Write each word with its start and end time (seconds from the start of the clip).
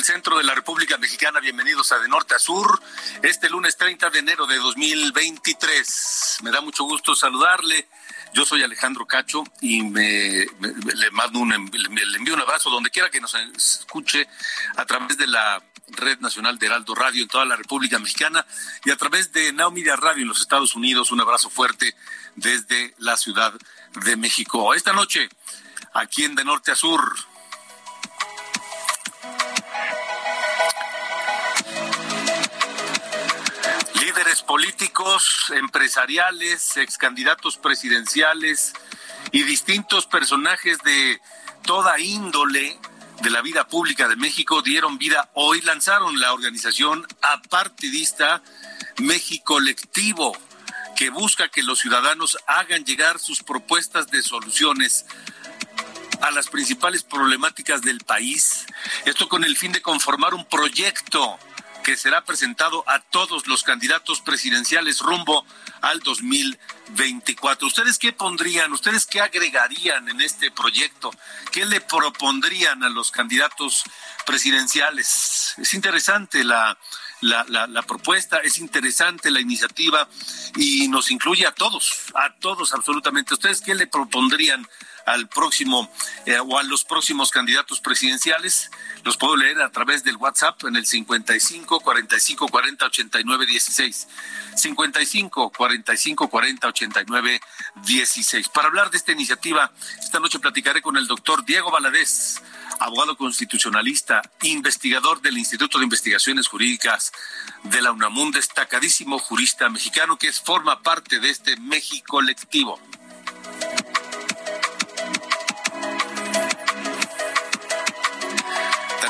Del 0.00 0.04
centro 0.06 0.38
de 0.38 0.44
la 0.44 0.54
República 0.54 0.96
Mexicana. 0.96 1.40
Bienvenidos 1.40 1.92
a 1.92 1.98
De 1.98 2.08
Norte 2.08 2.34
a 2.34 2.38
Sur, 2.38 2.80
este 3.20 3.50
lunes 3.50 3.76
30 3.76 4.08
de 4.08 4.20
enero 4.20 4.46
de 4.46 4.56
2023. 4.56 6.38
Me 6.42 6.50
da 6.50 6.62
mucho 6.62 6.84
gusto 6.84 7.14
saludarle. 7.14 7.86
Yo 8.32 8.46
soy 8.46 8.62
Alejandro 8.62 9.06
Cacho 9.06 9.44
y 9.60 9.82
me, 9.82 10.46
le 10.94 11.10
mando 11.12 11.40
un, 11.40 11.50
env- 11.52 11.70
le 11.76 12.16
envío 12.16 12.32
un 12.32 12.40
abrazo 12.40 12.70
donde 12.70 12.88
quiera 12.88 13.10
que 13.10 13.20
nos 13.20 13.34
escuche 13.34 14.26
a 14.76 14.86
través 14.86 15.18
de 15.18 15.26
la 15.26 15.62
Red 15.88 16.20
Nacional 16.20 16.58
de 16.58 16.64
Heraldo 16.66 16.94
Radio 16.94 17.22
en 17.22 17.28
toda 17.28 17.44
la 17.44 17.56
República 17.56 17.98
Mexicana 17.98 18.46
y 18.86 18.90
a 18.92 18.96
través 18.96 19.32
de 19.32 19.52
Now 19.52 19.70
Radio 19.98 20.22
en 20.22 20.28
los 20.28 20.40
Estados 20.40 20.74
Unidos. 20.76 21.10
Un 21.10 21.20
abrazo 21.20 21.50
fuerte 21.50 21.94
desde 22.36 22.94
la 22.96 23.18
Ciudad 23.18 23.52
de 24.02 24.16
México. 24.16 24.72
Esta 24.72 24.94
noche, 24.94 25.28
aquí 25.92 26.24
en 26.24 26.36
De 26.36 26.44
Norte 26.44 26.72
a 26.72 26.74
Sur, 26.74 27.02
líderes 34.30 34.42
políticos, 34.42 35.52
empresariales, 35.56 36.76
ex 36.76 36.98
candidatos 36.98 37.56
presidenciales 37.56 38.72
y 39.32 39.42
distintos 39.42 40.06
personajes 40.06 40.78
de 40.84 41.20
toda 41.64 41.98
índole 41.98 42.78
de 43.22 43.30
la 43.30 43.42
vida 43.42 43.66
pública 43.66 44.06
de 44.06 44.14
México 44.14 44.62
dieron 44.62 44.98
vida 44.98 45.30
hoy, 45.34 45.60
lanzaron 45.62 46.20
la 46.20 46.32
organización 46.32 47.04
apartidista 47.20 48.40
México 48.98 49.54
Colectivo, 49.54 50.36
que 50.94 51.10
busca 51.10 51.48
que 51.48 51.64
los 51.64 51.80
ciudadanos 51.80 52.38
hagan 52.46 52.84
llegar 52.84 53.18
sus 53.18 53.42
propuestas 53.42 54.12
de 54.12 54.22
soluciones 54.22 55.06
a 56.20 56.30
las 56.30 56.48
principales 56.48 57.02
problemáticas 57.02 57.82
del 57.82 57.98
país. 57.98 58.66
Esto 59.06 59.28
con 59.28 59.42
el 59.42 59.56
fin 59.56 59.72
de 59.72 59.82
conformar 59.82 60.34
un 60.34 60.44
proyecto 60.44 61.36
será 61.96 62.24
presentado 62.24 62.84
a 62.86 63.00
todos 63.00 63.46
los 63.46 63.62
candidatos 63.62 64.20
presidenciales 64.20 65.00
rumbo 65.00 65.44
al 65.80 66.00
2024. 66.00 67.66
¿Ustedes 67.66 67.98
qué 67.98 68.12
pondrían? 68.12 68.72
¿Ustedes 68.72 69.06
qué 69.06 69.20
agregarían 69.20 70.08
en 70.08 70.20
este 70.20 70.50
proyecto? 70.50 71.10
¿Qué 71.52 71.64
le 71.66 71.80
propondrían 71.80 72.82
a 72.82 72.88
los 72.88 73.10
candidatos 73.10 73.84
presidenciales? 74.26 75.54
Es 75.58 75.74
interesante 75.74 76.44
la, 76.44 76.76
la 77.20 77.82
propuesta, 77.82 78.38
es 78.38 78.58
interesante 78.58 79.30
la 79.30 79.40
iniciativa 79.40 80.08
y 80.56 80.88
nos 80.88 81.10
incluye 81.10 81.46
a 81.46 81.52
todos, 81.52 82.06
a 82.14 82.34
todos 82.34 82.72
absolutamente. 82.72 83.34
¿Ustedes 83.34 83.60
qué 83.60 83.74
le 83.74 83.86
propondrían 83.86 84.66
al 85.12 85.28
próximo 85.28 85.90
eh, 86.26 86.38
o 86.38 86.58
a 86.58 86.62
los 86.62 86.84
próximos 86.84 87.30
candidatos 87.30 87.80
presidenciales. 87.80 88.70
Los 89.04 89.16
puedo 89.16 89.36
leer 89.36 89.60
a 89.62 89.70
través 89.70 90.04
del 90.04 90.16
WhatsApp 90.16 90.62
en 90.64 90.76
el 90.76 90.86
55 90.86 91.80
45 91.80 92.48
40 92.48 92.86
89 92.86 93.46
16. 93.46 94.08
55 94.56 95.50
45 95.50 96.28
40 96.28 96.68
89 96.68 97.40
16. 97.86 98.48
Para 98.50 98.68
hablar 98.68 98.90
de 98.90 98.98
esta 98.98 99.12
iniciativa, 99.12 99.72
esta 99.98 100.20
noche 100.20 100.38
platicaré 100.38 100.82
con 100.82 100.96
el 100.96 101.06
doctor 101.06 101.44
Diego 101.44 101.70
Valadez, 101.70 102.42
abogado 102.78 103.16
constitucionalista, 103.16 104.22
investigador 104.42 105.20
del 105.20 105.38
Instituto 105.38 105.78
de 105.78 105.84
Investigaciones 105.84 106.48
Jurídicas 106.48 107.12
de 107.64 107.80
la 107.82 107.92
UNAM, 107.92 108.18
un 108.18 108.30
destacadísimo 108.30 109.18
jurista 109.18 109.68
mexicano 109.68 110.18
que 110.18 110.32
forma 110.32 110.82
parte 110.82 111.20
de 111.20 111.30
este 111.30 111.56
México 111.56 112.20
colectivo. 112.20 112.78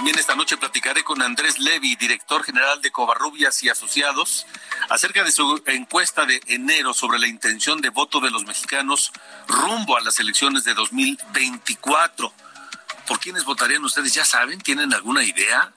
También 0.00 0.19
esta 0.19 0.34
noche 0.34 0.56
platicaré 0.56 1.05
con 1.05 1.21
Andrés 1.21 1.59
Levy, 1.59 1.94
director 1.94 2.43
general 2.43 2.81
de 2.81 2.91
Covarrubias 2.91 3.62
y 3.62 3.69
Asociados, 3.69 4.47
acerca 4.88 5.22
de 5.25 5.31
su 5.31 5.62
encuesta 5.66 6.25
de 6.25 6.41
enero 6.47 6.94
sobre 6.94 7.19
la 7.19 7.27
intención 7.27 7.83
de 7.83 7.91
voto 7.91 8.19
de 8.19 8.31
los 8.31 8.47
mexicanos 8.47 9.12
rumbo 9.47 9.99
a 9.99 10.00
las 10.00 10.19
elecciones 10.19 10.65
de 10.65 10.72
2024. 10.72 12.33
¿Por 13.06 13.21
quiénes 13.21 13.44
votarían 13.44 13.84
ustedes? 13.84 14.15
¿Ya 14.15 14.25
saben? 14.25 14.59
¿Tienen 14.62 14.94
alguna 14.94 15.22
idea? 15.22 15.75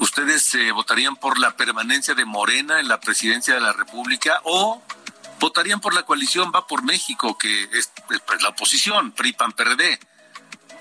¿Ustedes 0.00 0.52
eh, 0.56 0.72
votarían 0.72 1.14
por 1.14 1.38
la 1.38 1.56
permanencia 1.56 2.14
de 2.14 2.24
Morena 2.24 2.80
en 2.80 2.88
la 2.88 2.98
presidencia 2.98 3.54
de 3.54 3.60
la 3.60 3.72
República 3.72 4.40
o 4.42 4.82
votarían 5.38 5.80
por 5.80 5.94
la 5.94 6.02
coalición 6.02 6.50
Va 6.52 6.66
por 6.66 6.82
México, 6.82 7.38
que 7.38 7.62
es, 7.62 7.92
es, 8.10 8.20
pues, 8.26 8.42
la 8.42 8.48
oposición, 8.48 9.12
PRI, 9.12 9.34
PAN, 9.34 9.54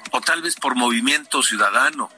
o 0.10 0.22
tal 0.22 0.42
vez 0.42 0.56
por 0.56 0.74
movimiento 0.74 1.44
ciudadano. 1.44 2.10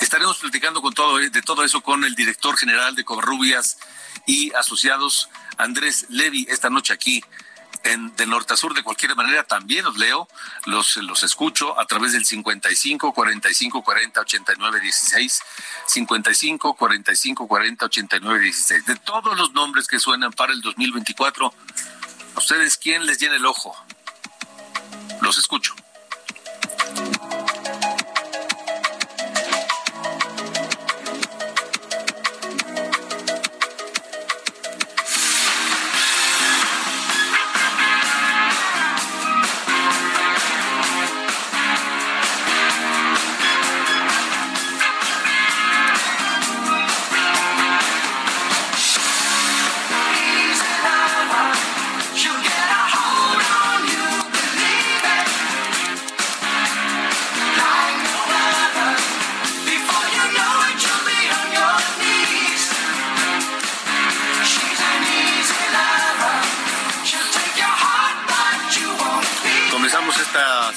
Estaremos 0.00 0.38
platicando 0.38 0.82
con 0.82 0.94
todo, 0.94 1.18
de 1.18 1.42
todo 1.42 1.64
eso 1.64 1.82
con 1.82 2.04
el 2.04 2.14
director 2.14 2.56
general 2.56 2.94
de 2.94 3.04
Covarrubias 3.04 3.78
y 4.26 4.52
asociados, 4.54 5.28
Andrés 5.56 6.06
Levy, 6.08 6.46
esta 6.50 6.70
noche 6.70 6.92
aquí 6.92 7.22
en 7.84 8.14
de 8.16 8.26
norte 8.26 8.54
a 8.54 8.56
sur. 8.56 8.74
De 8.74 8.82
cualquier 8.82 9.14
manera, 9.16 9.44
también 9.44 9.84
los 9.84 9.96
leo, 9.96 10.28
los, 10.66 10.96
los 10.96 11.22
escucho 11.22 11.78
a 11.78 11.86
través 11.86 12.12
del 12.12 12.24
55 12.24 13.12
45 13.12 13.82
40 13.82 14.20
89 14.20 14.80
16, 14.80 15.42
55 15.86 16.74
45 16.74 17.46
40 17.46 17.84
89 17.84 18.40
16. 18.40 18.86
De 18.86 18.96
todos 18.96 19.36
los 19.36 19.52
nombres 19.52 19.86
que 19.86 19.98
suenan 19.98 20.32
para 20.32 20.52
el 20.52 20.60
2024, 20.60 21.54
¿a 22.34 22.38
ustedes 22.38 22.76
quién 22.76 23.06
les 23.06 23.18
llena 23.18 23.36
el 23.36 23.46
ojo? 23.46 23.76
Los 25.20 25.38
escucho. 25.38 25.74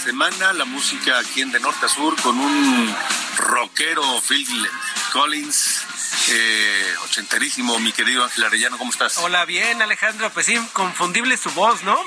Semana, 0.03 0.53
la 0.53 0.65
música 0.65 1.19
aquí 1.19 1.41
en 1.41 1.51
De 1.51 1.59
Norte 1.59 1.85
a 1.85 1.89
Sur 1.89 2.19
con 2.21 2.37
un 2.39 2.95
rockero 3.37 4.03
Phil 4.21 4.69
Collins. 5.11 5.81
Eh, 6.29 6.95
ochenterísimo, 7.03 7.79
mi 7.79 7.91
querido 7.91 8.23
Ángel 8.23 8.43
Arellano, 8.43 8.77
¿cómo 8.77 8.91
estás? 8.91 9.17
Hola, 9.17 9.45
bien, 9.45 9.81
Alejandro. 9.81 10.29
Pues 10.31 10.45
sí, 10.45 10.59
confundible 10.73 11.37
su 11.37 11.49
voz, 11.51 11.83
¿no? 11.83 11.97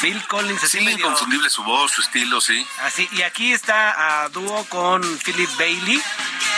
Phil 0.00 0.22
Collins, 0.26 0.62
así 0.62 0.78
sí, 0.78 1.00
confundible 1.00 1.48
su 1.48 1.62
voz, 1.62 1.92
su 1.92 2.02
estilo, 2.02 2.40
sí. 2.40 2.66
Así, 2.82 3.08
y 3.12 3.22
aquí 3.22 3.52
está 3.52 4.24
a 4.24 4.28
dúo 4.28 4.64
con 4.68 5.02
Philip 5.20 5.50
Bailey, 5.58 6.02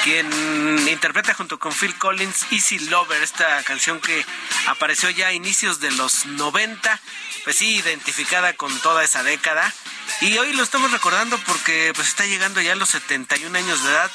quien 0.03 0.89
interpreta 0.89 1.35
junto 1.35 1.59
con 1.59 1.73
Phil 1.73 1.95
Collins 1.97 2.47
Easy 2.51 2.79
Lover, 2.89 3.23
esta 3.23 3.63
canción 3.63 4.01
que 4.01 4.25
apareció 4.67 5.09
ya 5.11 5.29
a 5.29 5.33
inicios 5.33 5.79
de 5.81 5.91
los 5.93 6.27
90, 6.27 7.01
pues 7.45 7.57
sí, 7.57 7.77
identificada 7.77 8.55
con 8.55 8.77
toda 8.81 9.05
esa 9.05 9.23
década. 9.23 9.73
Y 10.21 10.37
hoy 10.37 10.53
lo 10.53 10.65
estamos 10.65 10.91
recordando 10.91 11.39
porque 11.47 11.93
pues 11.95 12.09
está 12.09 12.27
llegando 12.27 12.61
ya 12.61 12.73
a 12.73 12.77
los 12.77 12.89
71 12.89 13.57
años 13.57 13.85
de 13.85 13.91
edad. 13.91 14.11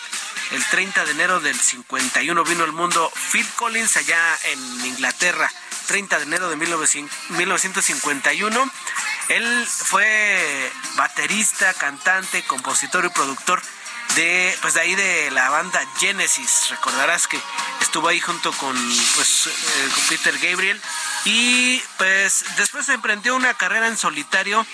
El 0.51 0.61
30 0.65 1.05
de 1.05 1.11
enero 1.11 1.39
del 1.39 1.57
51 1.57 2.43
vino 2.43 2.65
al 2.65 2.73
mundo 2.73 3.09
Phil 3.31 3.47
Collins 3.55 3.95
allá 3.95 4.19
en 4.51 4.85
Inglaterra. 4.85 5.49
30 5.87 6.17
de 6.17 6.23
enero 6.23 6.49
de 6.49 6.57
1951. 6.57 8.71
Él 9.29 9.65
fue 9.65 10.69
baterista, 10.95 11.73
cantante, 11.73 12.43
compositor 12.43 13.05
y 13.05 13.09
productor 13.09 13.61
de 14.15 14.57
pues 14.61 14.75
de 14.75 14.81
ahí 14.81 14.95
de 14.95 15.31
la 15.31 15.49
banda 15.49 15.81
Genesis. 15.99 16.69
Recordarás 16.69 17.27
que 17.27 17.39
estuvo 17.81 18.07
ahí 18.07 18.19
junto 18.19 18.51
con 18.53 18.75
pues 19.15 19.47
eh, 19.47 19.89
Peter 20.09 20.37
Gabriel 20.39 20.81
y 21.25 21.79
pues 21.97 22.45
después 22.57 22.89
emprendió 22.89 23.35
una 23.35 23.53
carrera 23.53 23.87
en 23.87 23.97
solitario 23.97 24.65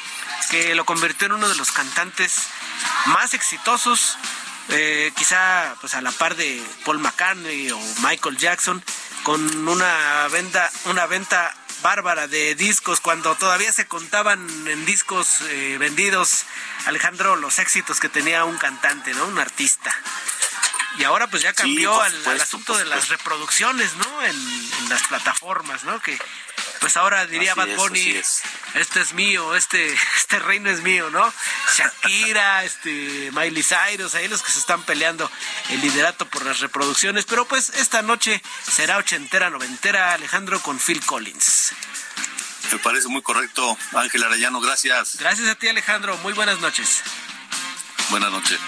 que 0.49 0.75
lo 0.75 0.85
convirtió 0.85 1.27
en 1.27 1.33
uno 1.33 1.47
de 1.47 1.55
los 1.55 1.71
cantantes 1.71 2.47
más 3.07 3.33
exitosos 3.33 4.17
eh, 4.69 5.11
quizá 5.15 5.75
pues 5.81 5.95
a 5.95 6.01
la 6.01 6.11
par 6.11 6.35
de 6.35 6.63
Paul 6.85 6.99
McCartney 6.99 7.71
o 7.71 7.79
Michael 8.01 8.37
Jackson 8.37 8.83
con 9.23 9.67
una 9.67 10.27
venta 10.31 10.69
una 10.85 11.05
venta 11.07 11.53
bárbara 11.81 12.27
de 12.27 12.55
discos 12.55 12.99
cuando 12.99 13.35
todavía 13.35 13.71
se 13.71 13.87
contaban 13.87 14.39
en 14.67 14.85
discos 14.85 15.41
eh, 15.49 15.77
vendidos 15.79 16.45
Alejandro 16.85 17.35
los 17.35 17.59
éxitos 17.59 17.99
que 17.99 18.09
tenía 18.09 18.45
un 18.45 18.57
cantante 18.57 19.13
no 19.13 19.25
un 19.27 19.39
artista. 19.39 19.93
Y 20.97 21.03
ahora 21.03 21.27
pues 21.27 21.43
ya 21.43 21.53
cambió 21.53 22.01
al, 22.01 22.41
asunto 22.41 22.77
de 22.77 22.85
las 22.85 23.09
reproducciones 23.09 23.95
no 23.95 24.23
en, 24.23 24.35
en 24.79 24.89
las 24.89 25.03
plataformas 25.07 25.83
no 25.83 26.01
que 26.01 26.19
pues 26.79 26.97
ahora 26.97 27.25
diría 27.25 27.55
Bad 27.55 27.75
Bunny, 27.75 28.21
este 28.75 29.01
es 29.01 29.13
mío, 29.13 29.55
este, 29.55 29.93
este 30.17 30.39
reino 30.39 30.69
es 30.69 30.81
mío, 30.81 31.09
¿no? 31.09 31.33
Shakira, 31.75 32.63
este, 32.63 33.31
Miley 33.31 33.63
Cyrus, 33.63 34.15
ahí 34.15 34.27
los 34.27 34.41
que 34.41 34.51
se 34.51 34.59
están 34.59 34.83
peleando 34.83 35.29
el 35.69 35.81
liderato 35.81 36.25
por 36.25 36.45
las 36.45 36.59
reproducciones, 36.59 37.25
pero 37.25 37.45
pues 37.45 37.69
esta 37.69 38.01
noche 38.01 38.41
será 38.63 38.97
ochentera, 38.97 39.49
noventera, 39.49 40.13
Alejandro, 40.13 40.61
con 40.61 40.79
Phil 40.79 41.03
Collins. 41.05 41.73
Me 42.71 42.79
parece 42.79 43.07
muy 43.07 43.21
correcto, 43.21 43.77
Ángel 43.93 44.23
Arellano, 44.23 44.59
gracias. 44.61 45.17
Gracias 45.17 45.49
a 45.49 45.55
ti, 45.55 45.67
Alejandro, 45.67 46.17
muy 46.17 46.33
buenas 46.33 46.59
noches. 46.59 47.01
Buenas 48.09 48.31
noches. 48.31 48.59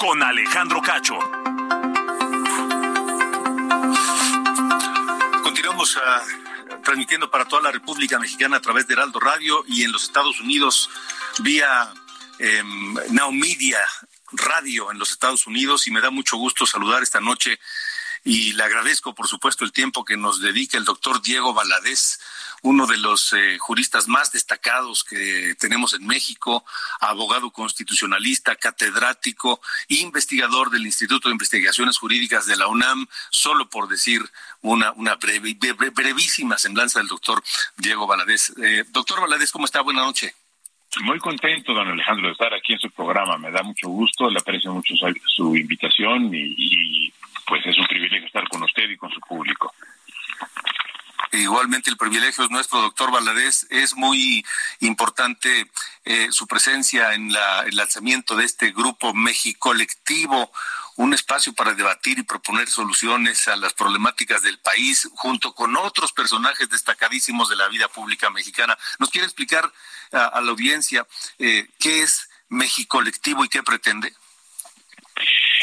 Con 0.00 0.22
Alejandro 0.22 0.80
Cacho. 0.80 1.18
Continuamos 5.42 5.98
ah, 6.02 6.24
transmitiendo 6.82 7.30
para 7.30 7.44
toda 7.44 7.60
la 7.64 7.70
República 7.70 8.18
Mexicana 8.18 8.56
a 8.56 8.60
través 8.62 8.86
de 8.86 8.94
Heraldo 8.94 9.20
Radio 9.20 9.62
y 9.68 9.84
en 9.84 9.92
los 9.92 10.04
Estados 10.04 10.40
Unidos 10.40 10.88
vía 11.40 11.92
eh, 12.38 12.62
Now 13.10 13.30
Media 13.30 13.80
Radio 14.32 14.90
en 14.90 14.98
los 14.98 15.10
Estados 15.10 15.46
Unidos 15.46 15.86
y 15.86 15.90
me 15.90 16.00
da 16.00 16.08
mucho 16.08 16.38
gusto 16.38 16.64
saludar 16.64 17.02
esta 17.02 17.20
noche 17.20 17.60
y 18.24 18.54
le 18.54 18.62
agradezco, 18.62 19.14
por 19.14 19.28
supuesto, 19.28 19.64
el 19.64 19.72
tiempo 19.72 20.04
que 20.04 20.16
nos 20.16 20.40
dedica 20.40 20.78
el 20.78 20.84
doctor 20.84 21.20
Diego 21.20 21.52
Valadez, 21.52 22.20
uno 22.62 22.86
de 22.86 22.96
los 22.98 23.32
eh, 23.32 23.58
juristas 23.58 24.08
más 24.08 24.32
destacados 24.32 25.04
que 25.04 25.54
tenemos 25.58 25.94
en 25.94 26.06
México, 26.06 26.64
abogado 27.00 27.50
constitucionalista, 27.50 28.56
catedrático 28.56 29.60
investigador 29.88 30.70
del 30.70 30.86
Instituto 30.86 31.28
de 31.28 31.34
Investigaciones 31.34 31.98
Jurídicas 31.98 32.46
de 32.46 32.56
la 32.56 32.68
UNAM, 32.68 33.06
solo 33.30 33.68
por 33.68 33.88
decir 33.88 34.22
una, 34.62 34.92
una 34.92 35.16
breve, 35.16 35.56
brevísima 35.94 36.58
semblanza 36.58 36.98
del 36.98 37.08
doctor 37.08 37.42
Diego 37.76 38.06
Valadez. 38.06 38.52
Eh, 38.62 38.84
doctor 38.88 39.20
Valadez, 39.20 39.52
¿cómo 39.52 39.66
está? 39.66 39.80
Buenas 39.80 40.04
noches. 40.04 40.34
Muy 41.02 41.18
contento, 41.20 41.72
don 41.72 41.86
Alejandro, 41.86 42.26
de 42.26 42.32
estar 42.32 42.52
aquí 42.52 42.72
en 42.72 42.80
su 42.80 42.90
programa. 42.90 43.38
Me 43.38 43.50
da 43.50 43.62
mucho 43.62 43.88
gusto, 43.88 44.28
le 44.28 44.40
aprecio 44.40 44.72
mucho 44.72 44.94
su, 44.96 45.56
invitación 45.56 46.30
y, 46.34 47.12
pues 47.46 47.64
es 47.64 47.78
un 47.78 47.86
privilegio 47.86 48.26
estar 48.26 48.48
con 48.48 48.62
usted 48.64 48.90
y 48.90 48.96
con 48.96 49.10
su 49.10 49.20
público. 49.20 49.72
Igualmente 51.32 51.90
el 51.90 51.96
privilegio 51.96 52.44
es 52.44 52.50
nuestro, 52.50 52.80
doctor 52.80 53.12
Valadez. 53.12 53.66
Es 53.70 53.94
muy 53.94 54.44
importante 54.80 55.70
eh, 56.04 56.28
su 56.30 56.46
presencia 56.46 57.14
en 57.14 57.32
la, 57.32 57.62
el 57.62 57.76
lanzamiento 57.76 58.34
de 58.34 58.44
este 58.44 58.72
grupo 58.72 59.14
México 59.14 59.70
Colectivo, 59.70 60.50
un 60.96 61.14
espacio 61.14 61.52
para 61.52 61.74
debatir 61.74 62.18
y 62.18 62.24
proponer 62.24 62.68
soluciones 62.68 63.46
a 63.48 63.56
las 63.56 63.72
problemáticas 63.74 64.42
del 64.42 64.58
país 64.58 65.08
junto 65.14 65.54
con 65.54 65.76
otros 65.76 66.12
personajes 66.12 66.68
destacadísimos 66.68 67.48
de 67.48 67.56
la 67.56 67.68
vida 67.68 67.88
pública 67.88 68.28
mexicana. 68.30 68.76
¿Nos 68.98 69.10
quiere 69.10 69.26
explicar 69.26 69.70
a, 70.12 70.40
la 70.40 70.50
audiencia 70.50 71.06
eh, 71.38 71.68
qué 71.78 72.02
es 72.02 72.28
México 72.48 72.98
Colectivo 72.98 73.44
y 73.44 73.48
qué 73.48 73.62
pretende? 73.62 74.12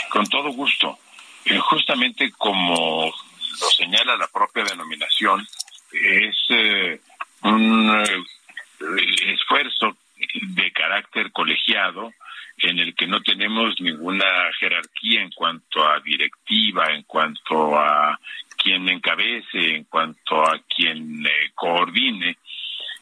Con 0.09 0.25
todo 0.27 0.49
gusto. 0.51 0.97
Eh, 1.45 1.59
justamente 1.59 2.31
como 2.37 3.13
lo 3.59 3.69
señala 3.69 4.15
la 4.17 4.27
propia 4.27 4.63
denominación, 4.63 5.45
es 5.91 6.35
eh, 6.49 6.99
un 7.43 7.89
eh, 7.89 9.33
esfuerzo 9.33 9.97
de 10.41 10.71
carácter 10.71 11.31
colegiado 11.31 12.11
en 12.57 12.79
el 12.79 12.95
que 12.95 13.07
no 13.07 13.21
tenemos 13.21 13.79
ninguna 13.79 14.25
jerarquía 14.59 15.21
en 15.21 15.31
cuanto 15.31 15.87
a 15.87 15.99
directiva, 15.99 16.91
en 16.91 17.03
cuanto 17.03 17.77
a 17.77 18.19
quien 18.57 18.89
encabece, 18.89 19.75
en 19.75 19.83
cuanto 19.83 20.41
a 20.41 20.59
quien 20.67 21.23
coordine. 21.53 22.37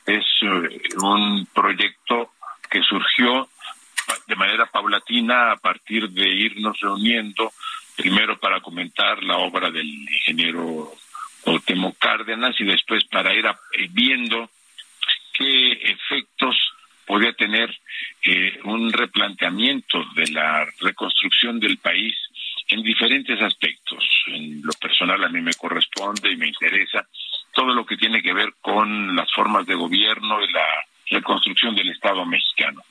Es 0.06 0.26
un 0.98 1.48
proyecto 1.54 2.34
que 2.70 2.82
surgió 2.82 3.48
de 4.28 4.36
manera 4.36 4.66
paulatina 4.66 5.52
a 5.52 5.58
partir 5.58 6.10
de 6.10 6.28
irnos 6.28 6.80
reuniendo 6.80 7.54
primero 7.96 8.38
para 8.40 8.62
comentar 8.62 9.24
la 9.24 9.38
obra 9.38 9.72
del 9.72 9.88
ingeniero 9.88 10.94
Otemo 11.46 11.94
Cárdenas 11.94 12.56
y 12.60 12.66
después 12.66 13.04
para 13.06 13.34
ir 13.34 13.46
eh, 13.46 13.88
viendo 13.92 14.50
qué 15.34 15.72
efectos 15.72 16.56
podía 17.06 17.34
tener 17.34 17.70
eh, 18.26 18.60
un 18.64 18.92
replanteamiento 18.92 20.04
de 20.16 20.28
la 20.32 20.66
reconstrucción 20.80 21.60
del 21.60 21.78
país 21.78 22.16
en 22.70 22.82
diferentes 22.82 23.40
aspectos. 23.42 24.04
En 24.28 24.62
lo 24.64 24.74
personal 24.74 25.24
a 25.24 25.30
mí 25.30 25.42
me 25.42 25.54
corresponde 25.54 26.32
y 26.32 26.38
me 26.38 26.48
interesa 26.48 27.08
todo 27.54 27.74
lo 27.74 27.86
que 27.86 27.98
tiene 27.98 28.22
que 28.22 28.34
ver 28.34 28.54
con 28.60 29.16
las 29.16 29.32
formas 29.32 29.66
de 29.66 29.76
gobierno 29.76 30.44
y 30.44 30.52
la 30.52 30.66
reconstrucción 31.12 31.76
del 31.76 31.90
Estado 31.90 32.26
mexicano. 32.26 32.82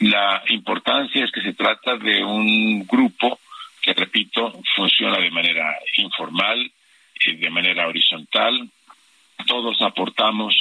La 0.00 0.42
importancia 0.48 1.24
es 1.24 1.30
que 1.30 1.40
se 1.40 1.54
trata 1.54 1.96
de 1.96 2.22
un 2.22 2.86
grupo 2.86 3.38
que 3.86 3.94
repito, 3.94 4.52
funciona 4.74 5.16
de 5.18 5.30
manera 5.30 5.78
informal, 5.98 6.72
y 7.24 7.36
de 7.36 7.50
manera 7.50 7.86
horizontal. 7.86 8.68
Todos 9.46 9.80
aportamos 9.82 10.54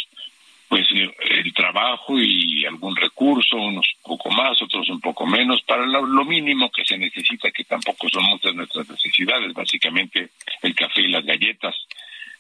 pues 0.68 0.88
el 0.92 1.54
trabajo 1.54 2.20
y 2.20 2.66
algún 2.66 2.96
recurso, 2.96 3.56
unos 3.56 3.88
un 4.04 4.18
poco 4.18 4.30
más, 4.32 4.62
otros 4.62 4.90
un 4.90 5.00
poco 5.00 5.26
menos, 5.26 5.62
para 5.64 5.86
lo, 5.86 6.26
mínimo 6.26 6.72
que 6.72 6.84
se 6.84 6.98
necesita, 6.98 7.52
que 7.52 7.64
tampoco 7.64 8.10
son 8.10 8.24
muchas 8.26 8.54
nuestras 8.54 8.90
necesidades, 8.90 9.54
básicamente 9.54 10.32
el 10.62 10.76
café 10.76 11.02
y 11.02 11.08
las 11.08 11.24
galletas, 11.24 11.76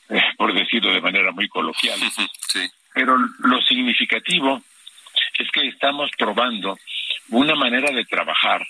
eh, 0.09 0.21
por 0.37 0.53
decirlo 0.53 0.91
de 0.91 1.01
manera 1.01 1.31
muy 1.31 1.47
coloquial. 1.47 1.99
Pero 2.93 3.17
lo 3.39 3.61
significativo 3.61 4.61
es 5.37 5.49
que 5.51 5.67
estamos 5.67 6.09
probando 6.17 6.77
una 7.29 7.55
manera 7.55 7.91
de 7.91 8.05
trabajar 8.05 8.65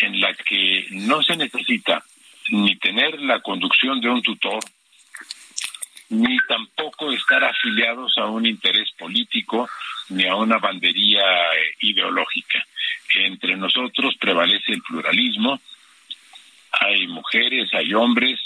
en 0.00 0.20
la 0.20 0.34
que 0.34 0.86
no 0.90 1.22
se 1.22 1.36
necesita 1.36 2.04
ni 2.50 2.76
tener 2.76 3.20
la 3.20 3.40
conducción 3.40 4.00
de 4.00 4.10
un 4.10 4.22
tutor, 4.22 4.62
ni 6.10 6.36
tampoco 6.48 7.10
estar 7.12 7.42
afiliados 7.42 8.18
a 8.18 8.26
un 8.26 8.46
interés 8.46 8.90
político 8.98 9.68
ni 10.10 10.26
a 10.26 10.34
una 10.34 10.58
bandería 10.58 11.22
eh, 11.22 11.74
ideológica. 11.80 12.64
Entre 13.14 13.56
nosotros 13.56 14.14
prevalece 14.20 14.72
el 14.72 14.82
pluralismo, 14.82 15.60
hay 16.72 17.06
mujeres, 17.06 17.72
hay 17.72 17.94
hombres, 17.94 18.40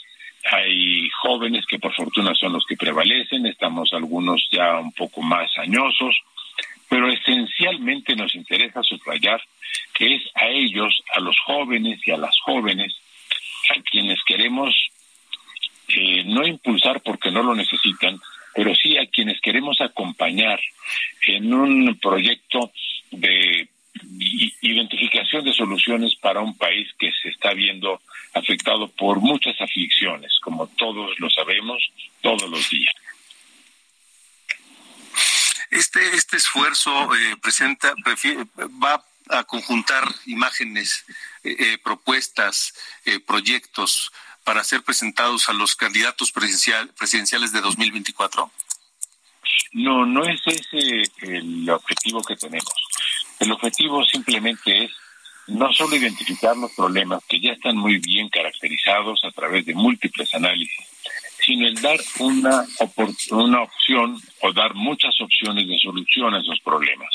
hay 0.44 1.08
jóvenes 1.22 1.66
que 1.66 1.78
por 1.78 1.94
fortuna 1.94 2.34
son 2.34 2.52
los 2.52 2.64
que 2.64 2.76
prevalecen, 2.76 3.46
estamos 3.46 3.92
algunos 3.92 4.46
ya 4.50 4.78
un 4.78 4.92
poco 4.92 5.22
más 5.22 5.50
añosos, 5.58 6.16
pero 6.88 7.10
esencialmente 7.10 8.16
nos 8.16 8.34
interesa 8.34 8.82
subrayar 8.82 9.40
que 9.94 10.14
es 10.14 10.22
a 10.34 10.46
ellos, 10.46 11.02
a 11.14 11.20
los 11.20 11.38
jóvenes 11.40 12.00
y 12.06 12.10
a 12.10 12.16
las 12.16 12.38
jóvenes, 12.40 12.94
a 13.70 13.82
quienes 13.82 14.22
queremos 14.24 14.74
eh, 15.88 16.24
no 16.24 16.46
impulsar 16.46 17.00
porque 17.02 17.30
no 17.30 17.42
lo 17.42 17.54
necesitan, 17.54 18.18
pero 18.54 18.74
sí 18.74 18.96
a 18.96 19.06
quienes 19.06 19.40
queremos 19.40 19.80
acompañar 19.80 20.60
en 21.26 21.52
un 21.52 21.98
proyecto 21.98 22.72
de 23.10 23.68
identificación 24.60 25.44
de 25.44 25.52
soluciones 25.52 26.14
para 26.16 26.40
un 26.40 26.56
país 26.56 26.88
que 26.98 27.10
se 27.22 27.30
está 27.30 27.52
viendo 27.52 28.00
afectado 28.34 28.88
por 28.88 29.20
muchas 29.20 29.60
aflicciones, 29.60 30.38
como 30.40 30.66
todos 30.68 31.18
lo 31.18 31.28
sabemos, 31.30 31.82
todos 32.20 32.48
los 32.48 32.68
días. 32.70 32.94
Este, 35.70 36.14
este 36.16 36.36
esfuerzo 36.36 37.14
eh, 37.14 37.36
presenta, 37.42 37.92
va 38.82 39.04
a 39.28 39.44
conjuntar 39.44 40.04
imágenes, 40.26 41.04
eh, 41.44 41.56
eh, 41.58 41.78
propuestas, 41.78 42.72
proyectos 43.26 44.10
para 44.44 44.64
ser 44.64 44.82
presentados 44.82 45.48
a 45.48 45.52
los 45.52 45.76
candidatos 45.76 46.32
presidencial, 46.32 46.88
presidenciales 46.96 47.52
de 47.52 47.60
2024? 47.60 48.50
No, 49.72 50.06
no 50.06 50.24
es 50.24 50.40
ese 50.46 51.02
el 51.20 51.68
objetivo 51.68 52.22
que 52.22 52.36
tenemos. 52.36 52.72
El 53.38 53.52
objetivo 53.52 54.04
simplemente 54.04 54.84
es 54.84 54.90
no 55.48 55.72
solo 55.72 55.96
identificar 55.96 56.56
los 56.56 56.72
problemas 56.72 57.22
que 57.26 57.40
ya 57.40 57.52
están 57.52 57.76
muy 57.76 57.98
bien 57.98 58.28
caracterizados 58.28 59.22
a 59.24 59.30
través 59.30 59.66
de 59.66 59.74
múltiples 59.74 60.32
análisis, 60.34 60.86
sino 61.48 61.66
el 61.66 61.80
dar 61.80 61.98
una, 62.18 62.66
una 63.30 63.62
opción 63.62 64.20
o 64.42 64.52
dar 64.52 64.74
muchas 64.74 65.18
opciones 65.18 65.66
de 65.66 65.78
solución 65.78 66.34
a 66.34 66.40
esos 66.40 66.60
problemas. 66.60 67.08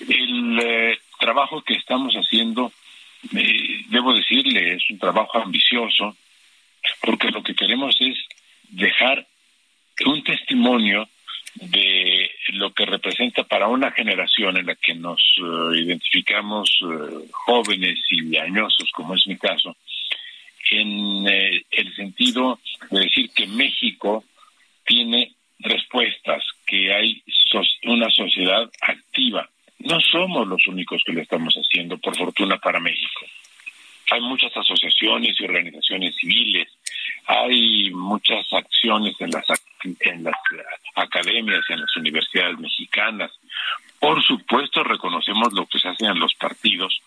El 0.00 0.58
eh, 0.58 0.98
trabajo 1.18 1.60
que 1.60 1.74
estamos 1.74 2.14
haciendo, 2.14 2.72
eh, 3.36 3.84
debo 3.88 4.14
decirle, 4.14 4.76
es 4.76 4.82
un 4.88 4.98
trabajo 4.98 5.38
ambicioso, 5.38 6.16
porque 7.02 7.30
lo 7.30 7.42
que 7.42 7.54
queremos 7.54 7.94
es 8.00 8.16
dejar 8.70 9.26
un 10.06 10.24
testimonio 10.24 11.06
de 11.56 12.30
lo 12.54 12.72
que 12.72 12.86
representa 12.86 13.42
para 13.42 13.68
una 13.68 13.90
generación 13.90 14.56
en 14.56 14.64
la 14.64 14.74
que 14.76 14.94
nos 14.94 15.20
eh, 15.36 15.80
identificamos 15.80 16.78
jóvenes 17.30 17.98
y 18.10 18.38
añosos, 18.38 18.90
como 18.94 19.14
es 19.14 19.26
mi 19.26 19.36
caso, 19.36 19.76
en 20.70 21.26
eh, 21.28 21.64
el 21.70 21.94
sentido 21.94 22.58
de 22.90 23.00
decir 23.00 23.30
que 23.30 23.46
México 23.46 24.24
tiene 24.84 25.32
respuestas, 25.58 26.42
que 26.66 26.92
hay 26.92 27.22
una 27.84 28.08
sociedad 28.10 28.70
activa. 28.80 29.48
No 29.80 30.00
somos 30.00 30.46
los 30.46 30.66
únicos 30.66 31.02
que 31.04 31.12
lo 31.12 31.20
estamos 31.20 31.54
haciendo, 31.54 31.98
por 31.98 32.16
fortuna 32.16 32.58
para 32.58 32.80
México. 32.80 33.26
Hay 34.10 34.20
muchas 34.20 34.56
asociaciones 34.56 35.38
y 35.38 35.44
organizaciones 35.44 36.16
civiles, 36.16 36.68
hay 37.26 37.90
muchas 37.90 38.52
acciones 38.52 39.14
en 39.20 39.30
las, 39.30 39.44
en 40.00 40.24
las 40.24 40.34
academias, 40.96 41.60
en 41.68 41.80
las 41.80 41.96
universidades 41.96 42.58
mexicanas. 42.58 43.30
Por 44.00 44.22
supuesto, 44.24 44.82
reconocemos 44.82 45.52
lo 45.52 45.66
que 45.66 45.78
se 45.78 45.88
hace 45.88 46.06
en 46.06 46.18
los 46.18 46.34
partidos, 46.34 47.00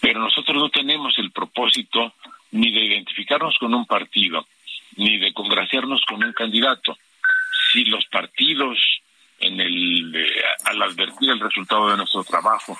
pero 0.00 0.20
nosotros 0.20 0.56
no 0.56 0.70
tenemos 0.70 1.16
el 1.18 1.30
propósito 1.30 2.14
ni 2.52 2.72
de 2.72 2.84
identificarnos 2.84 3.56
con 3.58 3.74
un 3.74 3.86
partido, 3.86 4.46
ni 4.96 5.18
de 5.18 5.32
congraciarnos 5.32 6.02
con 6.06 6.24
un 6.24 6.32
candidato. 6.32 6.96
Si 7.70 7.84
los 7.84 8.04
partidos, 8.06 8.78
en 9.38 9.60
el, 9.60 10.26
al 10.64 10.82
advertir 10.82 11.30
el 11.30 11.40
resultado 11.40 11.90
de 11.90 11.98
nuestro 11.98 12.24
trabajo, 12.24 12.76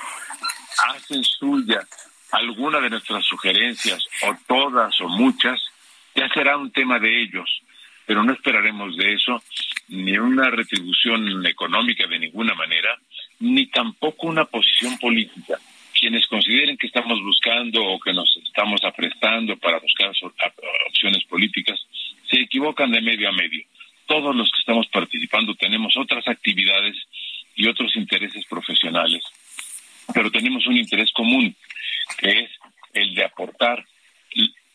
hacen 0.88 1.22
suya 1.22 1.86
alguna 2.32 2.80
de 2.80 2.90
nuestras 2.90 3.24
sugerencias, 3.24 4.04
o 4.22 4.36
todas 4.46 5.00
o 5.00 5.08
muchas, 5.08 5.60
ya 6.14 6.28
será 6.28 6.56
un 6.56 6.70
tema 6.70 6.98
de 6.98 7.22
ellos, 7.22 7.62
pero 8.06 8.22
no 8.22 8.32
esperaremos 8.32 8.96
de 8.96 9.14
eso 9.14 9.42
ni 9.88 10.16
una 10.16 10.48
retribución 10.50 11.44
económica 11.46 12.06
de 12.06 12.18
ninguna 12.18 12.54
manera, 12.54 12.96
ni 13.40 13.66
tampoco 13.66 14.26
una 14.26 14.44
posición 14.44 14.96
política 14.98 15.58
quienes 16.00 16.26
consideren 16.26 16.78
que 16.78 16.86
estamos 16.86 17.22
buscando 17.22 17.84
o 17.84 18.00
que 18.00 18.14
nos 18.14 18.34
estamos 18.42 18.82
aprestando 18.84 19.54
para 19.58 19.78
buscar 19.78 20.10
opciones 20.88 21.24
políticas, 21.24 21.78
se 22.28 22.40
equivocan 22.40 22.90
de 22.90 23.02
medio 23.02 23.28
a 23.28 23.32
medio. 23.32 23.62
Todos 24.06 24.34
los 24.34 24.50
que 24.50 24.60
estamos 24.60 24.86
participando 24.88 25.54
tenemos 25.54 25.94
otras 25.98 26.26
actividades 26.26 26.96
y 27.54 27.68
otros 27.68 27.94
intereses 27.96 28.46
profesionales, 28.46 29.22
pero 30.14 30.30
tenemos 30.30 30.66
un 30.66 30.78
interés 30.78 31.12
común, 31.12 31.54
que 32.18 32.30
es 32.40 32.50
el 32.94 33.14
de 33.14 33.24
aportar 33.24 33.84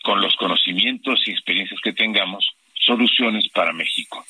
con 0.03 0.22
los 0.22 0.36
conocimientos 0.36 1.20
y 1.25 1.32
experiencias 1.32 1.82
que 1.82 1.91
tengamos 1.91 2.46
soluciones 2.75 3.48
para 3.50 3.74
México. 3.74 4.24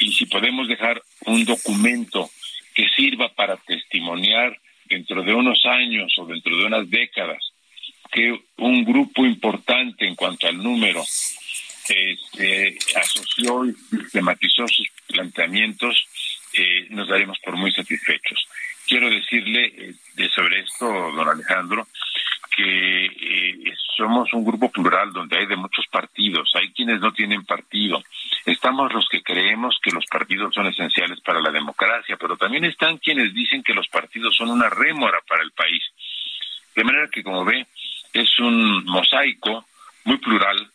Y 0.00 0.12
si 0.12 0.26
podemos 0.26 0.66
dejar 0.66 1.00
un 1.26 1.44
documento 1.44 2.28
que 2.74 2.88
sirva 2.88 3.28
para 3.28 3.56
testimoniar 3.58 4.58
dentro 5.10 5.24
de 5.24 5.34
unos 5.34 5.66
años 5.66 6.12
o 6.18 6.26
dentro 6.26 6.56
de 6.56 6.66
unas 6.66 6.88
décadas 6.88 7.42
que 8.12 8.32
un 8.58 8.84
grupo 8.84 9.26
importante 9.26 10.06
en 10.06 10.14
cuanto 10.14 10.46
al 10.46 10.56
número 10.56 11.02
este, 11.88 12.78
asoció 12.94 13.66
y 13.66 13.72
sistematizó 13.72 14.68
sus 14.68 14.88
planteamientos, 15.08 16.06
eh, 16.54 16.86
nos 16.90 17.08
daremos 17.08 17.38
por 17.44 17.56
muy 17.56 17.72
satisfechos. 17.72 18.46
Quiero 18.86 19.10
decirle 19.10 19.66
eh, 19.66 19.94
de 20.14 20.28
sobre 20.28 20.60
esto, 20.60 20.86
don 20.86 21.28
Alejandro, 21.28 21.88
que 22.56 23.06
eh, 23.06 23.74
somos 23.96 24.32
un 24.32 24.44
grupo 24.44 24.70
plural 24.70 25.12
donde 25.12 25.38
hay 25.38 25.46
de 25.46 25.56
muchos 25.56 25.86
partidos, 25.90 26.52
hay 26.54 26.72
quienes 26.72 27.00
no 27.00 27.12
tienen 27.12 27.44
partido, 27.44 28.00
estamos 28.46 28.92
los 28.92 29.06
que 29.08 29.22
creemos 29.22 29.78
que 29.82 29.90
los 29.90 30.04
partidos 30.06 30.54
son 30.54 30.66
esenciales 30.66 31.20
para 31.20 31.40
la 31.40 31.50
democracia, 31.50 32.16
pero 32.16 32.36
también 32.36 32.64
están 32.64 32.98
quienes 32.98 33.34
dicen 33.34 33.62
que 33.62 33.74
los 33.74 33.88
partidos 33.88 34.34
son 34.36 34.50
una 34.50 34.68
rémora 34.68 35.18
para 35.28 35.42
el 35.42 35.52
país. 35.52 35.82
De 36.74 36.84
manera 36.84 37.08
que, 37.08 37.22
como 37.22 37.44
ve, 37.44 37.66
es 38.12 38.38
un 38.38 38.84
mosaico 38.84 39.66
muy 40.04 40.18
plural, 40.18 40.70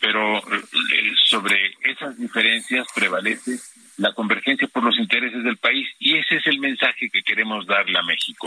pero 0.00 0.38
eh, 0.38 1.12
sobre 1.24 1.74
esas 1.82 2.16
diferencias 2.16 2.86
prevalece 2.94 3.58
la 3.96 4.12
convergencia 4.12 4.68
por 4.68 4.84
los 4.84 4.98
intereses 4.98 5.42
del 5.42 5.56
país 5.56 5.88
y 5.98 6.16
ese 6.16 6.36
es 6.36 6.46
el 6.46 6.58
mensaje 6.60 7.10
que 7.10 7.22
queremos 7.22 7.66
darle 7.66 7.98
a 7.98 8.02
México, 8.02 8.46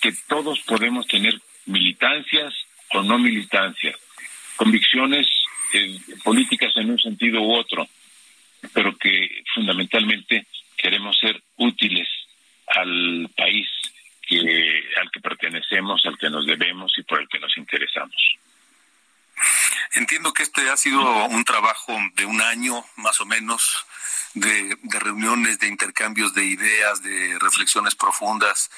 que 0.00 0.12
todos 0.28 0.60
podemos 0.60 1.06
tener 1.06 1.40
militancias 1.66 2.54
o 2.90 3.02
no 3.02 3.18
militancias, 3.18 3.96
convicciones 4.56 5.26
eh, 5.74 5.98
políticas 6.22 6.72
en 6.76 6.90
un 6.90 6.98
sentido 6.98 7.40
u 7.40 7.54
otro, 7.54 7.88
pero 8.72 8.96
que 8.96 9.42
fundamentalmente 9.54 10.46
queremos 10.76 11.16
ser 11.18 11.42
útiles 11.56 12.08
al 12.66 13.28
país 13.36 13.68
que, 14.20 14.84
al 15.00 15.10
que 15.10 15.20
pertenecemos, 15.20 16.04
al 16.06 16.16
que 16.18 16.30
nos 16.30 16.46
debemos 16.46 16.92
y 16.98 17.02
por 17.02 17.20
el 17.20 17.28
que 17.28 17.38
nos 17.38 17.56
interesamos. 17.56 18.36
Entiendo 19.94 20.32
que 20.32 20.42
este 20.42 20.70
ha 20.70 20.76
sido 20.76 21.26
un 21.26 21.44
trabajo 21.44 21.96
de 22.14 22.24
un 22.24 22.40
año 22.40 22.84
más 22.96 23.20
o 23.20 23.26
menos 23.26 23.86
de, 24.34 24.76
reuniones, 24.84 25.58
de 25.58 25.68
intercambios 25.68 26.34
de 26.34 26.44
ideas, 26.44 27.02
de 27.02 27.38
reflexiones 27.38 27.94
profundas 27.94 28.70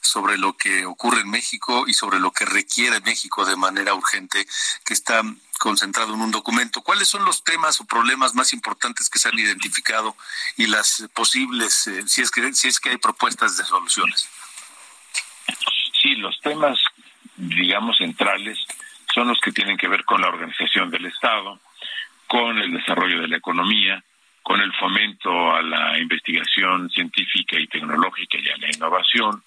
sobre 0.00 0.38
lo 0.38 0.56
que 0.56 0.86
ocurre 0.86 1.20
en 1.20 1.30
México 1.30 1.84
y 1.86 1.94
sobre 1.94 2.20
lo 2.20 2.32
que 2.32 2.44
requiere 2.44 3.00
México 3.00 3.44
de 3.44 3.56
manera 3.56 3.94
urgente, 3.94 4.46
que 4.84 4.94
está 4.94 5.22
concentrado 5.58 6.14
en 6.14 6.20
un 6.22 6.30
documento. 6.30 6.82
¿Cuáles 6.82 7.08
son 7.08 7.24
los 7.24 7.44
temas 7.44 7.80
o 7.80 7.84
problemas 7.84 8.34
más 8.34 8.52
importantes 8.52 9.10
que 9.10 9.18
se 9.18 9.28
han 9.28 9.38
identificado 9.38 10.16
y 10.56 10.66
las 10.66 11.04
posibles, 11.12 11.86
eh, 11.86 12.04
si 12.06 12.22
es 12.22 12.30
que 12.30 12.54
si 12.54 12.68
es 12.68 12.80
que 12.80 12.90
hay 12.90 12.96
propuestas 12.96 13.56
de 13.56 13.64
soluciones? 13.64 14.28
Sí, 16.00 16.14
los 16.14 16.40
temas, 16.40 16.78
digamos, 17.36 17.98
centrales 17.98 18.58
son 19.14 19.28
los 19.28 19.40
que 19.40 19.52
tienen 19.52 19.76
que 19.76 19.88
ver 19.88 20.04
con 20.04 20.20
la 20.20 20.28
organización 20.28 20.90
del 20.90 21.06
Estado, 21.06 21.58
con 22.26 22.58
el 22.58 22.72
desarrollo 22.72 23.20
de 23.20 23.28
la 23.28 23.36
economía, 23.36 24.02
con 24.42 24.60
el 24.60 24.72
fomento 24.74 25.54
a 25.54 25.62
la 25.62 25.98
investigación 25.98 26.88
científica 26.90 27.58
y 27.58 27.66
tecnológica 27.66 28.38
y 28.38 28.48
a 28.48 28.56
la 28.56 28.68
innovación. 28.68 29.42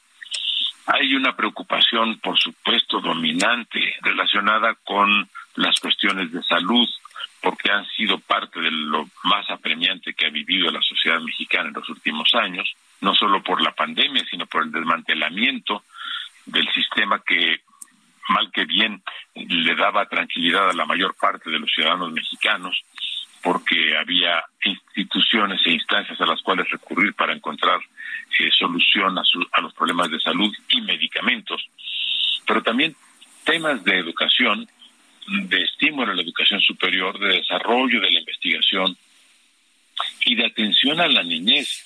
Hay 0.88 1.16
una 1.16 1.36
preocupación, 1.36 2.20
por 2.20 2.38
supuesto, 2.38 3.00
dominante 3.00 3.96
relacionada 4.02 4.76
con 4.84 5.30
las 5.56 5.80
cuestiones 5.80 6.32
de 6.32 6.44
salud, 6.44 6.88
porque 7.42 7.72
han 7.72 7.86
sido 7.88 8.20
parte 8.20 8.60
de 8.60 8.72
lo 8.72 9.08
más 9.24 9.50
apremiante 9.50 10.14
que 10.14 10.26
ha 10.26 10.30
vivido 10.30 10.72
la 10.72 10.82
sociedad 10.82 11.20
mexicana 11.22 11.70
en 11.70 11.76
los 11.76 11.90
últimos 11.90 12.34
años, 12.34 12.74
no 13.02 13.14
solo 13.16 13.42
por 13.44 13.62
la 13.62 13.72
pandemia, 13.72 14.24
sino 14.30 14.46
por 14.46 14.64
el 14.64 14.72
desmantelamiento 14.72 15.84
del 16.46 16.70
sistema 16.72 17.22
que, 17.26 17.62
mal 18.30 18.52
que 18.52 18.66
bien, 18.66 19.02
le 19.36 19.76
daba 19.76 20.06
tranquilidad 20.08 20.70
a 20.70 20.74
la 20.74 20.86
mayor 20.86 21.16
parte 21.16 21.50
de 21.50 21.60
los 21.60 21.72
ciudadanos 21.72 22.12
mexicanos, 22.12 22.84
porque 23.42 23.98
había 23.98 24.44
instituciones 24.64 25.60
e 25.66 25.72
instancias 25.72 26.20
a 26.22 26.26
las 26.26 26.42
cuales 26.42 26.70
recurrir 26.70 27.14
para 27.14 27.34
encontrar 27.34 27.80
eh, 28.40 28.50
solución 28.58 29.18
a, 29.18 29.24
a 29.52 29.62
los 29.62 29.74
problemas 29.74 30.10
de 30.10 30.20
salud 30.20 30.54
y 30.70 30.82
medicamentos, 30.82 31.68
pero 32.48 32.64
también 32.64 32.96
temas 33.44 33.84
de 33.84 33.98
educación 33.98 34.68
de 35.28 35.62
estímulo 35.62 36.12
a 36.12 36.16
la 36.16 36.22
educación 36.22 36.60
superior, 36.62 37.18
de 37.20 37.38
desarrollo 37.38 38.00
de 38.02 38.12
la 38.12 38.20
investigación 38.20 38.98
y 40.26 40.36
de 40.36 40.46
atención 40.46 41.00
a 41.00 41.08
la 41.08 41.24
niñez. 41.24 41.84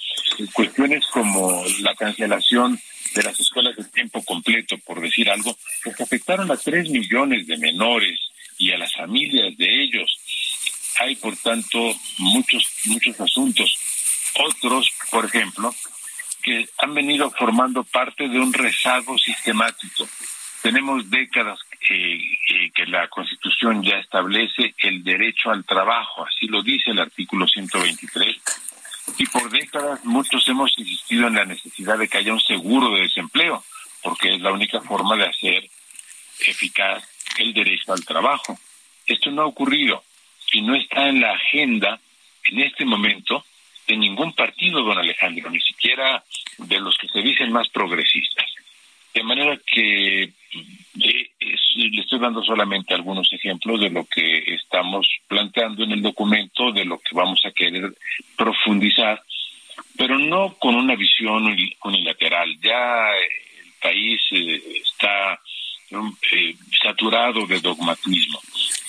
Cuestiones 0.53 1.05
como 1.07 1.63
la 1.81 1.95
cancelación 1.95 2.79
de 3.13 3.23
las 3.23 3.39
escuelas 3.39 3.75
de 3.75 3.83
tiempo 3.85 4.23
completo, 4.23 4.77
por 4.79 5.01
decir 5.01 5.29
algo, 5.29 5.57
que 5.83 6.03
afectaron 6.03 6.51
a 6.51 6.57
tres 6.57 6.89
millones 6.89 7.47
de 7.47 7.57
menores 7.57 8.19
y 8.57 8.71
a 8.71 8.77
las 8.77 8.93
familias 8.93 9.55
de 9.57 9.83
ellos. 9.83 10.17
Hay, 10.99 11.15
por 11.15 11.35
tanto, 11.37 11.95
muchos, 12.17 12.67
muchos 12.85 13.19
asuntos. 13.19 13.77
Otros, 14.35 14.91
por 15.09 15.25
ejemplo, 15.25 15.73
que 16.43 16.67
han 16.77 16.93
venido 16.93 17.29
formando 17.31 17.83
parte 17.83 18.27
de 18.27 18.39
un 18.39 18.53
rezago 18.53 19.17
sistemático. 19.17 20.07
Tenemos 20.61 21.09
décadas 21.09 21.59
eh, 21.89 22.19
eh, 22.49 22.71
que 22.73 22.85
la 22.85 23.07
Constitución 23.07 23.83
ya 23.83 23.97
establece 23.97 24.73
el 24.79 25.03
derecho 25.03 25.51
al 25.51 25.63
trabajo, 25.65 26.25
así 26.25 26.47
lo 26.47 26.61
dice 26.61 26.91
el 26.91 26.99
artículo 26.99 27.47
123. 27.47 28.35
Y 29.17 29.25
por 29.27 29.49
décadas 29.49 30.03
muchos 30.03 30.47
hemos 30.47 30.77
insistido 30.77 31.27
en 31.27 31.35
la 31.35 31.45
necesidad 31.45 31.97
de 31.97 32.07
que 32.07 32.17
haya 32.17 32.33
un 32.33 32.41
seguro 32.41 32.93
de 32.93 33.01
desempleo, 33.01 33.63
porque 34.03 34.35
es 34.35 34.41
la 34.41 34.51
única 34.51 34.81
forma 34.81 35.15
de 35.15 35.25
hacer 35.25 35.69
eficaz 36.45 37.03
el 37.37 37.53
derecho 37.53 37.93
al 37.93 38.05
trabajo. 38.05 38.57
Esto 39.05 39.31
no 39.31 39.43
ha 39.43 39.47
ocurrido 39.47 40.03
y 40.51 40.61
no 40.61 40.75
está 40.75 41.07
en 41.07 41.21
la 41.21 41.33
agenda 41.33 41.99
en 42.45 42.59
este 42.59 42.85
momento 42.85 43.45
de 43.87 43.97
ningún 43.97 44.33
partido, 44.33 44.83
don 44.83 44.97
Alejandro, 44.97 45.49
ni 45.49 45.61
siquiera 45.61 46.23
de 46.57 46.79
los 46.79 46.97
que 46.97 47.07
se 47.07 47.21
dicen 47.21 47.51
más 47.51 47.69
progresistas. 47.69 48.45
De 49.13 49.23
manera 49.23 49.57
que 49.65 50.23
eh, 50.23 51.29
le 51.77 52.01
estoy 52.01 52.19
dando 52.19 52.43
solamente 52.43 52.93
algunos 52.93 53.31
ejemplos 53.31 53.79
de 53.79 53.89
lo 53.89 54.05
que 54.05 54.37
estamos 54.53 55.07
planteando 55.27 55.83
en 55.83 55.91
el 55.91 56.01
documento, 56.01 56.71
de 56.71 56.85
lo 56.85 56.99
que 56.99 57.15
vamos 57.15 57.41
a 57.45 57.51
querer 57.51 57.93
profundizar, 58.35 59.21
pero 59.97 60.17
no 60.17 60.55
con 60.55 60.75
una 60.75 60.95
visión 60.95 61.55
unilateral. 61.83 62.57
Ya 62.61 63.09
el 63.15 63.73
país 63.81 64.21
eh, 64.31 64.61
está 64.83 65.39
eh, 66.31 66.55
saturado 66.81 67.45
de 67.47 67.59
dogmatismo. 67.59 68.39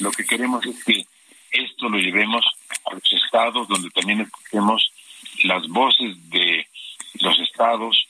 Lo 0.00 0.10
que 0.10 0.24
queremos 0.24 0.64
es 0.66 0.84
que 0.84 1.04
esto 1.50 1.88
lo 1.88 1.98
llevemos 1.98 2.44
a 2.84 2.94
los 2.94 3.12
estados 3.12 3.68
donde 3.68 3.90
también 3.90 4.20
escuchemos 4.20 4.90
las 5.44 5.66
voces 5.68 6.30
de 6.30 6.66
los 7.20 7.38
estados, 7.40 8.06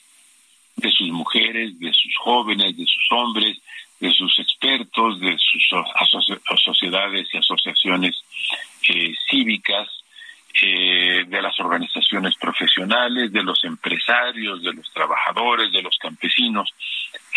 de 0.75 0.91
sus 0.91 1.09
mujeres, 1.09 1.79
de 1.79 1.93
sus 1.93 2.15
jóvenes, 2.17 2.75
de 2.75 2.85
sus 2.85 3.11
hombres, 3.11 3.57
de 3.99 4.11
sus 4.11 4.39
expertos, 4.39 5.19
de 5.19 5.37
sus 5.37 6.61
sociedades 6.63 7.27
y 7.33 7.37
asociaciones 7.37 8.15
eh, 8.87 9.13
cívicas, 9.29 9.87
eh, 10.61 11.25
de 11.27 11.41
las 11.41 11.59
organizaciones 11.59 12.35
profesionales, 12.35 13.31
de 13.31 13.43
los 13.43 13.63
empresarios, 13.63 14.63
de 14.63 14.73
los 14.73 14.91
trabajadores, 14.91 15.71
de 15.71 15.81
los 15.81 15.97
campesinos. 15.97 16.73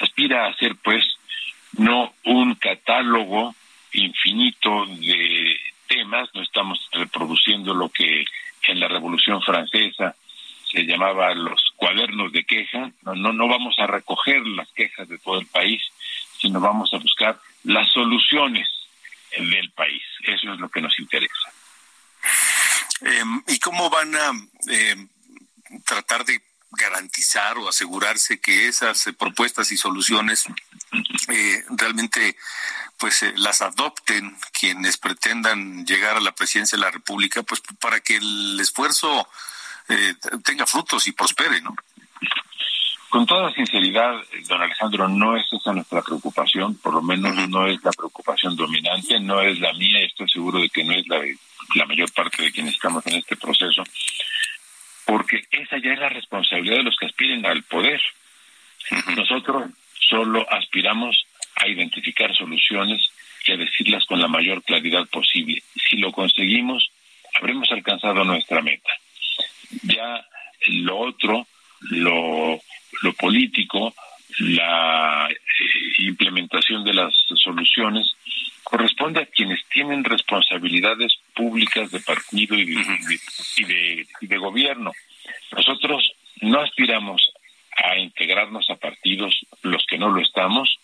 Aspira 0.00 0.46
a 0.46 0.54
ser, 0.54 0.76
pues, 0.82 1.04
no 1.78 2.14
un 2.24 2.54
catálogo 2.54 3.54
infinito 3.92 4.86
de 4.86 5.56
temas, 5.86 6.30
no 6.34 6.42
estamos 6.42 6.88
reproduciendo 6.92 7.74
lo 7.74 7.90
que 7.90 8.24
en 8.68 8.80
la 8.80 8.88
Revolución 8.88 9.42
Francesa 9.42 10.16
se 10.70 10.84
llamaba 10.84 11.34
los 11.34 11.60
cuadernos 11.76 12.32
de 12.32 12.44
queja, 12.44 12.92
no, 13.02 13.14
no, 13.14 13.32
no 13.32 13.46
vamos 13.46 13.78
a 13.78 13.86
recoger 13.86 14.40
las 14.46 14.70
quejas 14.72 15.06
de 15.08 15.18
todo 15.18 15.38
el 15.38 15.46
país, 15.46 15.82
sino 16.42 16.60
vamos 16.60 16.92
a 16.92 16.98
buscar 16.98 17.40
las 17.64 17.90
soluciones 17.90 18.68
del 19.30 19.70
país. 19.70 20.02
Eso 20.24 20.52
es 20.52 20.60
lo 20.60 20.68
que 20.68 20.80
nos 20.80 20.98
interesa. 20.98 21.48
Em, 23.00 23.42
¿Y 23.46 23.58
cómo 23.60 23.88
van 23.88 24.14
a 24.14 24.32
em, 24.68 25.08
tratar 25.84 26.24
de 26.24 26.42
garantizar 26.72 27.58
o 27.58 27.68
asegurarse 27.68 28.40
que 28.40 28.66
esas 28.66 29.06
eh, 29.06 29.12
propuestas 29.12 29.70
y 29.72 29.76
soluciones 29.76 30.46
eh, 31.28 31.64
realmente 31.70 32.36
pues 32.98 33.22
eh, 33.22 33.32
las 33.36 33.62
adopten 33.62 34.36
quienes 34.58 34.96
pretendan 34.96 35.84
llegar 35.86 36.16
a 36.16 36.20
la 36.20 36.34
presidencia 36.34 36.76
de 36.76 36.84
la 36.84 36.90
República, 36.90 37.42
pues 37.42 37.60
para 37.80 38.00
que 38.00 38.16
el 38.16 38.58
esfuerzo 38.60 39.28
tenga 40.44 40.64
frutos 40.64 41.06
y 41.06 41.12
prospere, 41.12 41.60
¿no? 41.60 41.74
Con 43.12 43.26
toda 43.26 43.52
sinceridad, 43.52 44.24
don 44.48 44.62
Alejandro, 44.62 45.06
no 45.06 45.36
es 45.36 45.44
esa 45.52 45.74
nuestra 45.74 46.00
preocupación, 46.00 46.78
por 46.78 46.94
lo 46.94 47.02
menos 47.02 47.46
no 47.50 47.66
es 47.66 47.76
la 47.84 47.90
preocupación 47.90 48.56
dominante, 48.56 49.20
no 49.20 49.42
es 49.42 49.60
la 49.60 49.74
mía, 49.74 50.00
estoy 50.00 50.30
seguro 50.30 50.58
de 50.58 50.70
que 50.70 50.82
no 50.82 50.94
es 50.94 51.06
la 51.08 51.18
de 51.18 51.36
la 51.74 51.84
mayor 51.84 52.10
parte 52.12 52.42
de 52.42 52.50
quienes 52.50 52.72
estamos 52.72 53.06
en 53.06 53.16
este 53.16 53.36
proceso, 53.36 53.84
porque 55.04 55.42
esa 55.50 55.76
ya 55.76 55.92
es 55.92 55.98
la 55.98 56.08
responsabilidad 56.08 56.78
de 56.78 56.84
los 56.84 56.96
que 56.96 57.04
aspiren 57.04 57.44
al 57.44 57.62
poder. 57.64 58.00
Nosotros 59.14 59.70
solo 59.92 60.50
aspiramos 60.50 61.26
a 61.56 61.68
identificar 61.68 62.34
soluciones 62.34 63.12
y 63.44 63.52
a 63.52 63.58
decirlas 63.58 64.06
con 64.06 64.22
la 64.22 64.28
mayor 64.28 64.62
claridad 64.62 65.06
posible. 65.08 65.62
Si 65.90 65.98
lo 65.98 66.12
conseguimos, 66.12 66.90
habremos 67.38 67.70
alcanzado 67.72 68.24
nuestra 68.24 68.62
meta. 68.62 68.90
Ya 69.82 70.26
lo 70.68 70.96
otro, 70.98 71.46
lo, 71.90 72.60
lo 73.02 73.12
político, 73.14 73.94
la 74.38 75.28
eh, 75.30 75.34
implementación 75.98 76.84
de 76.84 76.94
las 76.94 77.14
soluciones, 77.36 78.14
corresponde 78.62 79.20
a 79.20 79.26
quienes 79.26 79.60
tienen 79.68 80.04
responsabilidades 80.04 81.18
públicas 81.34 81.90
de 81.90 82.00
partido 82.00 82.56
y 82.56 82.64
de, 82.64 84.06
y 84.20 84.26
de 84.26 84.38
gobierno. 84.38 84.92
Nosotros 85.52 86.12
no 86.40 86.60
aspiramos 86.60 87.32
a 87.76 87.98
integrarnos 87.98 88.68
a 88.70 88.76
partidos 88.76 89.34
los 89.62 89.84
que 89.86 89.98
no 89.98 90.08
lo 90.08 90.20
estamos, 90.20 90.78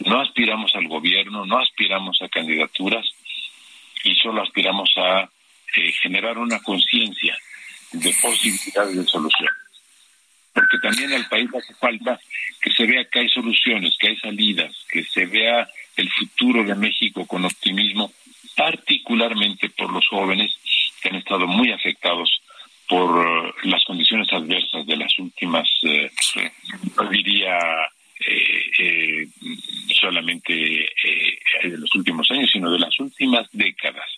no 0.00 0.20
aspiramos 0.20 0.74
al 0.74 0.88
gobierno, 0.88 1.44
no 1.46 1.58
aspiramos 1.58 2.20
a 2.22 2.28
candidaturas 2.28 3.06
y 4.04 4.14
solo 4.14 4.42
aspiramos 4.42 4.90
a 4.96 5.28
eh, 5.76 5.92
generar 6.02 6.38
una 6.38 6.60
conciencia 6.60 7.36
de 7.92 8.14
posibilidades 8.20 8.96
de 8.96 9.04
solución. 9.04 9.50
Porque 10.52 10.78
también 10.82 11.12
al 11.12 11.28
país 11.28 11.48
hace 11.54 11.74
falta 11.74 12.18
que 12.60 12.70
se 12.70 12.86
vea 12.86 13.04
que 13.04 13.20
hay 13.20 13.28
soluciones, 13.28 13.96
que 13.98 14.08
hay 14.08 14.16
salidas, 14.16 14.84
que 14.90 15.04
se 15.04 15.26
vea 15.26 15.68
el 15.96 16.10
futuro 16.10 16.64
de 16.64 16.74
México 16.74 17.26
con 17.26 17.44
optimismo, 17.44 18.12
particularmente 18.56 19.70
por 19.70 19.92
los 19.92 20.06
jóvenes 20.08 20.52
que 21.00 21.08
han 21.08 21.16
estado 21.16 21.46
muy 21.46 21.72
afectados 21.72 22.40
por 22.90 23.24
eh, 23.24 23.52
las 23.64 23.84
condiciones 23.84 24.30
adversas 24.32 24.84
de 24.84 24.96
las 24.96 25.16
últimas, 25.20 25.68
eh, 25.82 26.10
no 26.96 27.08
diría 27.08 27.56
eh, 28.26 29.28
solamente 29.94 30.52
de 31.62 31.78
los 31.78 31.94
últimos 31.94 32.28
años, 32.32 32.50
sino 32.52 32.70
de 32.72 32.80
las 32.80 32.98
últimas 32.98 33.48
décadas. 33.52 34.10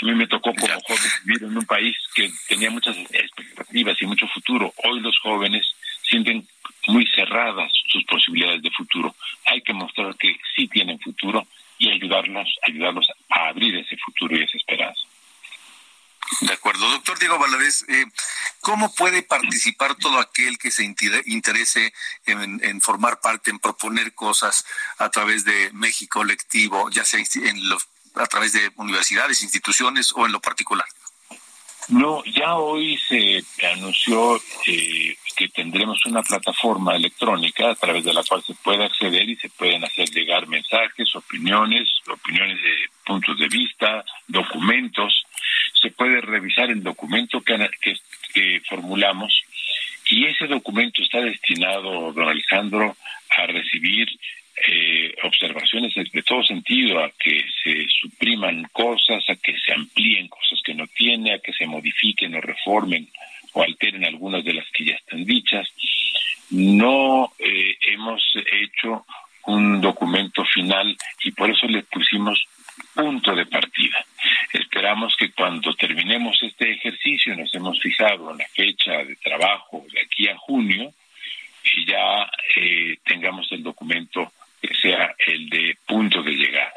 A 0.00 0.04
mí 0.04 0.14
me 0.14 0.26
tocó 0.26 0.54
como 0.54 0.80
joven 0.80 1.10
vivir 1.24 1.44
en 1.44 1.56
un 1.56 1.66
país 1.66 1.96
que 2.14 2.30
tenía 2.48 2.70
muchas 2.70 2.96
expectativas 2.96 4.00
y 4.00 4.06
mucho 4.06 4.26
futuro. 4.28 4.72
Hoy 4.84 5.00
los 5.00 5.18
jóvenes 5.20 5.66
sienten 6.02 6.46
muy 6.88 7.06
cerradas 7.14 7.70
sus 7.88 8.04
posibilidades 8.04 8.62
de 8.62 8.70
futuro. 8.70 9.14
Hay 9.46 9.62
que 9.62 9.72
mostrar 9.72 10.16
que 10.16 10.36
sí 10.56 10.66
tienen 10.68 10.98
futuro 10.98 11.46
y 11.78 11.90
ayudarlos, 11.90 12.48
ayudarlos 12.66 13.08
a 13.28 13.48
abrir 13.48 13.76
ese 13.76 13.96
futuro 13.98 14.36
y 14.36 14.42
esa 14.42 14.56
esperanza. 14.56 15.02
De 16.40 16.52
acuerdo. 16.52 16.88
Doctor 16.90 17.18
Diego 17.18 17.38
Valadez, 17.38 17.84
eh, 17.88 18.04
¿cómo 18.60 18.94
puede 18.94 19.22
participar 19.22 19.94
todo 19.96 20.18
aquel 20.18 20.58
que 20.58 20.70
se 20.70 20.84
interese 21.26 21.92
en, 22.26 22.80
formar 22.80 23.20
parte, 23.20 23.50
en 23.50 23.58
proponer 23.58 24.14
cosas 24.14 24.64
a 24.98 25.10
través 25.10 25.44
de 25.44 25.70
México 25.72 26.20
Colectivo, 26.20 26.90
ya 26.90 27.04
sea 27.04 27.20
en 27.20 27.68
los, 27.68 27.88
a 28.14 28.26
través 28.26 28.52
de 28.52 28.70
universidades, 28.76 29.42
instituciones 29.42 30.12
o 30.14 30.26
en 30.26 30.32
lo 30.32 30.40
particular? 30.40 30.86
No, 31.88 32.22
ya 32.24 32.54
hoy 32.54 32.96
se 32.96 33.42
anunció 33.66 34.40
eh, 34.66 35.16
que 35.36 35.48
tendremos 35.48 35.98
una 36.06 36.22
plataforma 36.22 36.94
electrónica 36.94 37.70
a 37.70 37.74
través 37.74 38.04
de 38.04 38.14
la 38.14 38.22
cual 38.22 38.42
se 38.42 38.54
puede 38.54 38.84
acceder 38.84 39.28
y 39.28 39.36
se 39.36 39.48
pueden 39.48 39.84
hacer 39.84 40.08
llegar 40.10 40.46
mensajes, 40.46 41.14
opiniones, 41.16 41.88
opiniones 42.06 42.62
de 42.62 42.88
puntos 43.04 43.36
de 43.38 43.48
vista, 43.48 44.04
documentos. 44.28 45.24
Se 45.80 45.90
puede 45.90 46.20
revisar 46.20 46.70
el 46.70 46.82
documento 46.82 47.40
que, 47.40 47.58
que 48.32 48.62
formulamos 48.68 49.42
y 50.12 50.26
ese 50.26 50.46
documento 50.46 51.02
está 51.02 51.20
destinado, 51.20 52.12
don 52.12 52.28
Alejandro, 52.28 52.96
a 53.36 53.46
recibir 53.46 54.08
eh, 54.68 55.14
observaciones 55.22 55.94
de, 55.94 56.22
todo 56.22 56.44
sentido, 56.44 57.02
a 57.02 57.10
que 57.10 57.44
se 57.62 57.86
supriman 58.00 58.64
cosas, 58.72 59.24
a 59.28 59.36
que 59.36 59.58
se 59.58 59.72
amplíen 59.72 60.28
cosas 60.28 60.60
que 60.64 60.74
no 60.74 60.86
tiene, 60.88 61.34
a 61.34 61.38
que 61.38 61.52
se 61.52 61.66
modifiquen 61.66 62.34
o 62.34 62.40
reformen 62.40 63.08
o 63.54 63.62
alteren 63.62 64.04
algunas 64.04 64.44
de 64.44 64.54
las 64.54 64.68
que 64.70 64.84
ya 64.84 64.94
están 64.94 65.24
dichas. 65.24 65.68
No 66.50 67.32
eh, 67.38 67.76
hemos 67.88 68.22
hecho 68.52 69.06
un 69.46 69.80
documento 69.80 70.44
final 70.44 70.96
y 71.24 71.32
por 71.32 71.50
eso 71.50 71.66
le 71.66 71.82
pusimos 71.82 72.46
punto 72.94 73.34
de 73.34 73.46
partida. 73.46 74.04
Esperamos 74.52 75.16
que 75.16 75.32
cuando 75.32 75.74
terminemos 75.74 76.42
este 76.42 76.72
ejercicio, 76.72 77.34
nos 77.36 77.54
hemos 77.54 77.80
fijado 77.80 78.30
en 78.30 78.38
la 78.38 78.46
fecha 78.48 78.92
de 79.04 79.16
trabajo 79.16 79.84
de 79.92 80.00
aquí 80.00 80.28
a 80.28 80.36
junio, 80.36 80.92
y 81.64 81.86
ya 81.86 82.30
eh, 82.56 82.98
tengamos 83.04 83.50
el 83.52 83.62
documento 83.62 84.32
sea 84.74 85.14
el 85.26 85.48
de 85.48 85.78
punto 85.86 86.22
de 86.22 86.32
llegada. 86.32 86.72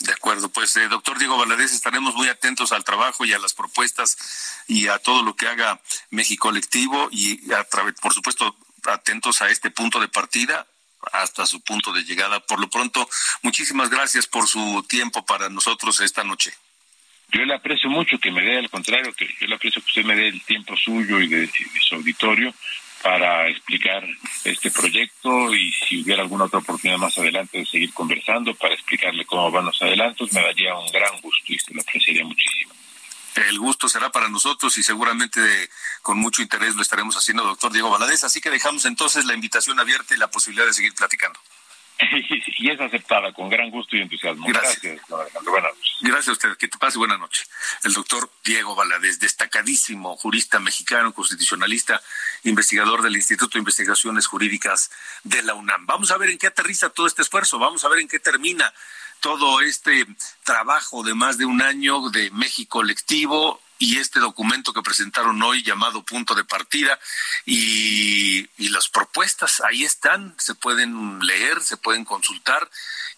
De 0.00 0.12
acuerdo, 0.12 0.50
pues 0.50 0.76
eh, 0.76 0.88
doctor 0.88 1.18
Diego 1.18 1.38
Valadez, 1.38 1.72
estaremos 1.72 2.14
muy 2.14 2.28
atentos 2.28 2.72
al 2.72 2.84
trabajo 2.84 3.24
y 3.24 3.32
a 3.32 3.38
las 3.38 3.54
propuestas 3.54 4.64
y 4.68 4.88
a 4.88 4.98
todo 4.98 5.22
lo 5.22 5.34
que 5.34 5.46
haga 5.46 5.80
México 6.10 6.48
Colectivo 6.48 7.08
y 7.10 7.52
a 7.52 7.64
través, 7.64 7.94
por 8.00 8.12
supuesto, 8.12 8.54
atentos 8.84 9.40
a 9.40 9.48
este 9.48 9.70
punto 9.70 10.00
de 10.00 10.08
partida 10.08 10.66
hasta 11.12 11.46
su 11.46 11.62
punto 11.62 11.92
de 11.92 12.04
llegada. 12.04 12.40
Por 12.40 12.60
lo 12.60 12.68
pronto, 12.68 13.08
muchísimas 13.42 13.88
gracias 13.88 14.26
por 14.26 14.46
su 14.46 14.84
tiempo 14.88 15.24
para 15.24 15.48
nosotros 15.48 16.00
esta 16.00 16.24
noche. 16.24 16.52
Yo 17.32 17.42
le 17.44 17.54
aprecio 17.54 17.88
mucho 17.88 18.18
que 18.18 18.30
me 18.30 18.42
dé, 18.42 18.58
al 18.58 18.70
contrario, 18.70 19.14
que 19.14 19.26
yo 19.40 19.46
le 19.46 19.54
aprecio 19.54 19.80
que 19.82 19.88
usted 19.88 20.04
me 20.04 20.16
dé 20.16 20.28
el 20.28 20.42
tiempo 20.44 20.76
suyo 20.76 21.20
y 21.20 21.28
de 21.28 21.50
su 21.80 21.94
auditorio 21.94 22.54
para 23.04 23.48
explicar 23.50 24.02
este 24.44 24.70
proyecto 24.70 25.54
y 25.54 25.70
si 25.72 26.02
hubiera 26.02 26.22
alguna 26.22 26.44
otra 26.44 26.60
oportunidad 26.60 26.96
más 26.96 27.18
adelante 27.18 27.58
de 27.58 27.66
seguir 27.66 27.92
conversando 27.92 28.54
para 28.54 28.72
explicarle 28.72 29.26
cómo 29.26 29.50
van 29.50 29.66
los 29.66 29.82
adelantos, 29.82 30.32
me 30.32 30.40
daría 30.40 30.74
un 30.74 30.90
gran 30.90 31.20
gusto 31.20 31.52
y 31.52 31.58
se 31.58 31.74
lo 31.74 31.82
apreciaría 31.82 32.24
muchísimo. 32.24 32.72
El 33.34 33.58
gusto 33.58 33.90
será 33.90 34.10
para 34.10 34.30
nosotros 34.30 34.78
y 34.78 34.82
seguramente 34.82 35.40
con 36.00 36.18
mucho 36.18 36.40
interés 36.40 36.76
lo 36.76 36.82
estaremos 36.82 37.14
haciendo, 37.16 37.44
doctor 37.44 37.70
Diego 37.72 37.90
Valadez. 37.90 38.24
Así 38.24 38.40
que 38.40 38.48
dejamos 38.48 38.86
entonces 38.86 39.26
la 39.26 39.34
invitación 39.34 39.78
abierta 39.78 40.14
y 40.14 40.18
la 40.18 40.30
posibilidad 40.30 40.66
de 40.66 40.72
seguir 40.72 40.94
platicando. 40.94 41.38
y 42.58 42.70
es 42.70 42.80
aceptada 42.80 43.32
con 43.32 43.48
gran 43.48 43.70
gusto 43.70 43.96
y 43.96 44.00
entusiasmo. 44.00 44.46
Gracias. 44.48 45.00
Gracias, 46.00 46.28
a 46.28 46.32
usted. 46.32 46.56
Que 46.56 46.68
te 46.68 46.78
pase 46.78 46.98
buena 46.98 47.16
noche. 47.16 47.44
El 47.82 47.92
doctor 47.92 48.30
Diego 48.44 48.74
Valadez, 48.74 49.20
destacadísimo 49.20 50.16
jurista 50.16 50.58
mexicano, 50.58 51.12
constitucionalista, 51.12 52.02
investigador 52.44 53.02
del 53.02 53.16
Instituto 53.16 53.52
de 53.54 53.60
Investigaciones 53.60 54.26
Jurídicas 54.26 54.90
de 55.22 55.42
la 55.42 55.54
UNAM. 55.54 55.86
Vamos 55.86 56.10
a 56.10 56.18
ver 56.18 56.30
en 56.30 56.38
qué 56.38 56.48
aterriza 56.48 56.90
todo 56.90 57.06
este 57.06 57.22
esfuerzo, 57.22 57.58
vamos 57.58 57.84
a 57.84 57.88
ver 57.88 58.00
en 58.00 58.08
qué 58.08 58.18
termina 58.18 58.72
todo 59.20 59.60
este 59.60 60.06
trabajo 60.42 61.02
de 61.02 61.14
más 61.14 61.38
de 61.38 61.46
un 61.46 61.62
año 61.62 62.10
de 62.10 62.30
México 62.32 62.80
colectivo 62.80 63.60
y 63.78 63.98
este 63.98 64.20
documento 64.20 64.72
que 64.72 64.82
presentaron 64.82 65.42
hoy 65.42 65.62
llamado 65.62 66.02
punto 66.04 66.34
de 66.34 66.44
partida 66.44 66.98
y, 67.44 68.48
las 68.70 68.88
propuestas 68.88 69.60
ahí 69.60 69.84
están, 69.84 70.34
se 70.38 70.54
pueden 70.54 71.20
leer, 71.20 71.62
se 71.62 71.76
pueden 71.76 72.04
consultar 72.04 72.68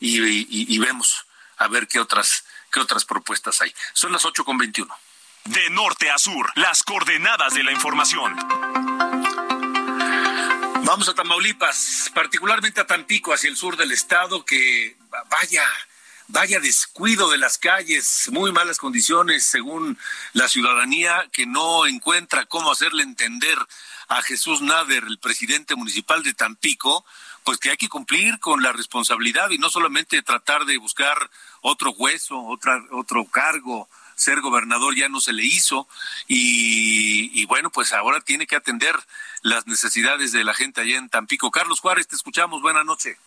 y, 0.00 0.78
vemos 0.78 1.24
a 1.56 1.68
ver 1.68 1.88
qué 1.88 1.98
otras, 1.98 2.44
qué 2.70 2.80
otras 2.80 3.04
propuestas 3.04 3.60
hay. 3.62 3.72
Son 3.94 4.12
las 4.12 4.24
ocho 4.24 4.44
con 4.44 4.58
veintiuno. 4.58 4.94
De 5.44 5.70
norte 5.70 6.10
a 6.10 6.18
sur, 6.18 6.50
las 6.56 6.82
coordenadas 6.82 7.54
de 7.54 7.64
la 7.64 7.72
información. 7.72 8.36
Vamos 10.84 11.08
a 11.08 11.14
Tamaulipas, 11.14 12.10
particularmente 12.14 12.80
a 12.80 12.86
Tampico, 12.86 13.32
hacia 13.32 13.48
el 13.48 13.56
sur 13.56 13.76
del 13.76 13.92
estado, 13.92 14.44
que 14.44 14.96
vaya, 15.30 15.64
vaya 16.28 16.60
descuido 16.60 17.30
de 17.30 17.38
las 17.38 17.58
calles, 17.58 18.28
muy 18.32 18.52
malas 18.52 18.78
condiciones 18.78 19.44
según 19.44 19.98
la 20.32 20.48
ciudadanía 20.48 21.28
que 21.32 21.46
no 21.46 21.86
encuentra 21.86 22.46
cómo 22.46 22.72
hacerle 22.72 23.02
entender 23.02 23.58
a 24.08 24.22
Jesús 24.22 24.60
Nader, 24.62 25.04
el 25.04 25.18
presidente 25.18 25.74
municipal 25.74 26.22
de 26.22 26.34
Tampico, 26.34 27.04
pues 27.44 27.58
que 27.58 27.70
hay 27.70 27.76
que 27.76 27.88
cumplir 27.88 28.38
con 28.40 28.62
la 28.62 28.72
responsabilidad 28.72 29.50
y 29.50 29.58
no 29.58 29.70
solamente 29.70 30.22
tratar 30.22 30.64
de 30.64 30.78
buscar 30.78 31.30
otro 31.60 31.90
hueso, 31.90 32.40
otra, 32.42 32.82
otro 32.92 33.24
cargo, 33.26 33.88
ser 34.16 34.40
gobernador 34.40 34.96
ya 34.96 35.08
no 35.08 35.20
se 35.20 35.32
le 35.32 35.44
hizo 35.44 35.86
y, 36.26 37.40
y, 37.40 37.44
bueno, 37.44 37.70
pues 37.70 37.92
ahora 37.92 38.20
tiene 38.20 38.46
que 38.46 38.56
atender 38.56 38.96
las 39.42 39.66
necesidades 39.66 40.32
de 40.32 40.42
la 40.42 40.54
gente 40.54 40.80
allá 40.80 40.96
en 40.96 41.08
Tampico. 41.08 41.50
Carlos 41.50 41.80
Juárez, 41.80 42.08
te 42.08 42.16
escuchamos, 42.16 42.62
buena 42.62 42.82
noche. 42.82 43.18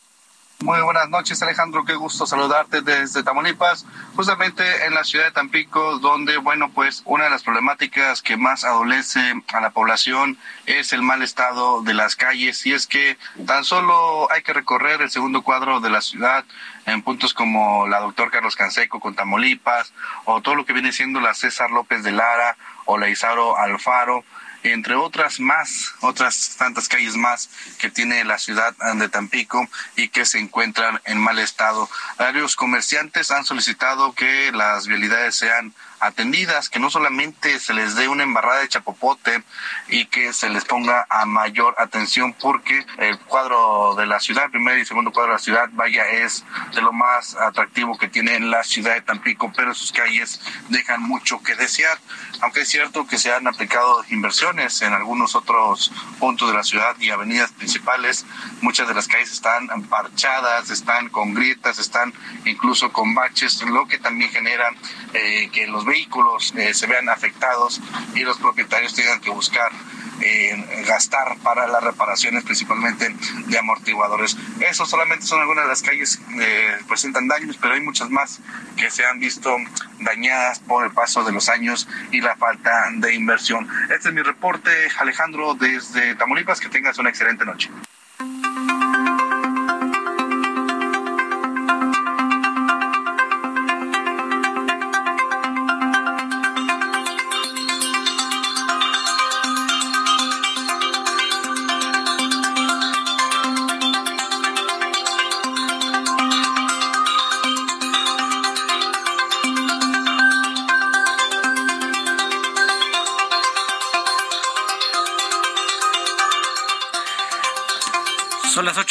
Muy 0.62 0.82
buenas 0.82 1.08
noches, 1.08 1.41
Alejandro. 1.41 1.86
Qué 1.86 1.95
gusto 1.95 2.28
saludarte 2.28 2.82
desde 2.82 3.24
Tamaulipas, 3.24 3.86
justamente 4.17 4.86
en 4.86 4.93
la 4.93 5.06
ciudad 5.06 5.24
de 5.24 5.32
Tampico, 5.32 6.00
donde, 6.00 6.36
bueno, 6.36 6.69
pues 6.69 7.02
una 7.06 7.24
de 7.24 7.30
las 7.30 7.43
problemáticas 7.43 8.22
que 8.22 8.36
más 8.36 8.65
adolece 8.65 9.41
a 9.54 9.62
la 9.62 9.69
población 9.69 10.38
es 10.65 10.91
el 10.91 11.02
mal 11.02 11.22
estado 11.22 11.82
de 11.84 11.93
las 11.93 12.17
calles. 12.17 12.65
Y 12.65 12.74
es 12.74 12.88
que 12.88 13.17
tan 13.48 13.63
solo 13.63 14.30
hay 14.34 14.41
que 14.41 14.52
recorrer 14.52 15.02
el 15.02 15.10
segundo 15.10 15.43
cuadro 15.43 15.80
de 15.80 15.91
la 15.91 16.02
ciudad 16.02 16.43
en 16.86 17.04
puntos 17.04 17.34
como 17.34 17.88
la 17.88 18.02
doctor 18.02 18.30
Carlos 18.30 18.58
Canseco 18.58 19.00
con 19.00 19.15
Tamaulipas, 19.15 19.93
o 20.26 20.41
todo 20.41 20.56
lo 20.56 20.65
que 20.65 20.74
viene 20.74 20.91
siendo 20.91 21.22
la 21.22 21.36
César 21.36 21.72
López 21.72 22.04
de 22.04 22.12
Lara 22.12 22.58
o 22.84 22.98
la 22.98 23.08
Isaro 23.08 23.56
Alfaro 23.58 24.26
entre 24.63 24.95
otras 24.95 25.39
más, 25.39 25.93
otras 26.02 26.56
tantas 26.58 26.88
calles 26.88 27.15
más 27.15 27.50
que 27.78 27.89
tiene 27.89 28.24
la 28.24 28.38
ciudad 28.38 28.76
de 28.95 29.10
Tampico 29.10 29.67
y 29.95 30.10
que 30.10 30.26
se 30.26 30.39
encuentran 30.39 31.02
en 31.06 31.17
mal 31.17 31.39
estado. 31.39 31.89
Varios 32.17 32.56
comerciantes 32.56 33.32
han 33.32 33.45
solicitado 33.45 34.13
que 34.13 34.52
las 34.52 34.88
vialidades 34.88 35.36
sean 35.36 35.74
atendidas, 36.00 36.70
que 36.70 36.80
no 36.80 36.90
solamente 36.90 37.60
se 37.60 37.74
les 37.74 37.96
dé 37.96 38.08
una 38.08 38.24
embarrada 38.24 38.62
de 38.62 38.70
chapopote 38.70 39.44
y 39.88 40.06
que 40.06 40.34
se 40.34 40.50
les 40.50 40.66
ponga 40.66 41.06
a 41.10 41.26
mayor 41.26 41.76
atención 41.78 42.34
porque 42.34 42.86
el 42.98 43.20
cuadro 43.20 43.96
de 43.96 44.06
la 44.06 44.20
ciudad, 44.20 44.46
el 44.46 44.52
primer 44.52 44.78
y 44.78 44.86
segundo 44.86 45.12
cuadro 45.12 45.32
de 45.32 45.38
la 45.38 45.44
ciudad, 45.44 45.70
vaya, 45.74 46.06
es 46.08 46.46
de 46.74 46.82
lo 46.82 46.92
más 46.92 47.36
atractivo 47.36 47.98
que 47.98 48.08
tiene 48.08 48.40
la 48.40 48.64
ciudad 48.64 48.94
de 48.96 49.02
Tampico, 49.02 49.52
pero 49.56 49.74
sus 49.74 49.92
calles 49.92 50.42
dejan 50.70 51.02
mucho 51.02 51.42
que 51.42 51.56
desear, 51.56 51.98
aunque 52.42 52.62
es 52.62 52.70
cierto 52.70 53.08
que 53.08 53.18
se 53.18 53.34
han 53.34 53.48
aplicado 53.48 54.04
inversiones 54.10 54.82
en 54.82 54.94
algunos 54.94 55.36
otros 55.36 55.92
puntos 56.20 56.50
de 56.50 56.56
la 56.56 56.64
ciudad 56.64 56.96
y 57.00 57.10
avenidas 57.10 57.52
principales, 57.52 58.26
muchas 58.62 58.88
de 58.88 58.94
las 58.94 59.08
calles 59.08 59.32
están 59.32 59.68
parchadas, 59.84 60.70
están 60.70 61.10
con 61.10 61.34
grietas, 61.34 61.80
están 61.80 62.14
incluso 62.46 62.92
con 62.92 63.14
baches, 63.14 63.62
lo 63.64 63.88
que 63.88 63.98
también 63.98 64.32
genera 64.32 64.72
eh, 65.14 65.50
que 65.52 65.68
los 65.68 65.86
vehículos 65.89 66.54
eh, 66.56 66.73
se 66.73 66.88
vean 66.88 67.10
afectados 67.10 67.82
y 68.15 68.21
los 68.21 68.38
propietarios 68.38 68.93
tengan 68.93 69.19
que 69.19 69.30
buscar 69.30 69.71
eh, 70.21 70.84
gastar 70.86 71.38
para 71.43 71.65
las 71.67 71.82
reparaciones 71.82 72.43
principalmente 72.43 73.15
de 73.47 73.58
amortiguadores. 73.58 74.36
Eso 74.60 74.86
solamente 74.86 75.25
son 75.25 75.39
algunas 75.39 75.63
de 75.63 75.69
las 75.69 75.82
calles 75.82 76.17
que 76.17 76.67
eh, 76.67 76.78
presentan 76.88 77.28
daños, 77.28 77.58
pero 77.60 77.73
hay 77.73 77.82
muchas 77.82 78.10
más 78.10 78.39
que 78.75 78.91
se 78.91 79.06
han 79.06 79.19
visto 79.19 79.56
dañadas 79.99 80.60
por 80.60 80.86
el 80.86 80.91
paso 80.91 81.23
de 81.23 81.32
los 81.32 81.47
años 81.49 81.88
y 82.12 82.21
la 82.21 82.36
falta 82.36 82.89
de 82.95 83.13
inversión. 83.13 83.67
Este 83.89 84.10
es 84.10 84.13
mi 84.13 84.21
reporte, 84.21 84.71
Alejandro, 84.99 85.56
desde 85.56 86.15
Tamaulipas. 86.15 86.60
Que 86.60 86.69
tengas 86.69 86.97
una 86.97 87.10
excelente 87.10 87.45
noche. 87.45 87.69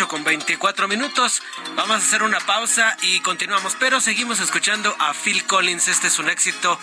Con 0.09 0.25
24 0.25 0.89
minutos. 0.89 1.43
Vamos 1.77 1.97
a 1.97 1.99
hacer 1.99 2.23
una 2.23 2.41
pausa 2.41 2.97
y 3.03 3.21
continuamos, 3.21 3.77
pero 3.79 4.01
seguimos 4.01 4.41
escuchando 4.41 4.95
a 4.99 5.13
Phil 5.15 5.45
Collins. 5.45 5.87
Este 5.89 6.09
es 6.09 6.19
un 6.19 6.29
éxito 6.29 6.79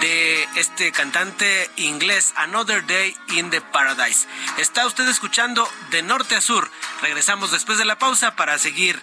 de 0.00 0.46
este 0.56 0.92
cantante 0.92 1.70
inglés, 1.76 2.34
Another 2.36 2.84
Day 2.86 3.16
in 3.28 3.50
the 3.50 3.60
Paradise. 3.60 4.26
Está 4.58 4.86
usted 4.86 5.08
escuchando 5.08 5.68
de 5.90 6.02
norte 6.02 6.36
a 6.36 6.40
sur. 6.40 6.70
Regresamos 7.00 7.52
después 7.52 7.78
de 7.78 7.84
la 7.84 7.98
pausa 7.98 8.36
para 8.36 8.58
seguir 8.58 9.00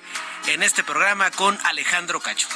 en 0.48 0.62
este 0.64 0.84
programa 0.84 1.32
con 1.32 1.58
Alejandro 1.66 2.20
Cacho. 2.20 2.48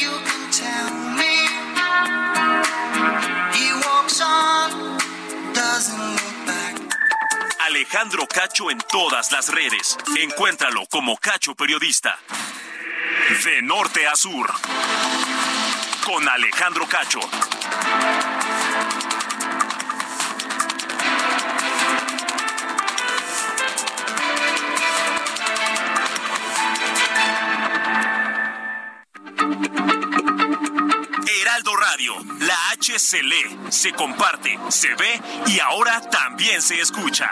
You 0.00 0.10
can 0.26 0.50
tell 0.50 0.90
me? 1.18 1.46
He 3.56 3.66
walks 3.86 4.20
on, 4.20 4.98
doesn't 5.52 5.98
look 5.98 6.46
back. 6.46 6.74
Alejandro 7.66 8.26
Cacho 8.26 8.70
en 8.70 8.78
todas 8.90 9.32
las 9.32 9.48
redes. 9.48 9.96
Encuéntralo 10.18 10.86
como 10.90 11.16
Cacho 11.16 11.54
Periodista. 11.54 12.18
De 13.44 13.62
norte 13.62 14.06
a 14.06 14.16
sur. 14.16 14.52
Con 16.04 16.28
Alejandro 16.28 16.86
Cacho. 16.86 17.20
Heraldo 31.64 31.80
Radio, 31.80 32.12
la 32.46 32.54
H 32.72 32.98
se 32.98 33.22
lee, 33.22 33.70
se 33.70 33.92
comparte, 33.92 34.58
se 34.70 34.88
ve 34.96 35.20
y 35.46 35.58
ahora 35.60 36.00
también 36.10 36.60
se 36.60 36.74
escucha. 36.80 37.30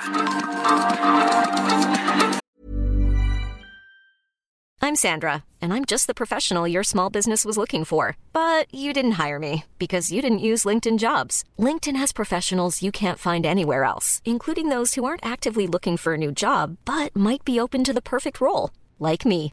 I'm 4.81 4.97
Sandra, 4.97 5.45
and 5.61 5.73
I'm 5.73 5.85
just 5.85 6.07
the 6.07 6.15
professional 6.15 6.67
your 6.67 6.83
small 6.83 7.11
business 7.11 7.45
was 7.45 7.57
looking 7.57 7.85
for. 7.85 8.17
But 8.33 8.73
you 8.73 8.93
didn't 8.93 9.13
hire 9.13 9.39
me 9.39 9.65
because 9.79 10.11
you 10.11 10.23
didn't 10.23 10.39
use 10.39 10.65
LinkedIn 10.65 10.99
jobs. 10.99 11.45
LinkedIn 11.59 11.97
has 11.97 12.13
professionals 12.13 12.83
you 12.83 12.91
can't 12.91 13.19
find 13.19 13.45
anywhere 13.45 13.85
else, 13.85 14.23
including 14.25 14.69
those 14.69 14.95
who 14.95 15.05
aren't 15.05 15.27
actively 15.27 15.67
looking 15.67 15.97
for 15.97 16.15
a 16.15 16.19
new 16.19 16.33
job 16.33 16.77
but 16.85 17.15
might 17.15 17.45
be 17.45 17.61
open 17.61 17.85
to 17.85 17.93
the 17.93 18.03
perfect 18.03 18.41
role, 18.41 18.71
like 18.99 19.27
me. 19.27 19.53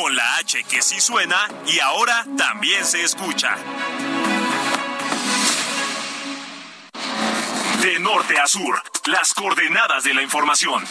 Con 0.00 0.16
la 0.16 0.36
H 0.36 0.64
que 0.64 0.80
sí 0.80 0.98
suena 0.98 1.36
y 1.66 1.78
ahora 1.78 2.24
también 2.38 2.86
se 2.86 3.02
escucha. 3.02 3.54
De 7.82 7.98
norte 7.98 8.38
a 8.38 8.46
sur, 8.46 8.82
las 9.06 9.34
coordenadas 9.34 10.04
de 10.04 10.14
la 10.14 10.22
información. 10.22 10.82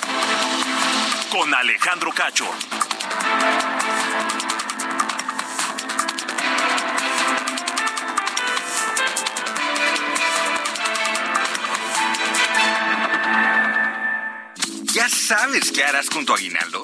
Con 1.31 1.53
Alejandro 1.55 2.11
Cacho. 2.11 2.45
¿Ya 14.93 15.09
sabes 15.09 15.71
qué 15.71 15.83
harás 15.83 16.09
con 16.09 16.25
tu 16.25 16.33
aguinaldo? 16.33 16.83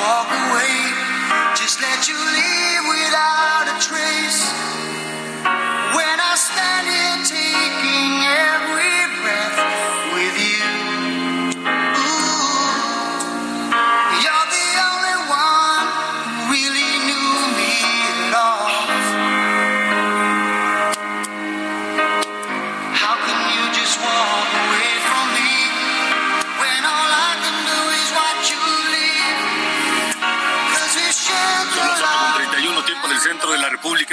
walk 0.00 0.28
away? 0.32 0.74
Just 1.54 1.80
let 1.80 2.08
you 2.08 2.16
leave 2.16 2.49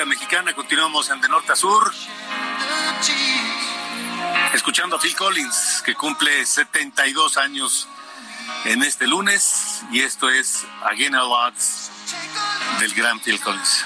Mexicana. 0.06 0.54
Continuamos 0.54 1.10
en 1.10 1.20
de 1.22 1.28
norte 1.28 1.52
a 1.52 1.56
sur. 1.56 1.92
Escuchando 4.54 4.96
a 4.96 5.00
Phil 5.00 5.16
Collins, 5.16 5.82
que 5.84 5.96
cumple 5.96 6.46
72 6.46 7.38
años 7.38 7.88
en 8.66 8.84
este 8.84 9.08
lunes. 9.08 9.82
Y 9.92 10.02
esto 10.02 10.30
es 10.30 10.66
Again 10.84 11.16
a 11.16 11.24
Lots 11.24 11.90
del 12.80 12.94
gran 12.94 13.20
Phil 13.20 13.40
Collins. 13.40 13.86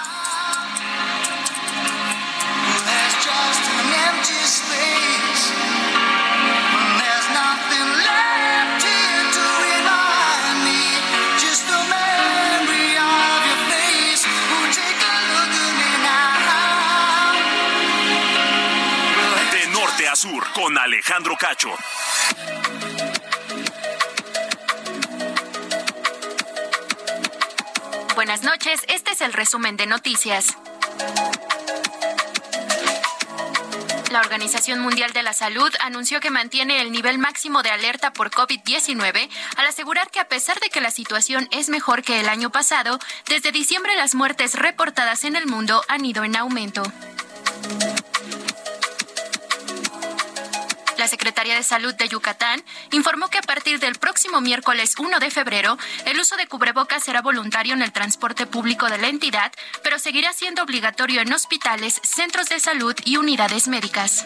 Con 20.61 20.77
Alejandro 20.77 21.35
Cacho. 21.39 21.69
Buenas 28.13 28.43
noches, 28.43 28.81
este 28.87 29.11
es 29.13 29.21
el 29.21 29.33
resumen 29.33 29.75
de 29.75 29.87
noticias. 29.87 30.55
La 34.11 34.19
Organización 34.19 34.81
Mundial 34.81 35.13
de 35.13 35.23
la 35.23 35.33
Salud 35.33 35.73
anunció 35.79 36.19
que 36.19 36.29
mantiene 36.29 36.81
el 36.81 36.91
nivel 36.91 37.17
máximo 37.17 37.63
de 37.63 37.71
alerta 37.71 38.13
por 38.13 38.29
COVID-19 38.29 39.29
al 39.55 39.65
asegurar 39.65 40.11
que 40.11 40.19
a 40.19 40.27
pesar 40.27 40.59
de 40.59 40.69
que 40.69 40.81
la 40.81 40.91
situación 40.91 41.47
es 41.49 41.69
mejor 41.69 42.03
que 42.03 42.19
el 42.19 42.29
año 42.29 42.51
pasado, 42.51 42.99
desde 43.27 43.51
diciembre 43.51 43.95
las 43.95 44.13
muertes 44.13 44.53
reportadas 44.53 45.23
en 45.23 45.35
el 45.35 45.47
mundo 45.47 45.81
han 45.87 46.05
ido 46.05 46.23
en 46.23 46.35
aumento. 46.35 46.83
Secretaría 51.11 51.55
de 51.55 51.63
Salud 51.63 51.93
de 51.93 52.07
Yucatán 52.07 52.63
informó 52.91 53.27
que 53.27 53.37
a 53.37 53.41
partir 53.41 53.81
del 53.81 53.95
próximo 53.95 54.39
miércoles 54.39 54.95
1 54.97 55.19
de 55.19 55.29
febrero, 55.29 55.77
el 56.05 56.17
uso 56.17 56.37
de 56.37 56.47
cubrebocas 56.47 57.03
será 57.03 57.21
voluntario 57.21 57.73
en 57.73 57.81
el 57.81 57.91
transporte 57.91 58.45
público 58.45 58.89
de 58.89 58.97
la 58.97 59.09
entidad, 59.09 59.51
pero 59.83 59.99
seguirá 59.99 60.31
siendo 60.31 60.63
obligatorio 60.63 61.19
en 61.19 61.33
hospitales, 61.33 61.99
centros 62.01 62.47
de 62.47 62.61
salud 62.61 62.95
y 63.03 63.17
unidades 63.17 63.67
médicas. 63.67 64.25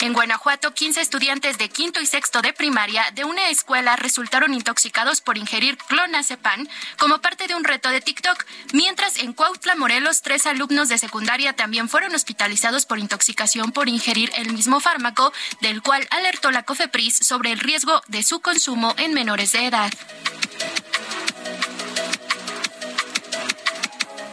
En 0.00 0.12
Guanajuato, 0.12 0.72
15 0.74 1.00
estudiantes 1.00 1.58
de 1.58 1.68
quinto 1.68 2.00
y 2.00 2.06
sexto 2.06 2.40
de 2.40 2.52
primaria 2.52 3.02
de 3.14 3.24
una 3.24 3.48
escuela 3.50 3.96
resultaron 3.96 4.54
intoxicados 4.54 5.20
por 5.20 5.36
ingerir 5.36 5.76
clonazepam 5.76 6.68
como 6.98 7.18
parte 7.18 7.48
de 7.48 7.56
un 7.56 7.64
reto 7.64 7.88
de 7.88 8.00
TikTok, 8.00 8.44
mientras 8.72 9.18
en 9.18 9.32
Cuautla, 9.32 9.74
Morelos, 9.74 10.22
tres 10.22 10.46
alumnos 10.46 10.88
de 10.88 10.98
secundaria 10.98 11.54
también 11.54 11.88
fueron 11.88 12.14
hospitalizados 12.14 12.86
por 12.86 13.00
intoxicación 13.00 13.72
por 13.72 13.88
ingerir 13.88 14.30
el 14.36 14.52
mismo 14.52 14.78
fármaco, 14.78 15.32
del 15.62 15.82
cual 15.82 16.06
alertó 16.10 16.52
la 16.52 16.62
COFEPRIS 16.62 17.16
sobre 17.16 17.50
el 17.50 17.58
riesgo 17.58 18.00
de 18.06 18.22
su 18.22 18.40
consumo 18.40 18.94
en 18.98 19.14
menores 19.14 19.50
de 19.50 19.66
edad. 19.66 19.92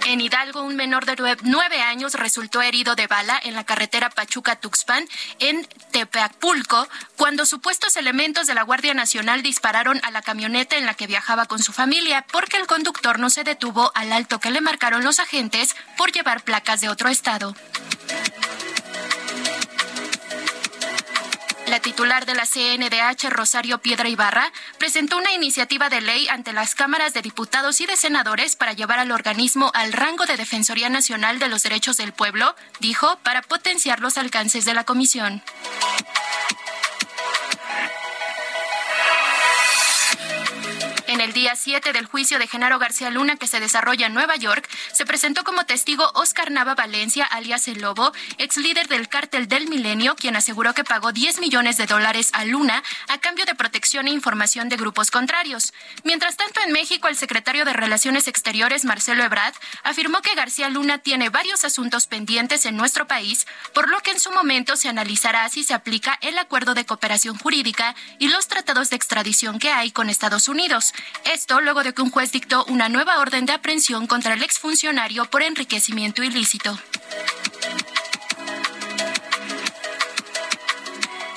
En 0.07 0.21
Hidalgo, 0.21 0.61
un 0.61 0.75
menor 0.75 1.05
de 1.05 1.15
nueve 1.41 1.81
años 1.81 2.13
resultó 2.13 2.61
herido 2.61 2.95
de 2.95 3.07
bala 3.07 3.39
en 3.43 3.55
la 3.55 3.63
carretera 3.63 4.11
Pachuca-Tuxpan, 4.11 5.07
en 5.39 5.67
Tepeapulco, 5.91 6.87
cuando 7.17 7.47
supuestos 7.47 7.97
elementos 7.97 8.45
de 8.45 8.53
la 8.53 8.61
Guardia 8.61 8.93
Nacional 8.93 9.41
dispararon 9.41 9.99
a 10.03 10.11
la 10.11 10.21
camioneta 10.21 10.77
en 10.77 10.85
la 10.85 10.93
que 10.93 11.07
viajaba 11.07 11.47
con 11.47 11.57
su 11.57 11.73
familia, 11.73 12.23
porque 12.31 12.57
el 12.57 12.67
conductor 12.67 13.17
no 13.17 13.31
se 13.31 13.43
detuvo 13.43 13.91
al 13.95 14.13
alto 14.13 14.39
que 14.39 14.51
le 14.51 14.61
marcaron 14.61 15.03
los 15.03 15.19
agentes 15.19 15.75
por 15.97 16.11
llevar 16.11 16.43
placas 16.43 16.81
de 16.81 16.89
otro 16.89 17.09
estado. 17.09 17.55
La 21.75 21.81
titular 21.81 22.25
de 22.25 22.35
la 22.35 22.45
CNDH, 22.45 23.29
Rosario 23.29 23.79
Piedra 23.79 24.07
Ibarra, 24.07 24.49
presentó 24.77 25.17
una 25.17 25.33
iniciativa 25.33 25.89
de 25.89 25.99
ley 25.99 26.25
ante 26.29 26.53
las 26.53 26.73
cámaras 26.73 27.13
de 27.13 27.21
diputados 27.21 27.81
y 27.81 27.85
de 27.85 27.97
senadores 27.97 28.55
para 28.55 28.71
llevar 28.71 28.97
al 28.97 29.11
organismo 29.11 29.71
al 29.73 29.91
rango 29.91 30.25
de 30.25 30.37
Defensoría 30.37 30.87
Nacional 30.87 31.37
de 31.37 31.49
los 31.49 31.63
Derechos 31.63 31.97
del 31.97 32.13
Pueblo, 32.13 32.55
dijo, 32.79 33.19
para 33.23 33.41
potenciar 33.41 33.99
los 33.99 34.17
alcances 34.17 34.63
de 34.63 34.73
la 34.73 34.85
comisión. 34.85 35.43
Día 41.45 41.55
7 41.55 41.93
del 41.93 42.07
juicio 42.07 42.39
de 42.39 42.47
Genaro 42.47 42.79
García 42.79 43.11
Luna 43.11 43.35
que 43.35 43.45
se 43.45 43.59
desarrolla 43.59 44.07
en 44.07 44.15
Nueva 44.15 44.35
York, 44.35 44.67
se 44.91 45.05
presentó 45.05 45.43
como 45.43 45.67
testigo 45.67 46.09
Oscar 46.15 46.49
Nava 46.49 46.73
Valencia, 46.73 47.23
alias 47.23 47.67
El 47.67 47.81
Lobo, 47.81 48.13
ex 48.39 48.57
líder 48.57 48.87
del 48.87 49.09
cártel 49.09 49.47
del 49.47 49.67
Milenio, 49.67 50.15
quien 50.15 50.35
aseguró 50.35 50.73
que 50.73 50.83
pagó 50.83 51.11
10 51.11 51.39
millones 51.41 51.77
de 51.77 51.85
dólares 51.85 52.31
a 52.33 52.45
Luna 52.45 52.81
a 53.09 53.19
cambio 53.19 53.45
de 53.45 53.53
protección 53.53 54.07
e 54.07 54.11
información 54.11 54.69
de 54.69 54.75
grupos 54.75 55.11
contrarios. 55.11 55.71
Mientras 56.03 56.35
tanto, 56.35 56.61
en 56.61 56.71
México, 56.71 57.09
el 57.09 57.15
secretario 57.15 57.63
de 57.63 57.73
Relaciones 57.73 58.27
Exteriores, 58.27 58.83
Marcelo 58.83 59.23
Ebrard, 59.23 59.53
afirmó 59.83 60.23
que 60.23 60.33
García 60.33 60.69
Luna 60.69 60.97
tiene 60.97 61.29
varios 61.29 61.63
asuntos 61.63 62.07
pendientes 62.07 62.65
en 62.65 62.75
nuestro 62.75 63.05
país, 63.05 63.45
por 63.71 63.87
lo 63.87 63.99
que 63.99 64.09
en 64.09 64.19
su 64.19 64.31
momento 64.31 64.77
se 64.77 64.89
analizará 64.89 65.47
si 65.49 65.63
se 65.63 65.75
aplica 65.75 66.17
el 66.21 66.39
acuerdo 66.39 66.73
de 66.73 66.87
cooperación 66.87 67.37
jurídica 67.37 67.93
y 68.17 68.29
los 68.29 68.47
tratados 68.47 68.89
de 68.89 68.95
extradición 68.95 69.59
que 69.59 69.69
hay 69.69 69.91
con 69.91 70.09
Estados 70.09 70.47
Unidos. 70.47 70.91
Esto 71.35 71.59
luego 71.59 71.83
de 71.83 71.93
que 71.93 72.01
un 72.01 72.11
juez 72.11 72.31
dictó 72.31 72.63
una 72.69 72.87
nueva 72.87 73.19
orden 73.19 73.45
de 73.45 73.51
aprehensión 73.51 74.07
contra 74.07 74.35
el 74.35 74.41
exfuncionario 74.41 75.25
por 75.25 75.43
enriquecimiento 75.43 76.23
ilícito. 76.23 76.79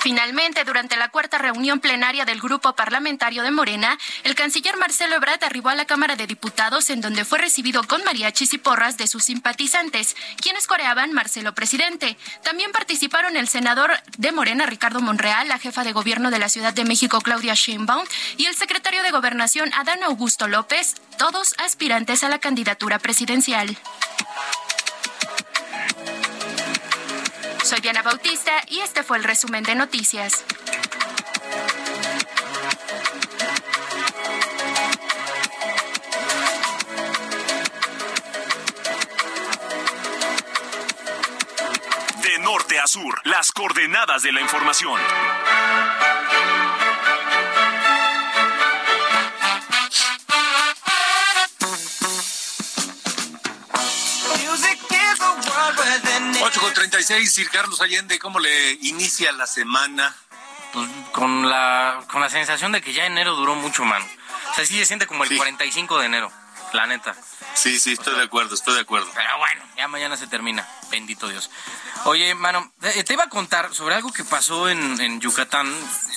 Finalmente, 0.01 0.63
durante 0.63 0.95
la 0.95 1.09
cuarta 1.09 1.37
reunión 1.37 1.79
plenaria 1.79 2.23
del 2.23 2.39
grupo 2.39 2.73
parlamentario 2.73 3.43
de 3.43 3.51
Morena, 3.51 3.97
el 4.23 4.33
canciller 4.33 4.77
Marcelo 4.77 5.15
Ebrard 5.15 5.43
arribó 5.43 5.69
a 5.69 5.75
la 5.75 5.85
Cámara 5.85 6.15
de 6.15 6.25
Diputados 6.25 6.89
en 6.89 7.01
donde 7.01 7.25
fue 7.25 7.39
recibido 7.39 7.83
con 7.83 8.03
mariachis 8.05 8.53
y 8.53 8.57
porras 8.57 8.97
de 8.97 9.07
sus 9.07 9.25
simpatizantes, 9.25 10.15
quienes 10.41 10.67
coreaban 10.67 11.11
Marcelo 11.11 11.53
presidente. 11.53 12.17
También 12.43 12.71
participaron 12.71 13.35
el 13.35 13.49
senador 13.49 13.91
de 14.17 14.31
Morena 14.31 14.65
Ricardo 14.65 15.01
Monreal, 15.01 15.49
la 15.49 15.59
jefa 15.59 15.83
de 15.83 15.91
gobierno 15.91 16.31
de 16.31 16.39
la 16.39 16.49
Ciudad 16.49 16.73
de 16.73 16.85
México 16.85 17.19
Claudia 17.19 17.53
Sheinbaum 17.53 18.05
y 18.37 18.45
el 18.45 18.55
secretario 18.55 19.03
de 19.03 19.11
Gobernación 19.11 19.73
Adán 19.73 20.01
Augusto 20.03 20.47
López, 20.47 20.95
todos 21.17 21.55
aspirantes 21.57 22.23
a 22.23 22.29
la 22.29 22.39
candidatura 22.39 22.99
presidencial. 22.99 23.77
Soy 27.69 27.81
Diana 27.81 28.01
Bautista 28.01 28.51
y 28.67 28.79
este 28.79 29.03
fue 29.03 29.17
el 29.17 29.23
resumen 29.23 29.63
de 29.63 29.75
noticias. 29.75 30.43
De 42.23 42.39
norte 42.39 42.79
a 42.79 42.87
sur, 42.87 43.21
las 43.25 43.51
coordenadas 43.51 44.23
de 44.23 44.31
la 44.31 44.41
información. 44.41 44.99
Ocho 56.41 56.61
con 56.61 56.73
36, 56.73 57.33
Sir 57.33 57.49
Carlos 57.49 57.81
Allende, 57.81 58.19
¿cómo 58.19 58.39
le 58.39 58.73
inicia 58.81 59.31
la 59.31 59.45
semana? 59.45 60.15
Pues 60.73 60.87
con 61.11 61.49
la, 61.49 62.03
con 62.11 62.21
la 62.21 62.29
sensación 62.29 62.71
de 62.71 62.81
que 62.81 62.93
ya 62.93 63.05
enero 63.05 63.35
duró 63.35 63.55
mucho, 63.55 63.83
man. 63.85 64.03
O 64.51 64.55
sea, 64.55 64.65
sí 64.65 64.77
se 64.77 64.85
siente 64.85 65.07
como 65.07 65.23
el 65.23 65.35
45 65.35 65.99
de 65.99 66.05
enero, 66.05 66.31
la 66.73 66.87
neta. 66.87 67.15
Sí, 67.53 67.79
sí, 67.79 67.93
estoy 67.93 68.15
de 68.15 68.23
acuerdo, 68.23 68.55
estoy 68.55 68.75
de 68.75 68.81
acuerdo. 68.81 69.09
Pero 69.13 69.37
bueno, 69.37 69.63
ya 69.75 69.87
mañana 69.87 70.17
se 70.17 70.27
termina. 70.27 70.67
Bendito 70.91 71.27
Dios. 71.27 71.49
Oye, 72.05 72.33
mano, 72.33 72.71
eh, 72.81 73.03
te 73.03 73.13
iba 73.13 73.25
a 73.25 73.29
contar 73.29 73.73
sobre 73.75 73.95
algo 73.95 74.11
que 74.11 74.23
pasó 74.23 74.69
en, 74.69 74.99
en 75.01 75.19
Yucatán, 75.19 75.67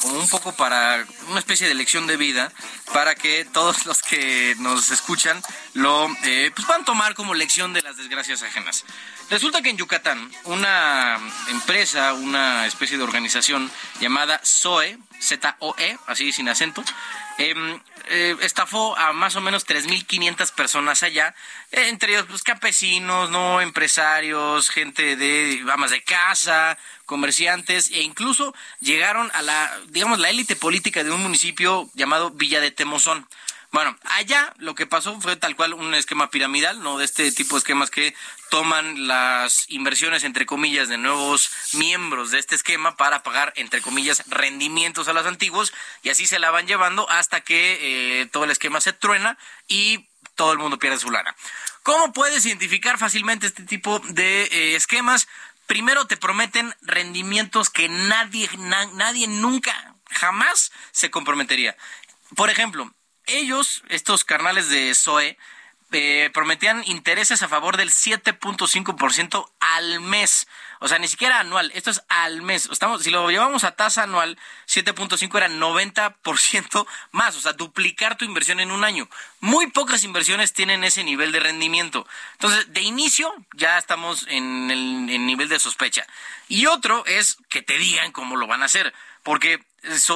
como 0.00 0.20
un 0.20 0.28
poco 0.28 0.52
para 0.52 1.04
una 1.28 1.40
especie 1.40 1.66
de 1.66 1.74
lección 1.74 2.06
de 2.06 2.16
vida, 2.16 2.52
para 2.92 3.14
que 3.14 3.44
todos 3.44 3.86
los 3.86 4.00
que 4.02 4.54
nos 4.58 4.90
escuchan 4.90 5.42
lo 5.74 6.08
eh, 6.24 6.52
pues 6.54 6.66
puedan 6.66 6.84
tomar 6.84 7.14
como 7.14 7.34
lección 7.34 7.72
de 7.72 7.82
las 7.82 7.96
desgracias 7.96 8.42
ajenas. 8.42 8.84
Resulta 9.30 9.62
que 9.62 9.70
en 9.70 9.76
Yucatán, 9.76 10.30
una 10.44 11.18
empresa, 11.48 12.12
una 12.12 12.66
especie 12.66 12.98
de 12.98 13.04
organización 13.04 13.70
llamada 14.00 14.40
ZOE, 14.44 14.98
Z-O-E, 15.20 15.98
así 16.06 16.32
sin 16.32 16.48
acento, 16.48 16.84
em, 17.38 17.80
eh, 18.08 18.36
estafó 18.40 18.96
a 18.96 19.12
más 19.12 19.36
o 19.36 19.40
menos 19.40 19.66
3.500 19.66 20.52
personas 20.54 21.02
allá, 21.02 21.34
eh, 21.70 21.88
entre 21.88 22.12
ellos 22.12 22.26
pues, 22.28 22.42
campesinos, 22.42 23.30
no 23.30 23.60
empresarios, 23.60 24.70
gente 24.70 25.16
de 25.16 25.64
amas 25.72 25.90
de 25.90 26.02
casa, 26.02 26.78
comerciantes 27.06 27.90
e 27.90 28.02
incluso 28.02 28.54
llegaron 28.80 29.30
a 29.34 29.42
la, 29.42 29.78
digamos, 29.88 30.18
la 30.18 30.30
élite 30.30 30.56
política 30.56 31.04
de 31.04 31.10
un 31.10 31.22
municipio 31.22 31.90
llamado 31.94 32.30
Villa 32.30 32.60
de 32.60 32.70
Temozón. 32.70 33.26
Bueno, 33.72 33.96
allá 34.04 34.52
lo 34.58 34.74
que 34.74 34.86
pasó 34.86 35.18
fue 35.22 35.36
tal 35.36 35.56
cual 35.56 35.72
un 35.72 35.94
esquema 35.94 36.28
piramidal, 36.28 36.82
¿no? 36.82 36.98
De 36.98 37.06
este 37.06 37.32
tipo 37.32 37.54
de 37.54 37.60
esquemas 37.60 37.90
que 37.90 38.14
toman 38.50 39.06
las 39.08 39.64
inversiones, 39.70 40.24
entre 40.24 40.44
comillas, 40.44 40.88
de 40.90 40.98
nuevos 40.98 41.50
miembros 41.72 42.30
de 42.30 42.38
este 42.38 42.54
esquema 42.54 42.96
para 42.98 43.22
pagar, 43.22 43.54
entre 43.56 43.80
comillas, 43.80 44.24
rendimientos 44.26 45.08
a 45.08 45.14
los 45.14 45.24
antiguos 45.24 45.72
y 46.02 46.10
así 46.10 46.26
se 46.26 46.38
la 46.38 46.50
van 46.50 46.66
llevando 46.66 47.08
hasta 47.08 47.40
que 47.40 48.20
eh, 48.20 48.26
todo 48.26 48.44
el 48.44 48.50
esquema 48.50 48.82
se 48.82 48.92
truena 48.92 49.38
y 49.68 50.06
todo 50.34 50.52
el 50.52 50.58
mundo 50.58 50.78
pierde 50.78 50.98
su 50.98 51.10
lana. 51.10 51.34
¿Cómo 51.82 52.12
puedes 52.12 52.44
identificar 52.44 52.98
fácilmente 52.98 53.46
este 53.46 53.62
tipo 53.64 54.00
de 54.00 54.44
eh, 54.52 54.76
esquemas? 54.76 55.28
Primero 55.66 56.06
te 56.06 56.18
prometen 56.18 56.74
rendimientos 56.82 57.70
que 57.70 57.88
nadie, 57.88 58.50
na- 58.58 58.86
nadie 58.92 59.28
nunca, 59.28 59.94
jamás 60.10 60.72
se 60.90 61.10
comprometería. 61.10 61.74
Por 62.36 62.50
ejemplo, 62.50 62.92
ellos, 63.26 63.82
estos 63.88 64.24
carnales 64.24 64.68
de 64.68 64.94
SOE, 64.94 65.38
eh, 65.94 66.30
prometían 66.32 66.82
intereses 66.86 67.42
a 67.42 67.48
favor 67.48 67.76
del 67.76 67.90
7.5% 67.90 69.50
al 69.60 70.00
mes. 70.00 70.48
O 70.80 70.88
sea, 70.88 70.98
ni 70.98 71.06
siquiera 71.06 71.40
anual. 71.40 71.70
Esto 71.74 71.90
es 71.90 72.02
al 72.08 72.40
mes. 72.40 72.68
Estamos, 72.72 73.02
si 73.02 73.10
lo 73.10 73.30
llevamos 73.30 73.64
a 73.64 73.72
tasa 73.72 74.04
anual, 74.04 74.38
7.5 74.66 75.36
era 75.36 75.48
90% 75.48 76.86
más. 77.10 77.36
O 77.36 77.40
sea, 77.40 77.52
duplicar 77.52 78.16
tu 78.16 78.24
inversión 78.24 78.60
en 78.60 78.70
un 78.70 78.84
año. 78.84 79.06
Muy 79.40 79.66
pocas 79.66 80.02
inversiones 80.02 80.54
tienen 80.54 80.82
ese 80.82 81.04
nivel 81.04 81.30
de 81.30 81.40
rendimiento. 81.40 82.06
Entonces, 82.32 82.72
de 82.72 82.80
inicio, 82.80 83.34
ya 83.54 83.76
estamos 83.76 84.26
en 84.28 84.70
el 84.70 85.26
nivel 85.26 85.50
de 85.50 85.58
sospecha. 85.58 86.06
Y 86.48 86.66
otro 86.66 87.04
es 87.04 87.36
que 87.50 87.60
te 87.60 87.76
digan 87.76 88.12
cómo 88.12 88.36
lo 88.36 88.46
van 88.46 88.62
a 88.62 88.66
hacer. 88.66 88.94
Porque 89.22 89.62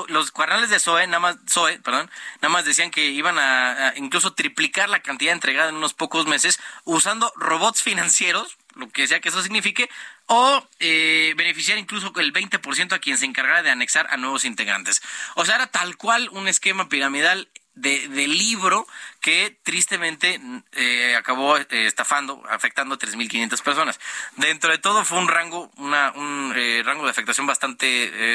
los 0.09 0.31
carnales 0.33 0.71
de 0.71 0.79
SOE, 0.79 1.07
nada 1.07 1.21
más, 1.21 1.37
SOE, 1.47 1.79
perdón, 1.81 2.11
nada 2.41 2.53
más 2.53 2.65
decían 2.65 2.91
que 2.91 3.07
iban 3.07 3.39
a, 3.39 3.89
a 3.89 3.97
incluso 3.97 4.35
triplicar 4.35 4.89
la 4.89 5.03
cantidad 5.03 5.33
entregada 5.33 5.71
en 5.71 5.77
unos 5.77 5.95
pocos 5.95 6.27
meses 6.27 6.59
usando 6.85 7.33
robots 7.37 7.83
financieros, 7.83 8.57
lo 8.75 8.89
que 8.89 9.07
sea 9.07 9.21
que 9.21 9.31
eso 9.31 9.43
signifique, 9.43 9.89
o 10.27 10.67
eh, 10.81 11.35
beneficiar 11.37 11.79
incluso 11.79 12.13
el 12.17 12.33
20% 12.33 12.93
a 12.93 12.99
quien 12.99 13.19
se 13.19 13.27
encargara 13.27 13.63
de 13.63 13.71
anexar 13.71 14.07
a 14.11 14.17
nuevos 14.17 14.45
integrantes. 14.45 15.03
O 15.35 15.45
sea, 15.45 15.57
era 15.57 15.67
tal 15.69 15.97
cual 15.97 16.29
un 16.33 16.49
esquema 16.49 16.89
piramidal 16.89 17.49
de, 17.77 18.09
de 18.09 18.27
libro 18.27 18.87
que 19.21 19.57
tristemente 19.63 20.41
eh, 20.73 21.15
acabó 21.17 21.57
eh, 21.57 21.67
estafando, 21.71 22.43
afectando 22.49 22.95
a 22.95 22.99
3.500 22.99 23.63
personas. 23.63 24.01
Dentro 24.37 24.71
de 24.71 24.79
todo 24.79 25.05
fue 25.05 25.19
un 25.19 25.29
rango, 25.29 25.71
una, 25.77 26.13
un 26.13 26.53
eh, 26.57 26.83
rango 26.85 27.05
de 27.05 27.11
afectación 27.11 27.47
bastante 27.47 27.87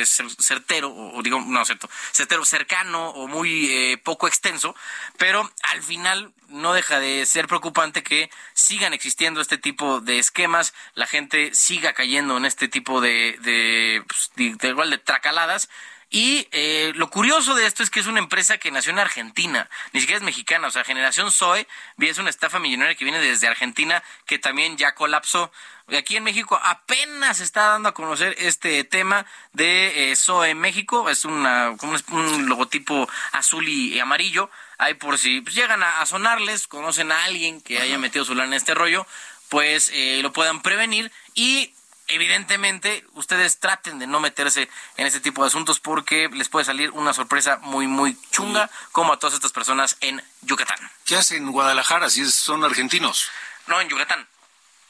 eh, 0.01 0.03
cer- 0.03 0.35
certero, 0.39 0.89
o, 0.93 1.21
digo, 1.21 1.41
no 1.45 1.63
cierto, 1.65 1.89
certero, 2.11 2.45
cercano 2.45 3.09
o 3.09 3.27
muy 3.27 3.69
eh, 3.71 3.97
poco 3.97 4.27
extenso, 4.27 4.75
pero 5.17 5.49
al 5.63 5.81
final 5.83 6.33
no 6.49 6.73
deja 6.73 6.99
de 6.99 7.25
ser 7.25 7.47
preocupante 7.47 8.03
que 8.03 8.29
sigan 8.53 8.93
existiendo 8.93 9.41
este 9.41 9.57
tipo 9.57 10.01
de 10.01 10.19
esquemas, 10.19 10.73
la 10.93 11.07
gente 11.07 11.51
siga 11.53 11.93
cayendo 11.93 12.37
en 12.37 12.45
este 12.45 12.67
tipo 12.67 13.01
de, 13.01 13.37
de, 13.41 14.03
pues, 14.07 14.31
de 14.57 14.67
igual 14.67 14.89
de 14.89 14.97
tracaladas. 14.97 15.69
Y 16.13 16.49
eh, 16.51 16.91
lo 16.95 17.09
curioso 17.09 17.55
de 17.55 17.65
esto 17.65 17.83
es 17.83 17.89
que 17.89 18.01
es 18.01 18.05
una 18.05 18.19
empresa 18.19 18.57
que 18.57 18.69
nació 18.69 18.91
en 18.91 18.99
Argentina, 18.99 19.69
ni 19.93 20.01
siquiera 20.01 20.17
es 20.17 20.25
mexicana, 20.25 20.67
o 20.67 20.71
sea, 20.71 20.83
Generación 20.83 21.31
Zoe 21.31 21.65
es 21.99 22.17
una 22.17 22.29
estafa 22.29 22.59
millonaria 22.59 22.95
que 22.95 23.05
viene 23.05 23.21
desde 23.21 23.47
Argentina, 23.47 24.03
que 24.25 24.37
también 24.37 24.75
ya 24.75 24.93
colapsó. 24.93 25.53
Aquí 25.97 26.17
en 26.17 26.25
México 26.25 26.59
apenas 26.61 27.37
se 27.37 27.45
está 27.45 27.67
dando 27.67 27.87
a 27.87 27.93
conocer 27.93 28.35
este 28.39 28.83
tema 28.83 29.25
de 29.53 30.11
eh, 30.11 30.15
Zoe 30.17 30.53
México, 30.53 31.09
es 31.09 31.23
una, 31.23 31.75
como 31.77 31.95
es 31.95 32.03
un 32.09 32.49
logotipo 32.49 33.07
azul 33.31 33.69
y, 33.69 33.93
y 33.93 33.99
amarillo, 34.01 34.49
ahí 34.79 34.95
por 34.95 35.17
si 35.17 35.39
pues, 35.39 35.55
llegan 35.55 35.81
a, 35.81 36.01
a 36.01 36.05
sonarles, 36.05 36.67
conocen 36.67 37.13
a 37.13 37.23
alguien 37.23 37.61
que 37.61 37.79
haya 37.79 37.97
metido 37.97 38.25
su 38.25 38.35
lana 38.35 38.47
en 38.49 38.53
este 38.55 38.73
rollo, 38.73 39.07
pues 39.47 39.89
eh, 39.93 40.19
lo 40.21 40.33
puedan 40.33 40.61
prevenir. 40.61 41.09
Y 41.35 41.73
evidentemente 42.13 43.05
ustedes 43.13 43.59
traten 43.59 43.99
de 43.99 44.07
no 44.07 44.19
meterse 44.19 44.69
en 44.97 45.07
este 45.07 45.19
tipo 45.19 45.41
de 45.41 45.47
asuntos 45.47 45.79
porque 45.79 46.29
les 46.33 46.49
puede 46.49 46.65
salir 46.65 46.91
una 46.91 47.13
sorpresa 47.13 47.57
muy 47.61 47.87
muy 47.87 48.17
chunga 48.31 48.69
como 48.91 49.13
a 49.13 49.19
todas 49.19 49.33
estas 49.33 49.51
personas 49.51 49.97
en 50.01 50.21
Yucatán. 50.41 50.77
¿Qué 51.05 51.15
hacen 51.15 51.43
en 51.43 51.51
Guadalajara 51.51 52.09
si 52.09 52.25
son 52.29 52.63
argentinos? 52.63 53.29
No, 53.67 53.79
en 53.81 53.89
Yucatán. 53.89 54.27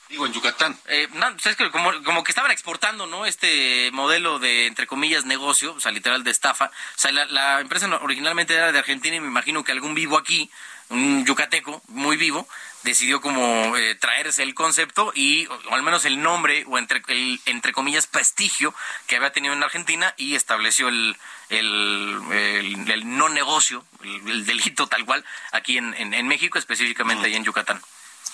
Digo, 0.10 0.26
en 0.26 0.34
Yucatán. 0.34 0.78
Eh, 0.88 1.08
no, 1.14 1.32
pues 1.32 1.46
es 1.46 1.56
que 1.56 1.72
como, 1.72 1.92
como 2.04 2.24
que 2.24 2.32
estaban 2.32 2.52
exportando, 2.52 3.08
¿no? 3.08 3.26
Este 3.26 3.90
modelo 3.94 4.40
de, 4.40 4.68
entre 4.68 4.86
comillas, 4.86 5.24
negocio, 5.24 5.74
o 5.74 5.80
sea, 5.80 5.94
literal 5.94 6.26
de 6.26 6.32
estafa. 6.32 6.66
O 6.66 7.00
sea, 7.00 7.14
la, 7.14 7.26
la 7.26 7.62
empresa 7.62 7.88
originalmente 8.02 8.54
era 8.54 8.74
de 8.74 8.80
Argentina 8.80 9.16
y 9.16 9.22
me 9.22 9.28
imagino 9.28 9.64
que 9.64 9.72
algún 9.72 9.96
vivo 9.96 10.18
aquí, 10.18 10.52
un 10.90 11.26
yucateco 11.26 11.82
muy 11.88 12.18
vivo, 12.18 12.46
decidió 12.84 13.22
como 13.22 13.76
eh, 13.78 13.96
traerse 13.96 14.44
el 14.44 14.54
concepto 14.56 15.12
y, 15.16 15.46
o, 15.48 15.74
al 15.74 15.84
menos 15.84 16.06
el 16.06 16.22
nombre, 16.22 16.64
o 16.68 16.78
entre, 16.78 17.02
el, 17.08 17.40
entre 17.46 17.74
comillas, 17.74 18.08
prestigio 18.08 18.74
que 19.08 19.16
había 19.18 19.32
tenido 19.32 19.54
en 19.54 19.64
Argentina 19.64 20.14
y 20.18 20.36
estableció 20.36 20.88
el, 20.90 21.16
el, 21.50 22.20
el- 22.32 22.92
el 22.92 23.18
no 23.18 23.30
negocio, 23.30 23.86
el, 24.04 24.30
el 24.30 24.46
delito 24.46 24.88
tal 24.88 25.06
cual, 25.06 25.24
aquí 25.52 25.78
en, 25.78 25.94
en, 25.96 26.14
en 26.14 26.28
México, 26.28 26.58
específicamente 26.58 27.28
ahí 27.28 27.36
en 27.36 27.44
Yucatán. 27.44 27.82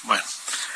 Bueno, 0.04 0.24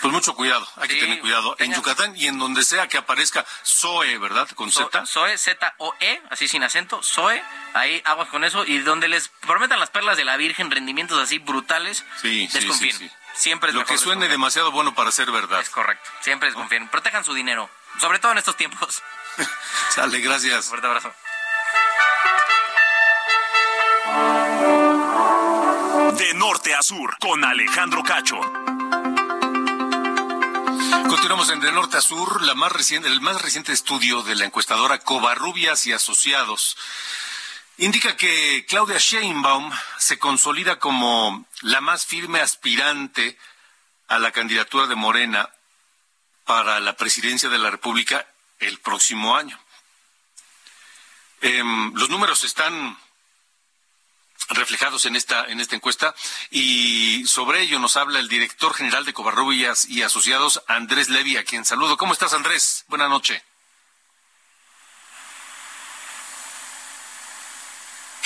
pues 0.01 0.11
mucho 0.11 0.33
cuidado, 0.33 0.67
hay 0.77 0.87
que 0.89 0.95
tener 0.95 1.19
cuidado. 1.19 1.55
En 1.59 1.73
Yucatán 1.73 2.15
y 2.17 2.25
en 2.25 2.39
donde 2.39 2.63
sea 2.63 2.87
que 2.87 2.97
aparezca 2.97 3.45
Zoe, 3.63 4.17
¿verdad? 4.17 4.49
Con 4.55 4.71
So- 4.71 4.85
Z. 4.91 5.05
Zoe, 5.05 5.37
Z-O-E, 5.37 6.21
así 6.31 6.47
sin 6.47 6.63
acento, 6.63 7.01
Zoe, 7.03 7.41
ahí 7.75 8.01
aguas 8.03 8.29
con 8.29 8.43
eso, 8.43 8.65
y 8.65 8.79
donde 8.79 9.07
les 9.07 9.27
prometan 9.27 9.79
las 9.79 9.91
perlas 9.91 10.17
de 10.17 10.25
la 10.25 10.37
Virgen, 10.37 10.71
rendimientos 10.71 11.19
así 11.19 11.37
brutales, 11.37 12.03
Sí, 12.21 12.47
sí, 12.51 12.59
desconfíen. 12.59 12.97
sí, 12.97 13.07
sí. 13.09 13.11
Siempre 13.33 13.69
es 13.69 13.75
Lo 13.75 13.81
mejor 13.81 13.93
que 13.95 13.97
suene 13.97 14.21
desconfiar. 14.21 14.31
demasiado 14.31 14.71
bueno 14.71 14.93
para 14.93 15.11
ser 15.11 15.31
verdad. 15.31 15.61
Es 15.61 15.69
correcto, 15.69 16.09
siempre 16.21 16.49
desconfíen. 16.49 16.87
Protejan 16.89 17.23
su 17.23 17.33
dinero, 17.33 17.69
sobre 17.99 18.19
todo 18.19 18.31
en 18.33 18.37
estos 18.37 18.55
tiempos. 18.57 19.01
Sale, 19.89 20.19
gracias. 20.19 20.67
Fuerte 20.67 20.87
abrazo. 20.87 21.13
De 26.17 26.33
norte 26.35 26.75
a 26.75 26.81
sur, 26.83 27.17
con 27.19 27.43
Alejandro 27.43 28.03
Cacho. 28.03 28.39
Continuamos 31.07 31.49
en 31.49 31.59
De 31.59 31.71
Norte 31.71 31.97
a 31.97 32.01
Sur, 32.01 32.41
la 32.41 32.53
más 32.55 32.71
reciente, 32.71 33.07
el 33.07 33.21
más 33.21 33.41
reciente 33.41 33.73
estudio 33.73 34.21
de 34.23 34.35
la 34.35 34.45
encuestadora 34.45 34.99
Covarrubias 34.99 35.85
y 35.87 35.93
Asociados 35.93 36.77
indica 37.81 38.15
que 38.15 38.63
Claudia 38.67 38.99
Sheinbaum 38.99 39.71
se 39.97 40.19
consolida 40.19 40.77
como 40.77 41.47
la 41.61 41.81
más 41.81 42.05
firme 42.05 42.39
aspirante 42.39 43.37
a 44.07 44.19
la 44.19 44.31
candidatura 44.31 44.85
de 44.85 44.95
Morena 44.95 45.49
para 46.45 46.79
la 46.79 46.95
presidencia 46.95 47.49
de 47.49 47.57
la 47.57 47.71
República 47.71 48.27
el 48.59 48.77
próximo 48.79 49.35
año. 49.35 49.59
Em, 51.41 51.91
los 51.95 52.09
números 52.09 52.43
están 52.43 52.97
reflejados 54.49 55.05
en 55.05 55.15
esta 55.15 55.45
en 55.45 55.59
esta 55.59 55.75
encuesta 55.75 56.13
y 56.51 57.25
sobre 57.25 57.61
ello 57.61 57.79
nos 57.79 57.97
habla 57.97 58.19
el 58.19 58.27
director 58.27 58.75
general 58.75 59.05
de 59.05 59.13
Covarrubias 59.13 59.85
y 59.85 60.03
Asociados 60.03 60.61
Andrés 60.67 61.09
Levy 61.09 61.37
a 61.37 61.43
quien 61.43 61.65
saludo. 61.65 61.97
¿Cómo 61.97 62.13
estás 62.13 62.33
Andrés? 62.33 62.85
Buenas 62.89 63.09
noches. 63.09 63.41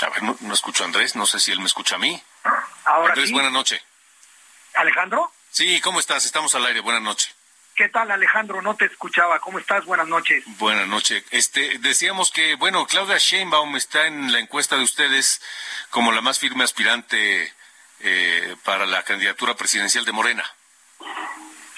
A 0.06 0.10
ver, 0.10 0.24
no, 0.24 0.38
no 0.41 0.53
escucho 0.53 0.84
a 0.84 0.88
Andrés, 0.88 1.16
no 1.16 1.26
sé 1.26 1.39
si 1.39 1.51
él 1.51 1.60
me 1.60 1.66
escucha 1.66 1.95
a 1.95 1.99
mí. 1.99 2.22
Ahora 2.86 3.10
Andrés, 3.14 3.28
sí. 3.30 3.34
buenas 3.34 3.51
noches. 3.51 3.82
Alejandro, 4.76 5.32
Sí, 5.49 5.80
¿cómo 5.80 6.01
estás? 6.01 6.26
Estamos 6.26 6.53
al 6.56 6.66
aire. 6.66 6.82
Buenas 6.82 7.01
noches. 7.01 7.34
¿qué 7.78 7.89
tal 7.89 8.10
Alejandro? 8.12 8.62
No 8.62 8.76
te 8.76 8.86
escuchaba. 8.86 9.39
¿Cómo 9.39 9.58
estás? 9.60 9.84
Buenas 9.86 10.08
noches. 10.08 10.43
Buenas 10.60 10.88
noches. 10.88 11.24
Este, 11.32 11.78
decíamos 11.80 12.32
que, 12.32 12.56
bueno, 12.56 12.86
Claudia 12.88 13.18
Sheinbaum 13.18 13.76
está 13.78 14.08
en 14.08 14.32
la 14.32 14.39
encuesta 14.39 14.76
de 14.78 14.84
ustedes 14.84 15.41
como 15.89 16.12
la 16.14 16.22
más 16.22 16.39
firme 16.39 16.64
aspirante 16.64 17.53
eh, 18.01 18.56
para 18.64 18.86
la 18.86 19.03
candidatura 19.03 19.56
presidencial 19.56 20.06
de 20.06 20.12
Morena. 20.14 20.43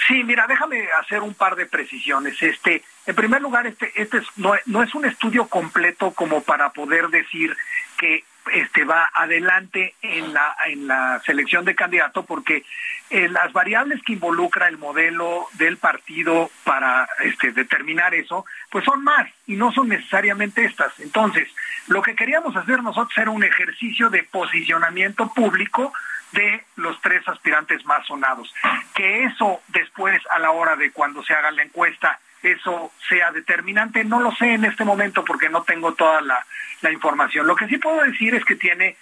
Sí, 0.07 0.23
mira, 0.23 0.45
déjame 0.47 0.87
hacer 1.01 1.21
un 1.21 1.33
par 1.33 1.55
de 1.55 1.65
precisiones. 1.65 2.39
Este, 2.41 2.83
en 3.07 3.15
primer 3.15 3.41
lugar, 3.41 3.65
este, 3.67 3.91
este 3.95 4.19
es- 4.19 4.27
no, 4.37 4.53
no 4.65 4.83
es 4.83 4.93
un 4.95 5.05
estudio 5.05 5.47
completo 5.49 6.11
como 6.13 6.41
para 6.43 6.71
poder 6.73 7.07
decir 7.09 7.55
que 7.97 8.23
este 8.53 8.85
va 8.85 9.09
adelante 9.13 9.95
en 10.01 10.33
la 10.33 10.55
en 10.67 10.87
la 10.87 11.21
selección 11.25 11.65
de 11.65 11.75
candidato, 11.75 12.23
porque 12.23 12.63
eh, 13.09 13.27
las 13.29 13.51
variables 13.53 14.01
que 14.03 14.13
involucra 14.13 14.67
el 14.67 14.77
modelo 14.77 15.47
del 15.53 15.77
partido 15.77 16.49
para 16.63 17.07
este, 17.23 17.51
determinar 17.51 18.13
eso, 18.13 18.45
pues 18.69 18.85
son 18.85 19.03
más 19.03 19.27
y 19.45 19.55
no 19.55 19.71
son 19.71 19.89
necesariamente 19.89 20.65
estas. 20.65 20.97
Entonces, 20.99 21.49
lo 21.87 22.01
que 22.01 22.15
queríamos 22.15 22.55
hacer 22.55 22.81
nosotros 22.83 23.17
era 23.17 23.31
un 23.31 23.43
ejercicio 23.43 24.09
de 24.09 24.23
posicionamiento 24.23 25.31
público 25.33 25.93
de 26.33 26.65
los 26.75 26.99
tres 27.01 27.25
aspirantes 27.27 27.85
más 27.85 28.05
sonados. 28.05 28.53
Que 28.93 29.23
eso 29.23 29.61
después, 29.69 30.21
a 30.29 30.39
la 30.39 30.51
hora 30.51 30.75
de 30.75 30.91
cuando 30.91 31.23
se 31.23 31.33
haga 31.33 31.51
la 31.51 31.63
encuesta, 31.63 32.19
eso 32.43 32.91
sea 33.09 33.31
determinante, 33.31 34.03
no 34.03 34.19
lo 34.19 34.31
sé 34.35 34.53
en 34.53 34.65
este 34.65 34.83
momento 34.85 35.23
porque 35.25 35.49
no 35.49 35.63
tengo 35.63 35.93
toda 35.93 36.21
la, 36.21 36.45
la 36.81 36.91
información. 36.91 37.47
Lo 37.47 37.55
que 37.55 37.67
sí 37.67 37.77
puedo 37.77 38.01
decir 38.03 38.35
es 38.35 38.45
que 38.45 38.55
tiene 38.55 38.95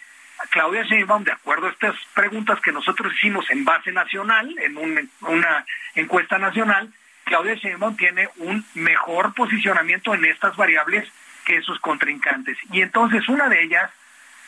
Claudia 0.50 0.84
Sheinbaum, 0.84 1.24
de 1.24 1.32
acuerdo 1.32 1.68
a 1.68 1.72
estas 1.72 1.96
preguntas 2.14 2.60
que 2.62 2.72
nosotros 2.72 3.14
hicimos 3.16 3.50
en 3.50 3.64
base 3.66 3.92
nacional, 3.92 4.54
en 4.60 4.78
un- 4.78 5.10
una 5.22 5.66
encuesta 5.96 6.38
nacional, 6.38 6.92
Claudia 7.24 7.56
Sheinbaum 7.56 7.96
tiene 7.98 8.30
un 8.38 8.66
mejor 8.76 9.34
posicionamiento 9.34 10.14
en 10.14 10.26
estas 10.26 10.56
variables 10.56 11.08
que 11.46 11.62
sus 11.62 11.80
contrincantes. 11.80 12.58
Y 12.72 12.82
entonces 12.82 13.28
una 13.30 13.48
de 13.50 13.64
ellas 13.64 13.92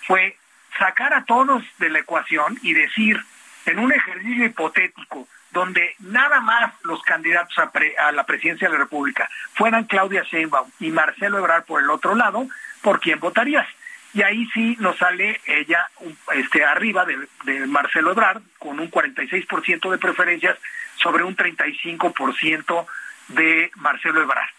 fue 0.06 0.38
sacar 0.78 1.14
a 1.14 1.26
todos 1.26 1.64
de 1.80 1.90
la 1.90 2.00
ecuación 2.00 2.58
y 2.62 2.74
decir, 2.74 3.20
en 3.66 3.80
un 3.80 3.92
ejercicio 3.92 4.46
hipotético, 4.46 5.28
donde 5.58 5.96
nada 6.00 6.40
más 6.40 6.74
los 6.84 7.02
candidatos 7.02 7.58
a, 7.58 8.12
la 8.12 8.26
presidencia 8.26 8.68
de 8.68 8.74
la 8.74 8.80
República 8.80 9.28
fueran 9.56 9.86
Claudia 9.86 10.24
Sheinbaum 10.24 10.70
y 10.80 10.92
Marcelo 10.92 11.40
Ebrard 11.40 11.66
por 11.66 11.82
el 11.82 11.90
otro 11.90 12.14
lado, 12.14 12.48
¿por 12.82 13.00
quién 13.00 13.20
votarías? 13.20 13.68
Y 14.14 14.22
ahí 14.22 14.48
sí 14.54 14.78
nos 14.80 14.98
sale 14.98 15.42
ella 15.46 15.90
este, 16.34 16.64
arriba 16.64 17.06
de 17.06 17.68
Marcelo 17.68 18.12
Ebrard 18.12 18.42
con 18.60 18.80
un 18.80 18.90
46% 18.90 19.92
de 19.92 19.98
preferencias 19.98 20.58
sobre 20.96 21.24
un 21.24 21.36
35% 21.36 22.86
de 23.30 23.72
Marcelo 23.76 24.22
Ebrard. 24.22 24.50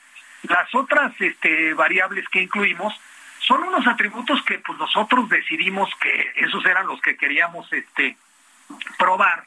Las 0.42 0.74
otras 0.74 1.12
este, 1.20 1.74
variables 1.74 2.28
que 2.28 2.42
incluimos 2.42 2.94
son 3.40 3.62
unos 3.62 3.86
atributos 3.86 4.42
que 4.42 4.58
pues 4.58 4.78
nosotros 4.78 5.28
decidimos 5.28 5.90
que 6.00 6.32
esos 6.36 6.64
eran 6.66 6.86
los 6.86 7.00
que 7.00 7.16
queríamos 7.16 7.72
este 7.72 8.16
probar 8.98 9.46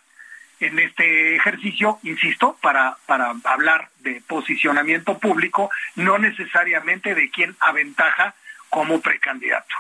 en 0.62 0.80
este 0.80 1.36
ejercicio, 1.36 2.00
insisto, 2.04 2.56
para, 2.62 2.98
para 3.06 3.34
hablar 3.46 3.90
de 4.00 4.22
posicionamiento 4.28 5.18
público, 5.18 5.70
no 5.96 6.18
necesariamente 6.18 7.16
de 7.16 7.30
quién 7.30 7.56
aventaja 7.60 8.36
como 8.70 9.02
precandidato. 9.02 9.76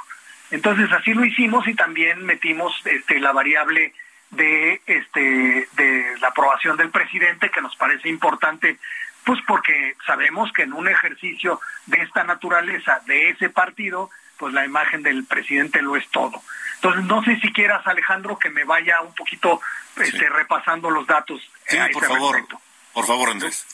Entonces 0.49 0.91
así 0.91 1.13
lo 1.13 1.23
hicimos 1.23 1.67
y 1.67 1.75
también 1.75 2.25
metimos 2.25 2.73
este, 2.85 3.19
la 3.19 3.31
variable 3.31 3.93
de 4.31 4.81
este 4.85 5.67
de 5.75 6.15
la 6.19 6.29
aprobación 6.29 6.77
del 6.77 6.89
presidente 6.89 7.49
que 7.49 7.61
nos 7.61 7.75
parece 7.75 8.07
importante 8.09 8.77
pues 9.25 9.39
porque 9.45 9.95
sabemos 10.05 10.51
que 10.53 10.63
en 10.63 10.73
un 10.73 10.87
ejercicio 10.87 11.59
de 11.85 12.01
esta 12.01 12.23
naturaleza, 12.23 13.01
de 13.05 13.29
ese 13.29 13.49
partido, 13.49 14.09
pues 14.41 14.55
la 14.55 14.65
imagen 14.65 15.03
del 15.03 15.23
presidente 15.25 15.83
lo 15.83 15.95
es 15.95 16.09
todo. 16.09 16.41
Entonces, 16.77 17.05
no 17.05 17.23
sé 17.23 17.39
si 17.39 17.53
quieras, 17.53 17.85
Alejandro, 17.85 18.39
que 18.39 18.49
me 18.49 18.63
vaya 18.63 18.99
un 19.01 19.13
poquito 19.13 19.61
este, 19.97 20.27
repasando 20.29 20.89
los 20.89 21.05
datos. 21.05 21.39
Sí, 21.67 21.77
a 21.77 21.87
por 21.93 22.03
favor. 22.03 22.33
respecto. 22.33 22.59
Por 22.91 23.05
favor, 23.05 23.29
Andrés. 23.29 23.67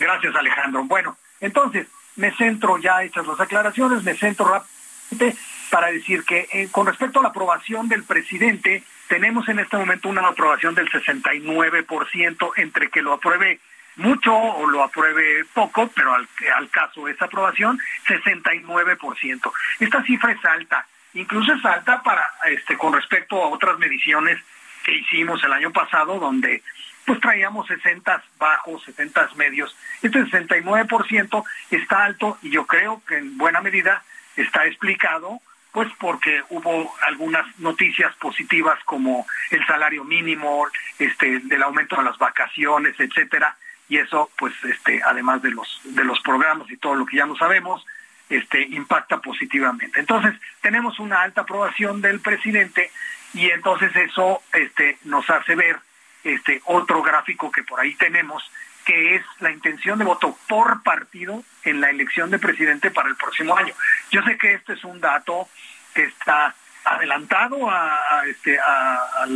Gracias, 0.00 0.34
Alejandro. 0.34 0.84
Bueno, 0.84 1.18
entonces, 1.40 1.88
me 2.16 2.34
centro 2.36 2.78
ya 2.78 3.02
hechas 3.02 3.26
las 3.26 3.38
aclaraciones, 3.38 4.02
me 4.02 4.14
centro 4.14 4.46
rápidamente 4.46 5.36
para 5.70 5.88
decir 5.88 6.24
que 6.24 6.48
eh, 6.52 6.68
con 6.70 6.86
respecto 6.86 7.18
a 7.18 7.22
la 7.22 7.28
aprobación 7.28 7.86
del 7.88 8.04
presidente, 8.04 8.82
tenemos 9.08 9.46
en 9.50 9.58
este 9.58 9.76
momento 9.76 10.08
una 10.08 10.26
aprobación 10.26 10.74
del 10.74 10.90
69% 10.90 12.52
entre 12.56 12.88
que 12.88 13.02
lo 13.02 13.12
apruebe 13.12 13.60
mucho 13.96 14.34
o 14.34 14.66
lo 14.66 14.82
apruebe 14.82 15.44
poco, 15.52 15.88
pero 15.94 16.14
al, 16.14 16.28
al 16.56 16.68
caso 16.70 17.04
de 17.04 17.12
esta 17.12 17.26
aprobación, 17.26 17.78
69%. 18.06 19.52
Esta 19.80 20.02
cifra 20.02 20.32
es 20.32 20.44
alta, 20.44 20.86
incluso 21.14 21.52
es 21.52 21.64
alta 21.64 22.02
para 22.02 22.28
este 22.46 22.76
con 22.76 22.92
respecto 22.92 23.42
a 23.42 23.48
otras 23.48 23.78
mediciones 23.78 24.38
que 24.84 24.96
hicimos 24.96 25.42
el 25.44 25.52
año 25.52 25.72
pasado, 25.72 26.18
donde 26.18 26.62
pues 27.06 27.20
traíamos 27.20 27.66
60 27.66 28.22
bajos, 28.38 28.82
70 28.84 29.30
medios. 29.36 29.76
Este 30.02 30.20
69% 30.20 31.44
está 31.70 32.04
alto 32.04 32.38
y 32.42 32.50
yo 32.50 32.66
creo 32.66 33.02
que 33.06 33.18
en 33.18 33.36
buena 33.36 33.60
medida 33.60 34.02
está 34.36 34.66
explicado 34.66 35.40
pues 35.74 35.88
porque 35.98 36.40
hubo 36.50 36.94
algunas 37.02 37.44
noticias 37.58 38.14
positivas 38.16 38.78
como 38.84 39.26
el 39.50 39.66
salario 39.66 40.04
mínimo, 40.04 40.68
este 41.00 41.40
del 41.40 41.64
aumento 41.64 41.96
de 41.96 42.04
las 42.04 42.16
vacaciones, 42.16 42.94
etcétera, 42.96 43.56
y 43.88 43.98
eso 43.98 44.30
pues 44.38 44.52
este 44.64 45.02
además 45.04 45.42
de 45.42 45.50
los 45.50 45.80
de 45.84 46.04
los 46.04 46.20
programas 46.20 46.70
y 46.70 46.76
todo 46.76 46.94
lo 46.94 47.06
que 47.06 47.16
ya 47.16 47.26
no 47.26 47.36
sabemos, 47.36 47.84
este 48.28 48.62
impacta 48.62 49.20
positivamente. 49.20 50.00
Entonces, 50.00 50.34
tenemos 50.60 50.98
una 50.98 51.22
alta 51.22 51.42
aprobación 51.42 52.00
del 52.00 52.20
presidente 52.20 52.90
y 53.34 53.50
entonces 53.50 53.94
eso 53.96 54.42
este 54.52 54.98
nos 55.04 55.28
hace 55.28 55.54
ver 55.54 55.78
este 56.22 56.62
otro 56.64 57.02
gráfico 57.02 57.50
que 57.50 57.62
por 57.62 57.80
ahí 57.80 57.94
tenemos 57.94 58.42
que 58.84 59.16
es 59.16 59.24
la 59.40 59.50
intención 59.50 59.98
de 59.98 60.04
voto 60.04 60.36
por 60.46 60.82
partido 60.82 61.42
en 61.64 61.80
la 61.80 61.90
elección 61.90 62.30
de 62.30 62.38
presidente 62.38 62.90
para 62.90 63.08
el 63.08 63.16
próximo 63.16 63.56
año. 63.56 63.74
Yo 64.10 64.22
sé 64.22 64.36
que 64.36 64.54
este 64.54 64.74
es 64.74 64.84
un 64.84 65.00
dato 65.00 65.48
que 65.94 66.04
está 66.04 66.54
adelantado 66.84 67.70
a, 67.70 68.22
este 68.26 68.58
a 68.58 69.26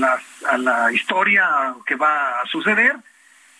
la 0.58 0.92
historia 0.92 1.74
que 1.86 1.94
va 1.94 2.40
a 2.40 2.46
suceder 2.46 2.96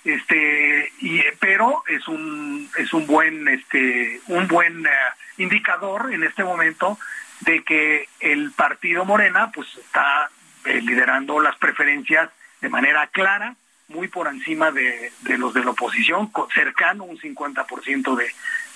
este 0.04 0.92
y 1.00 1.22
pero 1.40 1.82
es 1.88 2.06
un 2.08 2.70
es 2.78 2.92
un 2.92 3.06
buen 3.06 3.48
este 3.48 4.20
un 4.28 4.46
buen 4.46 4.86
eh, 4.86 4.90
indicador 5.38 6.12
en 6.12 6.24
este 6.24 6.44
momento 6.44 6.98
de 7.40 7.62
que 7.62 8.08
el 8.20 8.52
partido 8.52 9.04
Morena 9.04 9.50
pues 9.52 9.68
está 9.76 10.30
eh, 10.64 10.80
liderando 10.80 11.40
las 11.40 11.56
preferencias 11.56 12.30
de 12.60 12.68
manera 12.68 13.06
clara 13.08 13.56
muy 13.88 14.08
por 14.08 14.28
encima 14.28 14.70
de, 14.70 15.12
de 15.22 15.38
los 15.38 15.54
de 15.54 15.64
la 15.64 15.70
oposición, 15.70 16.30
cercano 16.54 17.04
un 17.04 17.18
50% 17.18 18.16
de, 18.16 18.26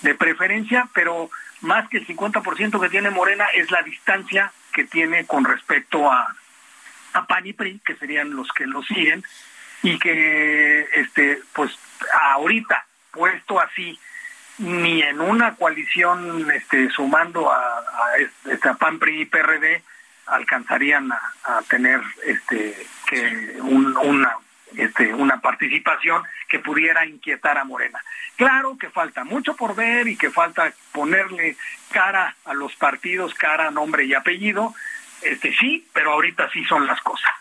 de 0.01 0.15
preferencia, 0.15 0.89
pero 0.93 1.29
más 1.61 1.87
que 1.89 1.97
el 1.97 2.07
50% 2.07 2.81
que 2.81 2.89
tiene 2.89 3.11
Morena 3.11 3.45
es 3.53 3.69
la 3.69 3.83
distancia 3.83 4.51
que 4.73 4.85
tiene 4.85 5.25
con 5.25 5.45
respecto 5.45 6.11
a, 6.11 6.35
a 7.13 7.27
PAN 7.27 7.45
y 7.45 7.53
PRI, 7.53 7.79
que 7.85 7.95
serían 7.95 8.35
los 8.35 8.47
que 8.53 8.65
lo 8.65 8.81
siguen, 8.83 9.23
y 9.83 9.99
que 9.99 10.87
este 10.95 11.39
pues 11.53 11.77
ahorita 12.31 12.85
puesto 13.11 13.59
así 13.59 13.99
ni 14.57 15.01
en 15.01 15.19
una 15.21 15.55
coalición 15.55 16.49
este 16.51 16.89
sumando 16.89 17.51
a, 17.51 17.57
a, 17.79 18.17
este, 18.17 18.69
a 18.69 18.73
PAN 18.75 18.99
PRI 18.99 19.21
y 19.21 19.25
PRD 19.25 19.83
alcanzarían 20.27 21.11
a, 21.11 21.21
tener 21.67 22.01
este 22.25 22.87
que 23.07 23.57
un- 23.61 23.95
una 23.97 24.35
este 24.77 25.13
una 25.13 25.39
participación 25.41 26.23
que 26.47 26.59
pudiera 26.59 27.05
inquietar 27.05 27.57
a 27.57 27.63
Morena. 27.63 27.99
Claro 28.37 28.77
que 28.79 28.89
falta 28.89 29.23
mucho 29.23 29.55
por 29.55 29.75
ver 29.75 30.07
y 30.07 30.15
que 30.17 30.31
falta 30.31 30.71
ponerle 30.91 31.55
cara 31.91 32.35
a 32.45 32.53
los 32.53 32.75
partidos, 32.75 33.33
cara, 33.35 33.69
nombre 33.69 34.05
y 34.05 34.13
apellido, 34.15 34.73
este 35.21 35.53
sí, 35.55 35.87
pero 35.93 36.13
ahorita 36.13 36.49
sí 36.51 36.63
son 36.65 36.87
las 36.87 36.99
cosas. 37.01 37.33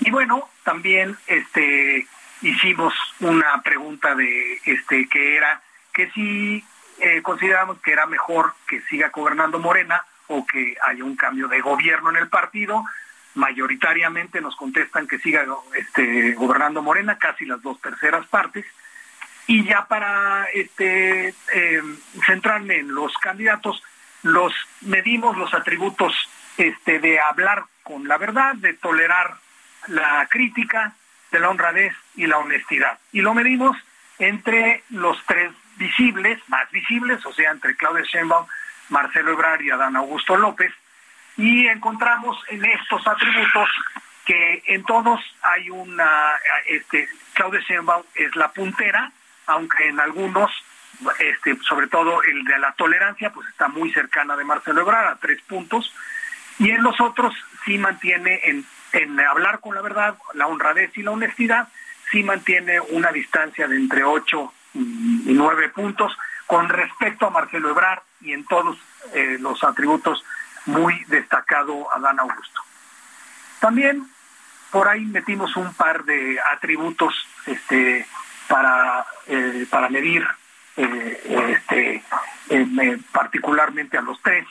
Y 0.00 0.10
bueno, 0.10 0.48
también 0.64 1.16
este 1.26 2.06
hicimos 2.42 2.94
una 3.20 3.60
pregunta 3.62 4.14
de 4.14 4.60
este 4.64 5.08
que 5.08 5.36
era 5.36 5.60
que 5.92 6.10
si 6.12 6.64
eh, 7.00 7.22
consideramos 7.22 7.80
que 7.80 7.92
era 7.92 8.06
mejor 8.06 8.54
que 8.66 8.80
siga 8.82 9.08
gobernando 9.08 9.58
Morena 9.58 10.04
o 10.28 10.46
que 10.46 10.76
haya 10.86 11.04
un 11.04 11.16
cambio 11.16 11.48
de 11.48 11.60
gobierno 11.60 12.10
en 12.10 12.16
el 12.16 12.28
partido. 12.28 12.84
Mayoritariamente 13.34 14.40
nos 14.40 14.56
contestan 14.56 15.06
que 15.06 15.18
siga 15.18 15.44
este, 15.76 16.32
gobernando 16.32 16.82
Morena, 16.82 17.18
casi 17.18 17.46
las 17.46 17.62
dos 17.62 17.80
terceras 17.80 18.26
partes. 18.26 18.64
Y 19.46 19.64
ya 19.64 19.86
para 19.86 20.44
este 20.52 21.28
eh, 21.28 21.82
centrarme 22.26 22.78
en 22.78 22.94
los 22.94 23.12
candidatos, 23.18 23.82
los 24.22 24.52
medimos 24.82 25.36
los 25.36 25.52
atributos 25.54 26.14
este, 26.56 26.98
de 27.00 27.18
hablar 27.18 27.64
con 27.82 28.06
la 28.06 28.18
verdad, 28.18 28.54
de 28.54 28.74
tolerar 28.74 29.36
la 29.88 30.26
crítica, 30.30 30.94
de 31.30 31.40
la 31.40 31.50
honradez 31.50 31.94
y 32.16 32.26
la 32.26 32.38
honestidad. 32.38 32.98
Y 33.12 33.20
lo 33.20 33.34
medimos 33.34 33.76
entre 34.18 34.82
los 34.90 35.16
tres 35.26 35.52
visibles, 35.76 36.38
más 36.48 36.70
visibles, 36.70 37.24
o 37.24 37.32
sea, 37.32 37.50
entre 37.50 37.76
Claudia 37.76 38.04
Sheinbaum, 38.04 38.46
Marcelo 38.90 39.32
Ebrard 39.32 39.62
y 39.62 39.70
Adán 39.70 39.96
Augusto 39.96 40.36
López, 40.36 40.72
y 41.36 41.66
encontramos 41.68 42.36
en 42.48 42.64
estos 42.64 43.06
atributos 43.06 43.68
que 44.26 44.62
en 44.66 44.84
todos 44.84 45.20
hay 45.42 45.70
una, 45.70 46.32
este, 46.66 47.08
Claudia 47.32 47.60
Sheinbaum 47.60 48.02
es 48.14 48.36
la 48.36 48.52
puntera, 48.52 49.10
aunque 49.46 49.88
en 49.88 50.00
algunos, 50.00 50.50
este, 51.18 51.56
sobre 51.66 51.86
todo 51.86 52.22
el 52.22 52.44
de 52.44 52.58
la 52.58 52.72
tolerancia, 52.72 53.32
pues 53.32 53.48
está 53.48 53.68
muy 53.68 53.90
cercana 53.92 54.36
de 54.36 54.44
Marcelo 54.44 54.82
Ebrard 54.82 55.08
a 55.08 55.16
tres 55.16 55.40
puntos, 55.42 55.94
y 56.58 56.70
en 56.70 56.82
los 56.82 57.00
otros 57.00 57.34
sí 57.64 57.78
mantiene 57.78 58.40
en, 58.44 58.66
en 58.92 59.18
hablar 59.20 59.60
con 59.60 59.74
la 59.74 59.82
verdad, 59.82 60.16
la 60.34 60.46
honradez 60.46 60.96
y 60.96 61.02
la 61.02 61.12
honestidad, 61.12 61.68
sí 62.10 62.22
mantiene 62.22 62.80
una 62.80 63.12
distancia 63.12 63.68
de 63.68 63.76
entre 63.76 64.04
ocho 64.04 64.52
y 64.74 65.32
nueve 65.32 65.68
puntos 65.70 66.16
con 66.46 66.68
respecto 66.68 67.26
a 67.26 67.30
Marcelo 67.30 67.70
Ebrard 67.70 68.02
y 68.20 68.32
en 68.32 68.44
todos 68.44 68.76
eh, 69.14 69.38
los 69.40 69.62
atributos 69.64 70.24
muy 70.66 71.04
destacado 71.04 71.88
Adán 71.94 72.20
Augusto. 72.20 72.60
También 73.60 74.06
por 74.70 74.88
ahí 74.88 75.04
metimos 75.04 75.56
un 75.56 75.72
par 75.74 76.04
de 76.04 76.38
atributos 76.52 77.14
este, 77.46 78.06
para, 78.48 79.06
eh, 79.26 79.66
para 79.70 79.88
medir 79.88 80.26
eh, 80.76 81.54
este, 81.68 82.04
particularmente 83.12 83.98
a 83.98 84.02
los 84.02 84.20
tres. 84.22 84.46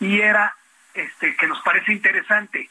Y 0.00 0.20
era 0.20 0.54
este, 0.94 1.36
que 1.36 1.46
nos 1.46 1.60
parece 1.62 1.92
interesante, 1.92 2.70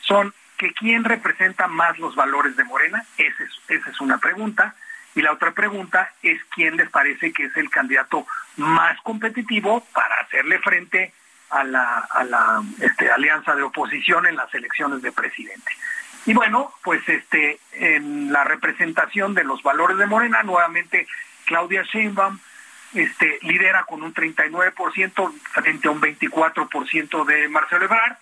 son 0.00 0.32
que 0.56 0.72
quién 0.72 1.04
representa 1.04 1.66
más 1.66 1.98
los 1.98 2.14
valores 2.14 2.56
de 2.56 2.64
Morena, 2.64 3.04
esa 3.18 3.44
es, 3.44 3.50
esa 3.68 3.90
es 3.90 4.00
una 4.00 4.18
pregunta. 4.18 4.74
Y 5.14 5.22
la 5.22 5.32
otra 5.32 5.52
pregunta 5.52 6.10
es 6.22 6.42
quién 6.54 6.76
les 6.76 6.90
parece 6.90 7.32
que 7.32 7.44
es 7.44 7.56
el 7.56 7.70
candidato 7.70 8.26
más 8.56 9.00
competitivo 9.02 9.84
para 9.92 10.16
hacerle 10.22 10.58
frente 10.58 11.12
a 11.50 11.62
la, 11.62 11.98
a 12.10 12.24
la 12.24 12.62
este, 12.80 13.10
alianza 13.10 13.54
de 13.54 13.62
oposición 13.62 14.26
en 14.26 14.36
las 14.36 14.52
elecciones 14.54 15.02
de 15.02 15.12
presidente. 15.12 15.70
Y 16.26 16.34
bueno, 16.34 16.72
pues 16.82 17.06
este, 17.08 17.60
en 17.72 18.32
la 18.32 18.44
representación 18.44 19.34
de 19.34 19.44
los 19.44 19.62
valores 19.62 19.98
de 19.98 20.06
Morena, 20.06 20.42
nuevamente 20.42 21.06
Claudia 21.44 21.82
Sheinbaum 21.82 22.38
este, 22.94 23.38
lidera 23.42 23.84
con 23.84 24.02
un 24.02 24.14
39% 24.14 25.40
frente 25.52 25.88
a 25.88 25.90
un 25.90 26.00
24% 26.00 27.24
de 27.24 27.48
Marcelo 27.48 27.84
Ebrard. 27.84 28.16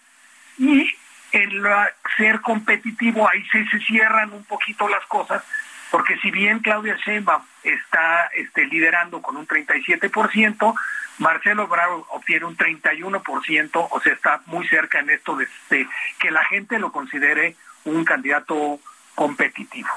Y 0.59 0.95
en 1.33 1.63
la, 1.63 1.91
ser 2.17 2.41
competitivo, 2.41 3.29
ahí 3.29 3.45
se, 3.51 3.67
se 3.67 3.79
cierran 3.81 4.33
un 4.33 4.45
poquito 4.45 4.89
las 4.89 5.05
cosas, 5.07 5.43
porque 5.91 6.17
si 6.19 6.31
bien 6.31 6.61
Claudia 6.61 6.97
Sheinbaum 6.97 7.43
está 7.63 8.27
este, 8.35 8.67
liderando 8.67 9.21
con 9.21 9.37
un 9.37 9.47
37%, 9.47 10.75
Marcelo 11.19 11.69
Bravo 11.69 12.07
obtiene 12.11 12.47
un 12.47 12.57
31%, 12.57 13.89
o 13.91 14.01
sea, 14.01 14.13
está 14.13 14.43
muy 14.47 14.67
cerca 14.69 15.01
en 15.01 15.11
esto 15.11 15.37
de, 15.37 15.47
de 15.71 15.87
que 16.19 16.31
la 16.31 16.45
gente 16.45 16.79
lo 16.79 16.93
considere 16.93 17.57
un 17.85 18.05
candidato 18.05 18.81
competitivo. 19.15 19.91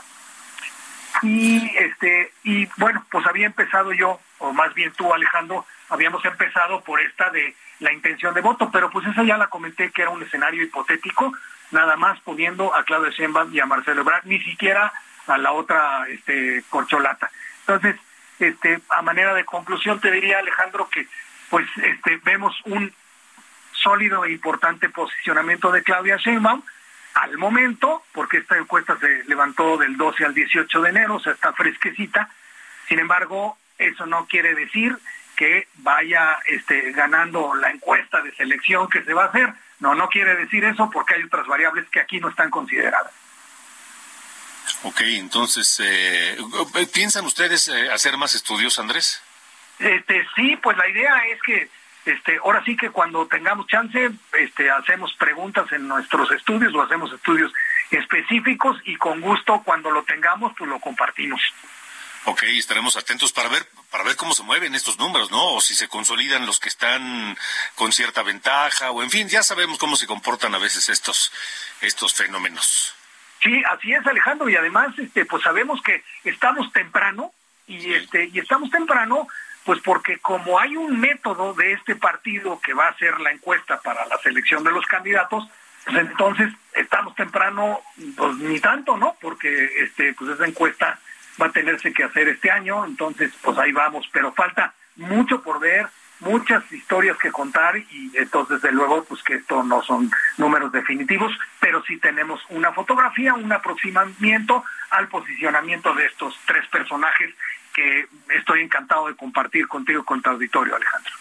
Y 1.22 1.72
este 1.78 2.34
y 2.44 2.68
bueno, 2.78 3.06
pues 3.10 3.26
había 3.26 3.46
empezado 3.46 3.94
yo, 3.94 4.20
o 4.40 4.52
más 4.52 4.74
bien 4.74 4.92
tú 4.98 5.14
Alejandro, 5.14 5.66
habíamos 5.90 6.24
empezado 6.26 6.82
por 6.82 7.00
esta 7.00 7.30
de 7.30 7.56
la 7.80 7.92
intención 7.92 8.34
de 8.34 8.42
voto, 8.42 8.70
pero 8.72 8.90
pues 8.90 9.06
esa 9.08 9.24
ya 9.24 9.38
la 9.38 9.48
comenté 9.48 9.92
que 9.92 10.02
era 10.02 10.12
un 10.12 10.24
escenario 10.24 10.64
hipotético, 10.64 11.34
nada 11.72 11.96
más 11.96 12.20
poniendo 12.22 12.74
a 12.74 12.84
Claudia 12.84 13.12
Sheinbaum 13.12 13.54
y 13.54 13.60
a 13.60 13.66
Marcelo 13.66 14.02
Ebrard, 14.02 14.26
ni 14.26 14.40
siquiera 14.40 14.94
a 15.28 15.38
la 15.38 15.52
otra 15.52 16.08
este 16.10 16.64
corcholata. 16.70 17.30
Entonces, 17.62 17.96
este, 18.40 18.80
a 18.90 19.02
manera 19.02 19.34
de 19.34 19.46
conclusión 19.46 20.00
te 20.00 20.12
diría 20.12 20.40
Alejandro 20.40 20.90
que 20.90 21.08
pues 21.50 21.66
este, 21.78 22.18
vemos 22.24 22.56
un 22.66 22.94
sólido 23.72 24.26
e 24.26 24.32
importante 24.32 24.90
posicionamiento 24.90 25.72
de 25.72 25.84
Claudia 25.84 26.18
Sheinbaum 26.18 26.64
al 27.16 27.38
momento, 27.38 28.04
porque 28.14 28.38
esta 28.38 28.58
encuesta 28.58 28.98
se 29.00 29.24
levantó 29.26 29.78
del 29.78 29.96
12 29.96 30.26
al 30.26 30.34
18 30.34 30.82
de 30.82 30.90
enero, 30.90 31.16
o 31.16 31.20
sea, 31.20 31.34
está 31.34 31.54
fresquecita. 31.54 32.30
Sin 32.90 33.00
embargo, 33.00 33.58
eso 33.78 34.06
no 34.06 34.26
quiere 34.28 34.54
decir 34.54 34.98
que 35.36 35.68
vaya 35.76 36.40
este, 36.48 36.92
ganando 36.92 37.54
la 37.56 37.70
encuesta 37.72 38.22
de 38.22 38.34
selección 38.36 38.90
que 38.90 39.04
se 39.04 39.14
va 39.14 39.26
a 39.26 39.28
hacer. 39.28 39.54
No, 39.80 39.94
no 39.94 40.08
quiere 40.08 40.36
decir 40.36 40.64
eso 40.64 40.90
porque 40.90 41.16
hay 41.16 41.24
otras 41.24 41.46
variables 41.48 41.88
que 41.90 42.00
aquí 42.00 42.20
no 42.20 42.30
están 42.30 42.50
consideradas. 42.50 43.12
Ok, 44.84 45.02
entonces, 45.02 45.80
eh, 45.84 46.38
¿piensan 46.94 47.26
ustedes 47.26 47.68
eh, 47.68 47.90
hacer 47.92 48.18
más 48.18 48.34
estudios, 48.36 48.80
Andrés? 48.80 49.22
Este, 49.80 50.26
sí, 50.36 50.56
pues 50.58 50.78
la 50.78 50.88
idea 50.88 51.28
es 51.28 51.42
que 51.42 51.70
este, 52.06 52.38
ahora 52.38 52.64
sí 52.64 52.78
que 52.78 52.92
cuando 52.92 53.28
tengamos 53.28 53.68
chance, 53.68 54.12
este, 54.40 54.70
hacemos 54.70 55.14
preguntas 55.16 55.72
en 55.72 55.88
nuestros 55.88 56.32
estudios 56.32 56.74
o 56.74 56.82
hacemos 56.82 57.12
estudios 57.12 57.52
específicos 57.90 58.78
y 58.86 58.96
con 58.96 59.22
gusto 59.22 59.62
cuando 59.64 59.92
lo 59.92 60.04
tengamos, 60.04 60.54
pues 60.58 60.70
lo 60.70 60.80
compartimos. 60.80 61.42
Ok, 62.26 62.44
estaremos 62.44 62.96
atentos 62.98 63.32
para 63.34 63.50
ver 63.50 63.68
para 63.96 64.10
ver 64.10 64.18
cómo 64.18 64.34
se 64.34 64.44
mueven 64.44 64.76
estos 64.76 65.00
números, 65.00 65.32
¿no? 65.32 65.54
O 65.54 65.62
si 65.62 65.74
se 65.74 65.88
consolidan 65.88 66.46
los 66.46 66.60
que 66.60 66.68
están 66.68 67.38
con 67.76 67.94
cierta 67.94 68.24
ventaja, 68.24 68.92
o 68.92 69.02
en 69.02 69.10
fin, 69.10 69.30
ya 69.30 69.42
sabemos 69.42 69.78
cómo 69.78 69.96
se 69.96 70.06
comportan 70.06 70.54
a 70.54 70.58
veces 70.58 70.90
estos 70.90 71.32
estos 71.80 72.14
fenómenos. 72.14 72.94
Sí, 73.42 73.64
así 73.72 73.94
es, 73.94 74.06
Alejandro, 74.06 74.50
y 74.50 74.58
además, 74.58 74.90
este, 75.00 75.24
pues 75.24 75.44
sabemos 75.44 75.82
que 75.82 76.04
estamos 76.26 76.74
temprano 76.74 77.32
y 77.68 77.94
este 77.94 78.30
y 78.34 78.40
estamos 78.40 78.70
temprano 78.70 79.30
pues 79.64 79.80
porque 79.82 80.20
como 80.20 80.60
hay 80.60 80.76
un 80.76 81.00
método 81.00 81.54
de 81.54 81.72
este 81.72 81.96
partido 81.96 82.60
que 82.60 82.74
va 82.74 82.90
a 82.90 82.98
ser 82.98 83.22
la 83.22 83.32
encuesta 83.32 83.80
para 83.80 84.06
la 84.08 84.18
selección 84.18 84.62
de 84.66 84.72
los 84.72 84.86
candidatos, 84.88 85.48
pues 85.86 85.96
entonces 85.96 86.52
estamos 86.74 87.16
temprano, 87.16 87.80
pues 88.18 88.36
ni 88.40 88.60
tanto, 88.60 88.98
¿no? 88.98 89.16
Porque 89.22 89.70
este, 89.78 90.14
pues 90.16 90.32
esa 90.32 90.46
encuesta 90.46 91.00
va 91.42 91.48
a 91.48 91.52
tenerse 91.52 91.94
que 91.94 92.04
hacer 92.04 92.28
este 92.30 92.52
año, 92.52 92.86
entonces 92.86 93.32
pues 93.42 93.58
ahí 93.58 93.72
vamos, 93.72 94.08
pero 94.12 94.32
falta 94.34 94.74
mucho 94.96 95.42
por 95.42 95.60
ver, 95.60 95.88
muchas 96.20 96.70
historias 96.72 97.18
que 97.18 97.32
contar 97.32 97.78
y 97.78 98.12
entonces 98.16 98.62
desde 98.62 98.74
luego 98.74 99.04
pues 99.04 99.22
que 99.24 99.36
esto 99.36 99.64
no 99.64 99.82
son 99.84 100.10
números 100.38 100.72
definitivos, 100.72 101.32
pero 101.60 101.84
sí 101.84 101.98
tenemos 101.98 102.42
una 102.50 102.72
fotografía, 102.72 103.34
un 103.34 103.52
aproximamiento 103.52 104.64
al 104.92 105.08
posicionamiento 105.08 105.94
de 105.94 106.06
estos 106.06 106.40
tres 106.46 106.66
personajes 106.68 107.34
que 107.74 108.08
estoy 108.30 108.62
encantado 108.62 109.08
de 109.08 109.16
compartir 109.16 109.68
contigo 109.68 110.06
con 110.06 110.22
tu 110.22 110.30
auditorio, 110.30 110.76
Alejandro. 110.76 111.12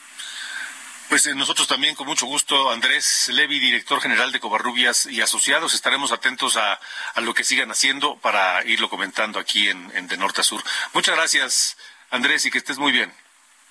Pues 1.14 1.26
eh, 1.26 1.34
nosotros 1.36 1.68
también, 1.68 1.94
con 1.94 2.08
mucho 2.08 2.26
gusto, 2.26 2.72
Andrés 2.72 3.28
Levi, 3.32 3.60
director 3.60 4.00
general 4.00 4.32
de 4.32 4.40
Covarrubias 4.40 5.06
y 5.06 5.20
Asociados, 5.20 5.72
estaremos 5.72 6.10
atentos 6.10 6.56
a, 6.56 6.80
lo 7.20 7.32
que 7.34 7.44
sigan 7.44 7.70
haciendo 7.70 8.16
para 8.16 8.64
irlo 8.64 8.90
comentando 8.90 9.38
aquí 9.38 9.68
en, 9.68 9.92
en 9.94 10.08
De 10.08 10.16
Norte 10.16 10.40
a 10.40 10.42
Sur. 10.42 10.60
Muchas 10.92 11.14
gracias, 11.14 11.76
Andrés, 12.10 12.44
y 12.46 12.50
que 12.50 12.58
estés 12.58 12.78
muy 12.78 12.90
bien. 12.90 13.14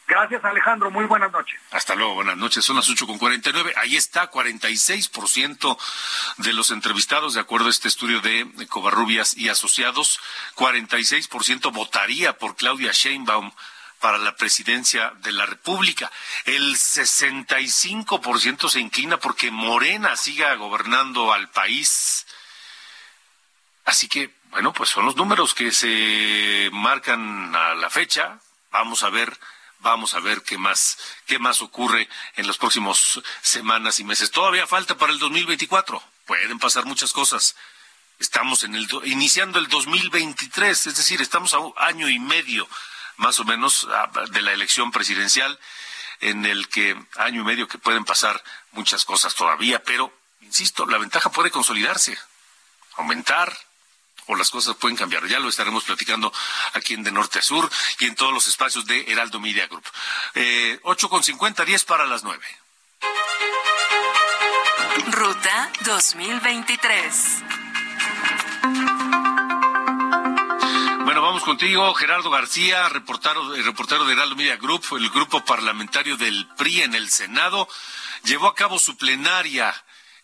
Gracias, 0.08 0.42
Alejandro. 0.46 0.90
Muy 0.90 1.04
buenas 1.04 1.34
noches. 1.34 1.60
Hasta 1.72 1.96
luego, 1.96 2.14
buenas 2.14 2.38
noches. 2.38 2.64
Son 2.64 2.78
las 2.78 2.90
ocho 2.90 3.06
con 3.06 3.18
cuarenta 3.18 3.50
y 3.50 3.54
nueve. 3.54 3.74
Ahí 3.76 3.98
está, 3.98 4.32
46% 4.32 5.78
de 6.38 6.54
los 6.54 6.72
entrevistados, 6.72 7.34
de 7.34 7.42
acuerdo 7.42 7.68
a 7.68 7.72
este 7.72 7.90
estudio 7.90 8.22
de 8.22 8.48
Covarrubias 8.70 9.36
y 9.36 9.50
Asociados, 9.50 10.22
46% 10.56 11.74
votaría 11.74 12.38
por 12.38 12.56
Claudia 12.56 12.94
Sheinbaum 12.94 13.52
para 14.04 14.18
la 14.18 14.36
presidencia 14.36 15.14
de 15.22 15.32
la 15.32 15.46
República. 15.46 16.12
El 16.44 16.76
65% 16.76 18.68
se 18.68 18.82
inclina 18.82 19.18
porque 19.18 19.50
Morena 19.50 20.18
siga 20.18 20.54
gobernando 20.56 21.32
al 21.32 21.50
país. 21.52 22.28
Así 23.86 24.10
que, 24.10 24.36
bueno, 24.50 24.74
pues 24.74 24.90
son 24.90 25.06
los 25.06 25.16
números 25.16 25.54
que 25.54 25.72
se 25.72 26.70
marcan 26.74 27.56
a 27.56 27.76
la 27.76 27.90
fecha. 27.90 28.42
Vamos 28.72 29.04
a 29.04 29.10
ver 29.10 29.40
Vamos 29.80 30.14
a 30.14 30.22
ver 30.22 30.44
qué 30.44 30.58
más, 30.58 30.98
qué 31.26 31.40
más 31.40 31.62
ocurre 31.62 32.08
en 32.38 32.48
las 32.48 32.58
próximas 32.58 33.20
semanas 33.42 34.00
y 34.00 34.06
meses. 34.06 34.32
Todavía 34.32 34.66
falta 34.66 34.98
para 34.98 35.12
el 35.12 35.20
2024. 35.20 36.02
Pueden 36.26 36.58
pasar 36.58 36.86
muchas 36.86 37.12
cosas. 37.12 37.58
Estamos 38.18 38.64
en 38.64 38.76
el, 38.76 38.88
iniciando 39.04 39.60
el 39.60 39.68
2023, 39.68 40.88
es 40.88 40.96
decir, 40.96 41.22
estamos 41.22 41.54
a 41.54 41.60
un 41.60 41.74
año 41.76 42.08
y 42.08 42.18
medio 42.18 42.66
más 43.18 43.40
o 43.40 43.46
menos 43.46 43.88
de 44.32 44.42
la 44.42 44.54
elección 44.54 44.92
presidencial, 44.92 45.60
en 46.20 46.46
el 46.46 46.68
que 46.70 46.96
año 47.18 47.42
y 47.42 47.44
medio 47.44 47.68
que 47.68 47.78
pueden 47.78 48.06
pasar 48.06 48.42
muchas 48.72 49.06
cosas 49.06 49.36
todavía, 49.36 49.84
pero, 49.84 50.14
insisto, 50.42 50.86
la 50.86 50.98
ventaja 50.98 51.32
puede 51.32 51.52
consolidarse, 51.52 52.18
aumentar, 52.96 53.56
o 54.28 54.36
las 54.36 54.50
cosas 54.50 54.76
pueden 54.76 54.98
cambiar. 54.98 55.26
Ya 55.28 55.40
lo 55.40 55.50
estaremos 55.50 55.84
platicando 55.84 56.32
aquí 56.74 56.94
en 56.94 57.04
De 57.04 57.12
Norte 57.12 57.40
a 57.40 57.42
Sur 57.42 57.70
y 58.00 58.06
en 58.06 58.16
todos 58.16 58.34
los 58.34 58.48
espacios 58.48 58.86
de 58.86 59.12
Heraldo 59.12 59.40
Media 59.40 59.68
Group. 59.68 59.86
Eh, 60.36 60.80
ocho 60.84 61.10
con 61.10 61.24
cincuenta, 61.24 61.66
diez 61.66 61.84
para 61.84 62.06
las 62.06 62.24
nueve. 62.24 62.46
Ruta 65.12 65.72
2023. 65.86 67.63
Contigo, 71.44 71.94
Gerardo 71.94 72.30
García, 72.30 72.90
reportero, 72.90 73.54
reportero 73.64 74.06
de 74.06 74.14
Heraldo 74.14 74.36
Media 74.36 74.56
Group, 74.58 74.84
el 74.98 75.10
grupo 75.10 75.44
parlamentario 75.44 76.18
del 76.18 76.48
PRI 76.58 76.82
en 76.82 76.96
el 76.96 77.10
Senado, 77.10 77.68
llevó 78.24 78.48
a 78.48 78.56
cabo 78.56 78.80
su 78.80 78.98
plenaria 78.98 79.74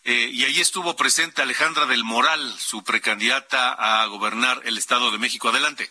eh, 0.02 0.30
y 0.32 0.44
ahí 0.44 0.60
estuvo 0.60 0.96
presente 0.96 1.42
Alejandra 1.42 1.86
del 1.86 2.04
Moral, 2.04 2.40
su 2.58 2.82
precandidata 2.82 3.72
a 3.72 4.06
gobernar 4.06 4.62
el 4.64 4.78
Estado 4.78 5.10
de 5.10 5.18
México. 5.18 5.48
Adelante. 5.48 5.90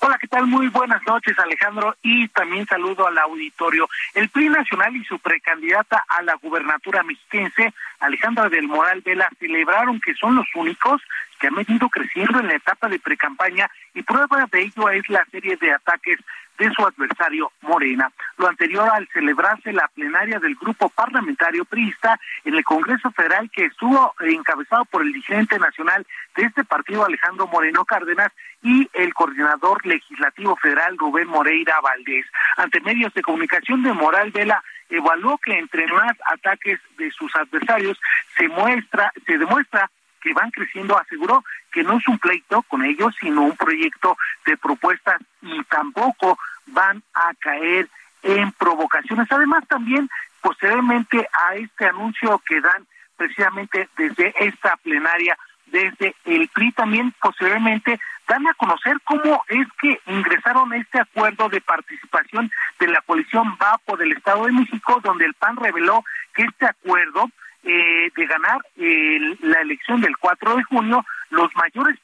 Hola, 0.00 0.18
¿qué 0.18 0.26
tal? 0.26 0.46
Muy 0.46 0.68
buenas 0.68 1.02
noches, 1.06 1.38
Alejandro, 1.38 1.94
y 2.02 2.26
también 2.28 2.66
saludo 2.66 3.06
al 3.06 3.18
auditorio. 3.18 3.88
El 4.14 4.30
PRI 4.30 4.48
Nacional 4.48 4.96
y 4.96 5.04
su 5.04 5.18
precandidata 5.18 6.04
a 6.08 6.22
la 6.22 6.34
gubernatura 6.34 7.02
mexiquense, 7.02 7.72
Alejandra 8.00 8.48
del 8.48 8.66
Moral 8.66 9.02
Vela, 9.02 9.30
celebraron 9.38 10.00
que 10.00 10.14
son 10.14 10.36
los 10.36 10.46
únicos 10.54 11.02
que 11.40 11.48
han 11.48 11.54
venido 11.54 11.88
creciendo 11.88 12.38
en 12.38 12.48
la 12.48 12.54
etapa 12.54 12.88
de 12.88 12.98
precampaña 12.98 13.68
y 13.94 14.02
prueba 14.02 14.46
de 14.52 14.62
ello 14.62 14.90
es 14.90 15.08
la 15.08 15.24
serie 15.30 15.56
de 15.56 15.72
ataques 15.72 16.18
de 16.58 16.70
su 16.72 16.86
adversario 16.86 17.50
Morena. 17.62 18.12
Lo 18.36 18.46
anterior 18.46 18.86
al 18.92 19.08
celebrarse 19.08 19.72
la 19.72 19.88
plenaria 19.88 20.38
del 20.38 20.54
grupo 20.56 20.90
parlamentario 20.90 21.64
priista 21.64 22.20
en 22.44 22.54
el 22.54 22.62
Congreso 22.64 23.10
Federal 23.12 23.50
que 23.50 23.64
estuvo 23.64 24.14
encabezado 24.20 24.84
por 24.84 25.00
el 25.00 25.08
dirigente 25.12 25.58
nacional 25.58 26.06
de 26.36 26.42
este 26.42 26.62
partido 26.64 27.06
Alejandro 27.06 27.46
Moreno 27.46 27.86
Cárdenas 27.86 28.30
y 28.62 28.90
el 28.92 29.14
coordinador 29.14 29.84
legislativo 29.86 30.54
federal 30.56 30.98
Rubén 30.98 31.28
Moreira 31.28 31.80
Valdés. 31.80 32.26
Ante 32.58 32.80
medios 32.82 33.14
de 33.14 33.22
comunicación 33.22 33.82
de 33.82 33.94
Moral 33.94 34.30
Vela 34.30 34.62
evaluó 34.90 35.38
que 35.38 35.58
entre 35.58 35.86
más 35.86 36.12
ataques 36.26 36.78
de 36.98 37.10
sus 37.12 37.34
adversarios 37.36 37.98
se 38.36 38.48
muestra, 38.48 39.12
se 39.24 39.38
demuestra 39.38 39.90
que 40.20 40.32
van 40.32 40.50
creciendo, 40.50 40.98
aseguró 40.98 41.44
que 41.72 41.82
no 41.82 41.98
es 41.98 42.08
un 42.08 42.18
pleito 42.18 42.62
con 42.62 42.84
ellos, 42.84 43.14
sino 43.20 43.42
un 43.42 43.56
proyecto 43.56 44.16
de 44.46 44.56
propuestas 44.56 45.20
y 45.42 45.62
tampoco 45.64 46.38
van 46.66 47.02
a 47.14 47.32
caer 47.38 47.88
en 48.22 48.52
provocaciones. 48.52 49.30
Además, 49.30 49.66
también 49.68 50.08
posteriormente 50.40 51.28
a 51.32 51.54
este 51.54 51.86
anuncio 51.86 52.40
que 52.46 52.60
dan 52.60 52.86
precisamente 53.16 53.88
desde 53.96 54.34
esta 54.38 54.76
plenaria, 54.76 55.36
desde 55.66 56.14
el 56.24 56.48
PRI 56.48 56.72
también 56.72 57.14
posteriormente 57.20 58.00
dan 58.26 58.46
a 58.46 58.54
conocer 58.54 58.96
cómo 59.04 59.42
es 59.48 59.66
que 59.80 60.00
ingresaron 60.06 60.72
este 60.72 61.00
acuerdo 61.00 61.48
de 61.48 61.60
participación 61.60 62.50
de 62.78 62.86
la 62.86 63.00
coalición 63.02 63.56
VAPO 63.58 63.96
del 63.96 64.12
Estado 64.12 64.46
de 64.46 64.52
México, 64.52 65.00
donde 65.02 65.26
el 65.26 65.34
PAN 65.34 65.56
reveló 65.56 66.04
que 66.34 66.44
este 66.44 66.66
acuerdo 66.66 67.28
eh, 67.72 68.10
de 68.16 68.26
ganar 68.26 68.58
la 68.76 69.60
elección 69.60 70.00
del 70.00 70.16
4 70.16 70.56
de 70.56 70.64
junio, 70.64 71.04
los 71.30 71.54
mayores 71.54 71.96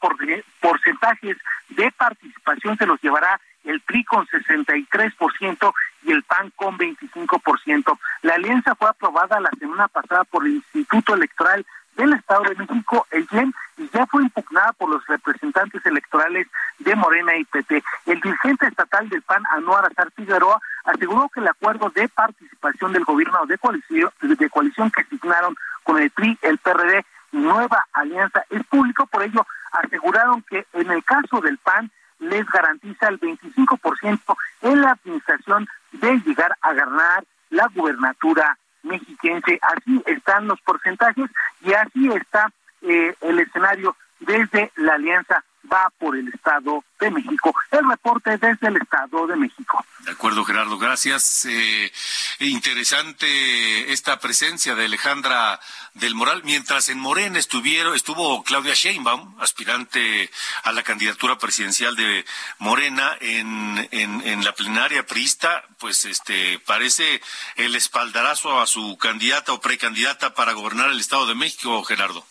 porcentajes 0.61 1.37
de 1.71 1.91
participación 1.91 2.77
se 2.79 2.87
los 2.87 3.01
llevará 3.03 3.41
el 3.65 3.81
PRI 3.81 4.05
con 4.05 4.25
63% 4.29 5.73
y 6.05 6.13
el 6.13 6.23
PAN 6.23 6.53
con 6.55 6.79
25%. 6.79 7.99
La 8.23 8.35
alianza 8.35 8.77
fue 8.77 8.89
aprobada 8.89 9.41
la 9.41 9.51
semana 9.59 9.89
pasada 9.89 10.23
por 10.23 10.47
el 10.47 10.53
Instituto 10.55 11.15
Electoral 11.15 11.67
del 11.97 12.13
Estado 12.13 12.43
de 12.45 12.55
México, 12.55 13.07
el 13.11 13.27
IEM, 13.33 13.53
y 13.79 13.89
ya 13.89 14.07
fue 14.07 14.23
impugnada 14.23 14.73
por 14.75 14.89
los 14.89 15.05
representantes 15.09 15.85
electorales 15.85 16.47
de 16.79 16.95
Morena 16.95 17.37
y 17.37 17.45
PT. 17.45 17.83
El 18.07 18.21
dirigente 18.21 18.69
estatal 18.69 19.09
del 19.09 19.23
PAN, 19.23 19.43
Anuar 19.51 19.87
Azar 19.87 20.13
Figueroa, 20.15 20.61
aseguró 20.85 21.29
que 21.35 21.41
el 21.41 21.49
acuerdo 21.49 21.91
de 21.91 22.09
participación 22.09 22.56
del 22.93 23.05
gobierno 23.05 23.47
de 23.47 23.59
coalición, 23.59 24.11
de 24.21 24.51
coalición 24.51 24.91
que 24.91 25.03
asignaron 25.03 25.57
con 25.83 25.99
el 25.99 26.11
PRI, 26.11 26.39
el 26.43 26.59
PRD 26.59 27.05
Nueva 27.33 27.87
Alianza 27.93 28.45
es 28.51 28.65
público, 28.65 29.07
por 29.07 29.23
ello 29.23 29.47
aseguraron 29.73 30.43
que 30.43 30.67
en 30.73 30.91
el 30.91 31.05
caso 31.05 31.41
del 31.41 31.59
PAN 31.59 31.91
les 32.19 32.47
garantiza 32.47 33.09
el 33.09 33.21
25% 33.21 34.37
en 34.63 34.81
la 34.81 34.93
administración 34.93 35.69
de 35.93 36.19
llegar 36.21 36.57
a 36.63 36.73
ganar 36.73 37.25
la 37.51 37.69
gubernatura 37.75 38.59
mexiquense. 38.83 39.59
Así 39.63 40.03
están 40.07 40.47
los 40.47 40.61
porcentajes 40.63 41.31
y 41.61 41.73
así 41.75 42.09
está 42.13 42.51
eh, 42.83 43.15
el 43.21 43.39
escenario 43.41 43.97
desde 44.21 44.73
la 44.77 44.95
alianza 44.95 45.45
va 45.71 45.91
por 45.99 46.17
el 46.17 46.29
Estado 46.29 46.85
de 47.01 47.11
México. 47.11 47.55
El 47.71 47.89
reporte 47.89 48.39
desde 48.39 48.69
el 48.69 48.77
Estado 48.77 49.27
de 49.27 49.37
México. 49.37 49.85
De 50.07 50.13
acuerdo, 50.13 50.45
Gerardo, 50.45 50.79
gracias. 50.79 51.47
Eh, 51.47 51.93
interesante 52.39 53.93
esta 53.93 54.21
presencia 54.21 54.77
de 54.77 54.85
Alejandra 54.85 55.59
del 55.95 56.15
Moral. 56.15 56.43
Mientras 56.45 56.89
en 56.91 57.01
Morena 57.01 57.41
estuvieron, 57.41 57.93
estuvo 57.93 58.45
Claudia 58.45 58.75
Sheinbaum, 58.75 59.35
aspirante 59.41 60.31
a 60.63 60.71
la 60.71 60.85
candidatura 60.85 61.39
presidencial 61.39 61.97
de 61.97 62.25
Morena 62.59 63.17
en, 63.21 64.45
la 64.45 64.53
plenaria 64.53 65.05
priista, 65.05 65.65
pues 65.81 66.05
este 66.05 66.61
parece 66.61 67.21
el 67.57 67.75
espaldarazo 67.75 68.61
a 68.61 68.67
su 68.69 68.97
candidata 68.99 69.55
o 69.55 69.61
precandidata 69.61 70.35
para 70.35 70.53
gobernar 70.53 70.91
el 70.91 71.01
Estado 71.01 71.27
de 71.27 71.35
México, 71.35 71.83
Gerardo. 71.83 72.25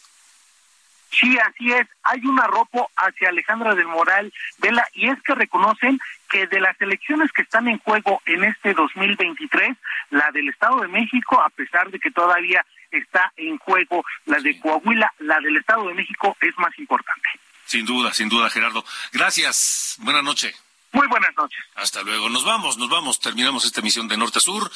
Sí, 1.19 1.37
así 1.39 1.71
es. 1.71 1.87
Hay 2.03 2.25
un 2.25 2.39
arropo 2.39 2.89
hacia 2.95 3.29
Alejandra 3.29 3.75
del 3.75 3.87
Moral 3.87 4.33
Vela 4.57 4.87
y 4.93 5.09
es 5.09 5.21
que 5.23 5.35
reconocen 5.35 5.99
que 6.35 6.47
de 6.47 6.59
las 6.59 6.79
elecciones 6.81 7.31
que 7.31 7.43
están 7.43 7.67
en 7.69 7.79
juego 7.79 8.21
en 8.25 8.43
este 8.43 8.73
2023, 8.73 9.77
la 10.09 10.29
del 10.31 10.49
Estado 10.49 10.81
de 10.81 10.89
México, 10.89 11.39
a 11.39 11.49
pesar 11.49 11.89
de 11.89 11.97
que 11.97 12.11
todavía 12.11 12.65
está 12.91 13.31
en 13.37 13.57
juego 13.57 14.03
la 14.25 14.39
de 14.39 14.59
Coahuila, 14.59 15.13
la 15.19 15.39
del 15.39 15.55
Estado 15.55 15.87
de 15.87 15.93
México 15.93 16.35
es 16.41 16.53
más 16.57 16.77
importante. 16.77 17.29
Sin 17.65 17.85
duda, 17.85 18.13
sin 18.13 18.27
duda, 18.27 18.49
Gerardo. 18.49 18.83
Gracias. 19.13 19.95
Buenas 19.99 20.23
noches. 20.23 20.53
Muy 20.91 21.07
buenas 21.07 21.35
noches. 21.37 21.59
Hasta 21.75 22.01
luego. 22.03 22.29
Nos 22.29 22.43
vamos, 22.43 22.77
nos 22.77 22.89
vamos. 22.89 23.19
Terminamos 23.19 23.65
esta 23.65 23.79
emisión 23.79 24.07
de 24.07 24.17
Norte 24.17 24.39
a 24.39 24.41
Sur 24.41 24.69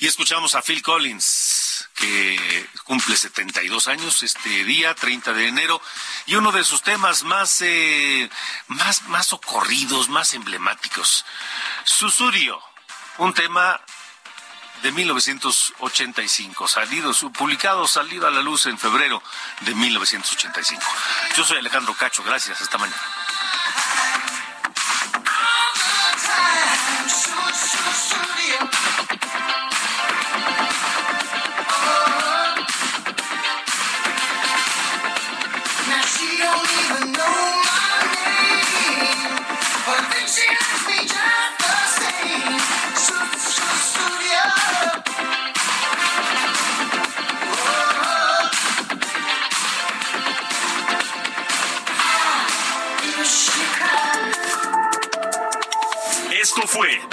y 0.00 0.06
escuchamos 0.06 0.54
a 0.54 0.62
Phil 0.62 0.82
Collins, 0.82 1.63
que 1.94 2.68
cumple 2.84 3.16
72 3.16 3.88
años 3.88 4.22
este 4.22 4.64
día, 4.64 4.94
30 4.94 5.32
de 5.32 5.48
enero, 5.48 5.80
y 6.26 6.34
uno 6.34 6.52
de 6.52 6.64
sus 6.64 6.82
temas 6.82 7.22
más, 7.22 7.60
eh, 7.62 8.30
más, 8.68 9.02
más 9.08 9.32
ocurridos, 9.32 10.08
más 10.08 10.34
emblemáticos. 10.34 11.24
Susurio, 11.84 12.60
un 13.18 13.32
tema 13.32 13.80
de 14.82 14.92
1985, 14.92 16.68
salido, 16.68 17.12
publicado, 17.32 17.88
salido 17.88 18.26
a 18.26 18.30
la 18.30 18.42
luz 18.42 18.66
en 18.66 18.78
febrero 18.78 19.22
de 19.60 19.74
1985. 19.74 20.82
Yo 21.36 21.44
soy 21.44 21.58
Alejandro 21.58 21.94
Cacho, 21.94 22.22
gracias, 22.22 22.60
hasta 22.60 22.76
mañana. 22.76 23.02